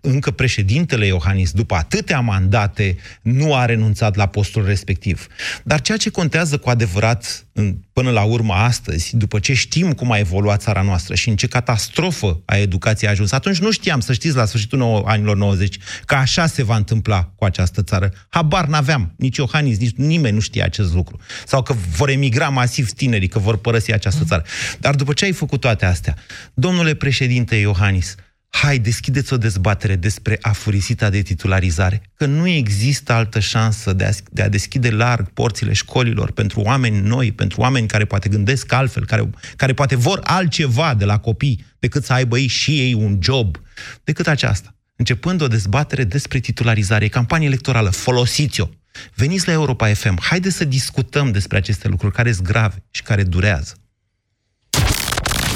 încă 0.00 0.30
președintele 0.30 1.06
Iohannis, 1.06 1.50
după 1.50 1.74
atâtea 1.74 2.20
mandate, 2.20 2.96
nu 3.22 3.54
a 3.54 3.64
renunțat 3.64 4.16
la 4.16 4.26
postul 4.26 4.64
respectiv. 4.64 5.26
Dar 5.64 5.80
ceea 5.80 5.98
ce 5.98 6.10
contează 6.10 6.58
cu 6.58 6.68
adevărat 6.68 7.46
în, 7.52 7.76
până 7.92 8.10
la 8.10 8.22
urmă 8.22 8.52
astăzi, 8.52 9.16
după 9.16 9.38
ce 9.38 9.54
știm 9.54 9.92
cum 9.92 10.10
a 10.10 10.18
evoluat 10.18 10.60
țara 10.60 10.82
noastră 10.82 11.14
și 11.14 11.28
în 11.28 11.36
ce 11.36 11.46
catastrofă 11.46 12.42
a 12.44 12.56
educației 12.56 13.08
a 13.08 13.12
ajuns, 13.12 13.32
atunci 13.32 13.58
nu 13.58 13.70
știam, 13.70 14.00
să 14.00 14.12
știți, 14.12 14.36
la 14.36 14.44
sfârșitul 14.44 14.78
nou, 14.78 15.04
anilor 15.04 15.36
90, 15.36 15.76
că 16.04 16.14
așa 16.14 16.46
se 16.46 16.62
va 16.62 16.76
întâmpla 16.76 17.22
cu 17.22 17.44
această 17.44 17.82
țară. 17.82 18.12
Habar 18.28 18.66
n-aveam, 18.66 19.14
nici 19.16 19.36
Iohannis, 19.36 19.78
nici 19.78 19.96
nimeni 19.96 20.34
nu 20.34 20.40
știa 20.40 20.64
acest 20.64 20.94
lucru. 20.94 21.20
Sau 21.46 21.62
că 21.62 21.74
vor 21.96 22.08
emigra 22.08 22.48
masiv 22.48 22.90
tinerii, 22.90 23.28
că 23.28 23.38
vor 23.38 23.56
părăsi 23.56 23.92
această 23.92 24.24
țară. 24.24 24.42
Dar 24.80 24.94
după 24.94 25.12
ce 25.12 25.24
ai 25.24 25.32
făcut 25.32 25.60
toate 25.60 25.84
astea, 25.84 26.14
domnule 26.54 26.94
președinte 26.94 27.56
Iohannis, 27.56 28.14
hai, 28.62 28.78
deschideți 28.78 29.32
o 29.32 29.36
dezbatere 29.36 29.96
despre 29.96 30.38
afurisita 30.40 31.10
de 31.10 31.22
titularizare, 31.22 32.02
că 32.14 32.26
nu 32.26 32.48
există 32.48 33.12
altă 33.12 33.40
șansă 33.40 33.92
de 33.92 34.04
a, 34.04 34.10
de 34.30 34.42
a 34.42 34.48
deschide 34.48 34.90
larg 34.90 35.28
porțile 35.28 35.72
școlilor 35.72 36.32
pentru 36.32 36.60
oameni 36.60 37.00
noi, 37.00 37.32
pentru 37.32 37.60
oameni 37.60 37.86
care 37.86 38.04
poate 38.04 38.28
gândesc 38.28 38.72
altfel, 38.72 39.06
care, 39.06 39.30
care 39.56 39.74
poate 39.74 39.96
vor 39.96 40.20
altceva 40.22 40.94
de 40.94 41.04
la 41.04 41.18
copii 41.18 41.64
decât 41.78 42.04
să 42.04 42.12
aibă 42.12 42.38
ei 42.38 42.46
și 42.46 42.80
ei 42.80 42.94
un 42.94 43.18
job, 43.22 43.56
decât 44.04 44.26
aceasta. 44.26 44.74
Începând 44.96 45.40
o 45.40 45.48
dezbatere 45.48 46.04
despre 46.04 46.38
titularizare, 46.38 47.04
e 47.04 47.08
campanie 47.08 47.46
electorală, 47.46 47.90
folosiți-o. 47.90 48.68
Veniți 49.14 49.46
la 49.46 49.52
Europa 49.52 49.94
FM, 49.94 50.18
haideți 50.20 50.56
să 50.56 50.64
discutăm 50.64 51.30
despre 51.30 51.56
aceste 51.56 51.88
lucruri 51.88 52.14
care 52.14 52.32
sunt 52.32 52.46
grave 52.46 52.84
și 52.90 53.02
care 53.02 53.22
durează. 53.22 53.74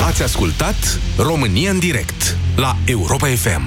Ați 0.07 0.23
ascultat 0.23 0.99
România 1.17 1.71
în 1.71 1.79
direct 1.79 2.37
la 2.61 2.77
Europa 2.85 3.27
FM. 3.27 3.63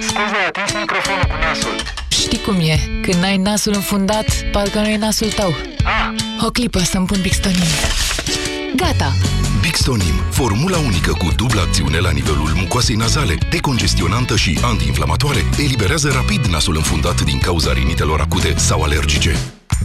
Scuze, 0.00 0.40
atins 0.48 0.72
microfonul 0.80 1.22
cu 1.22 1.36
nasul. 1.42 1.76
Știi 2.08 2.38
cum 2.38 2.60
e? 2.60 2.78
Când 3.02 3.24
ai 3.24 3.36
nasul 3.36 3.72
înfundat, 3.74 4.26
parcă 4.52 4.78
nu 4.78 4.88
e 4.88 4.96
nasul 4.96 5.28
tău. 5.28 5.54
O 6.46 6.50
clipă 6.50 6.78
să-mi 6.78 7.06
pun 7.06 7.18
Bixtonin. 7.20 7.72
Gata! 8.76 9.12
Bixtonim, 9.60 10.14
formula 10.30 10.78
unică 10.78 11.12
cu 11.12 11.28
dublă 11.36 11.60
acțiune 11.60 11.98
la 11.98 12.10
nivelul 12.10 12.52
mucoasei 12.54 12.96
nazale, 12.96 13.38
decongestionantă 13.50 14.36
și 14.36 14.58
antiinflamatoare, 14.62 15.44
eliberează 15.58 16.10
rapid 16.14 16.44
nasul 16.44 16.76
înfundat 16.76 17.20
din 17.20 17.38
cauza 17.38 17.72
rinitelor 17.72 18.20
acute 18.20 18.54
sau 18.56 18.82
alergice. 18.82 19.36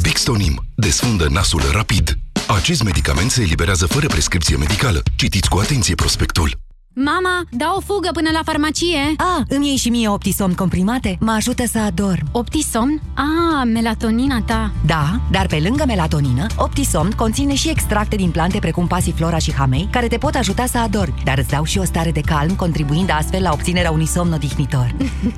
Bixtonim 0.02 0.66
desfundă 0.76 1.28
nasul 1.30 1.62
rapid. 1.72 2.18
Acest 2.48 2.84
medicament 2.84 3.32
se 3.32 3.42
eliberează 3.42 3.86
fără 3.86 4.08
prescripție 4.08 4.56
medicală. 4.56 5.04
Citiți 5.16 5.50
cu 5.50 5.58
atenție 5.58 5.96
prospectul. 5.96 6.67
Mama, 7.00 7.44
dau 7.52 7.76
o 7.76 7.80
fugă 7.80 8.10
până 8.14 8.30
la 8.34 8.42
farmacie. 8.46 9.14
A, 9.18 9.44
îmi 9.48 9.68
iei 9.68 9.76
și 9.76 9.90
mie 9.90 10.08
Optisomn 10.08 10.54
comprimate? 10.54 11.18
Mă 11.20 11.32
ajută 11.32 11.64
să 11.66 11.80
adorm. 11.80 12.30
Optisomn? 12.32 13.02
A, 13.14 13.64
melatonina 13.64 14.42
ta. 14.46 14.72
Da, 14.86 15.20
dar 15.32 15.46
pe 15.46 15.60
lângă 15.64 15.84
melatonină, 15.88 16.46
Optisomn 16.56 17.12
conține 17.12 17.54
și 17.54 17.70
extracte 17.70 18.16
din 18.16 18.30
plante 18.30 18.60
precum 18.60 18.88
pasiflora 18.88 19.38
și 19.38 19.54
hamei, 19.54 19.88
care 19.92 20.08
te 20.08 20.18
pot 20.18 20.36
ajuta 20.36 20.66
să 20.66 20.78
adormi, 20.78 21.22
dar 21.24 21.38
îți 21.38 21.50
dau 21.50 21.64
și 21.64 21.78
o 21.78 21.84
stare 21.84 22.12
de 22.12 22.22
calm, 22.22 22.56
contribuind 22.56 23.10
astfel 23.12 23.42
la 23.42 23.52
obținerea 23.54 23.92
unui 23.92 24.08
somn 24.08 24.34
odihnitor. 24.34 24.96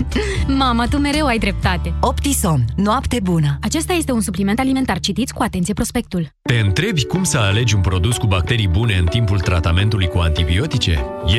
Mama, 0.58 0.88
tu 0.88 0.98
mereu 0.98 1.26
ai 1.26 1.38
dreptate. 1.38 1.94
Optisomn. 2.02 2.66
Noapte 2.76 3.20
bună. 3.24 3.58
Acesta 3.62 3.94
este 3.94 4.12
un 4.12 4.22
supliment 4.22 4.60
alimentar. 4.60 5.00
Citiți 5.00 5.34
cu 5.34 5.44
atenție 5.44 5.74
prospectul. 5.74 6.32
Te 6.42 6.60
întrebi 6.60 7.06
cum 7.06 7.24
să 7.24 7.38
alegi 7.38 7.76
un 7.76 7.82
produs 7.82 8.18
cu 8.18 8.28
bacterii 8.28 8.68
bune 8.68 8.96
în 8.96 9.06
timpul 9.06 9.40
tratamentului 9.40 10.08
cu 10.08 10.18
antibiotice? 10.18 11.06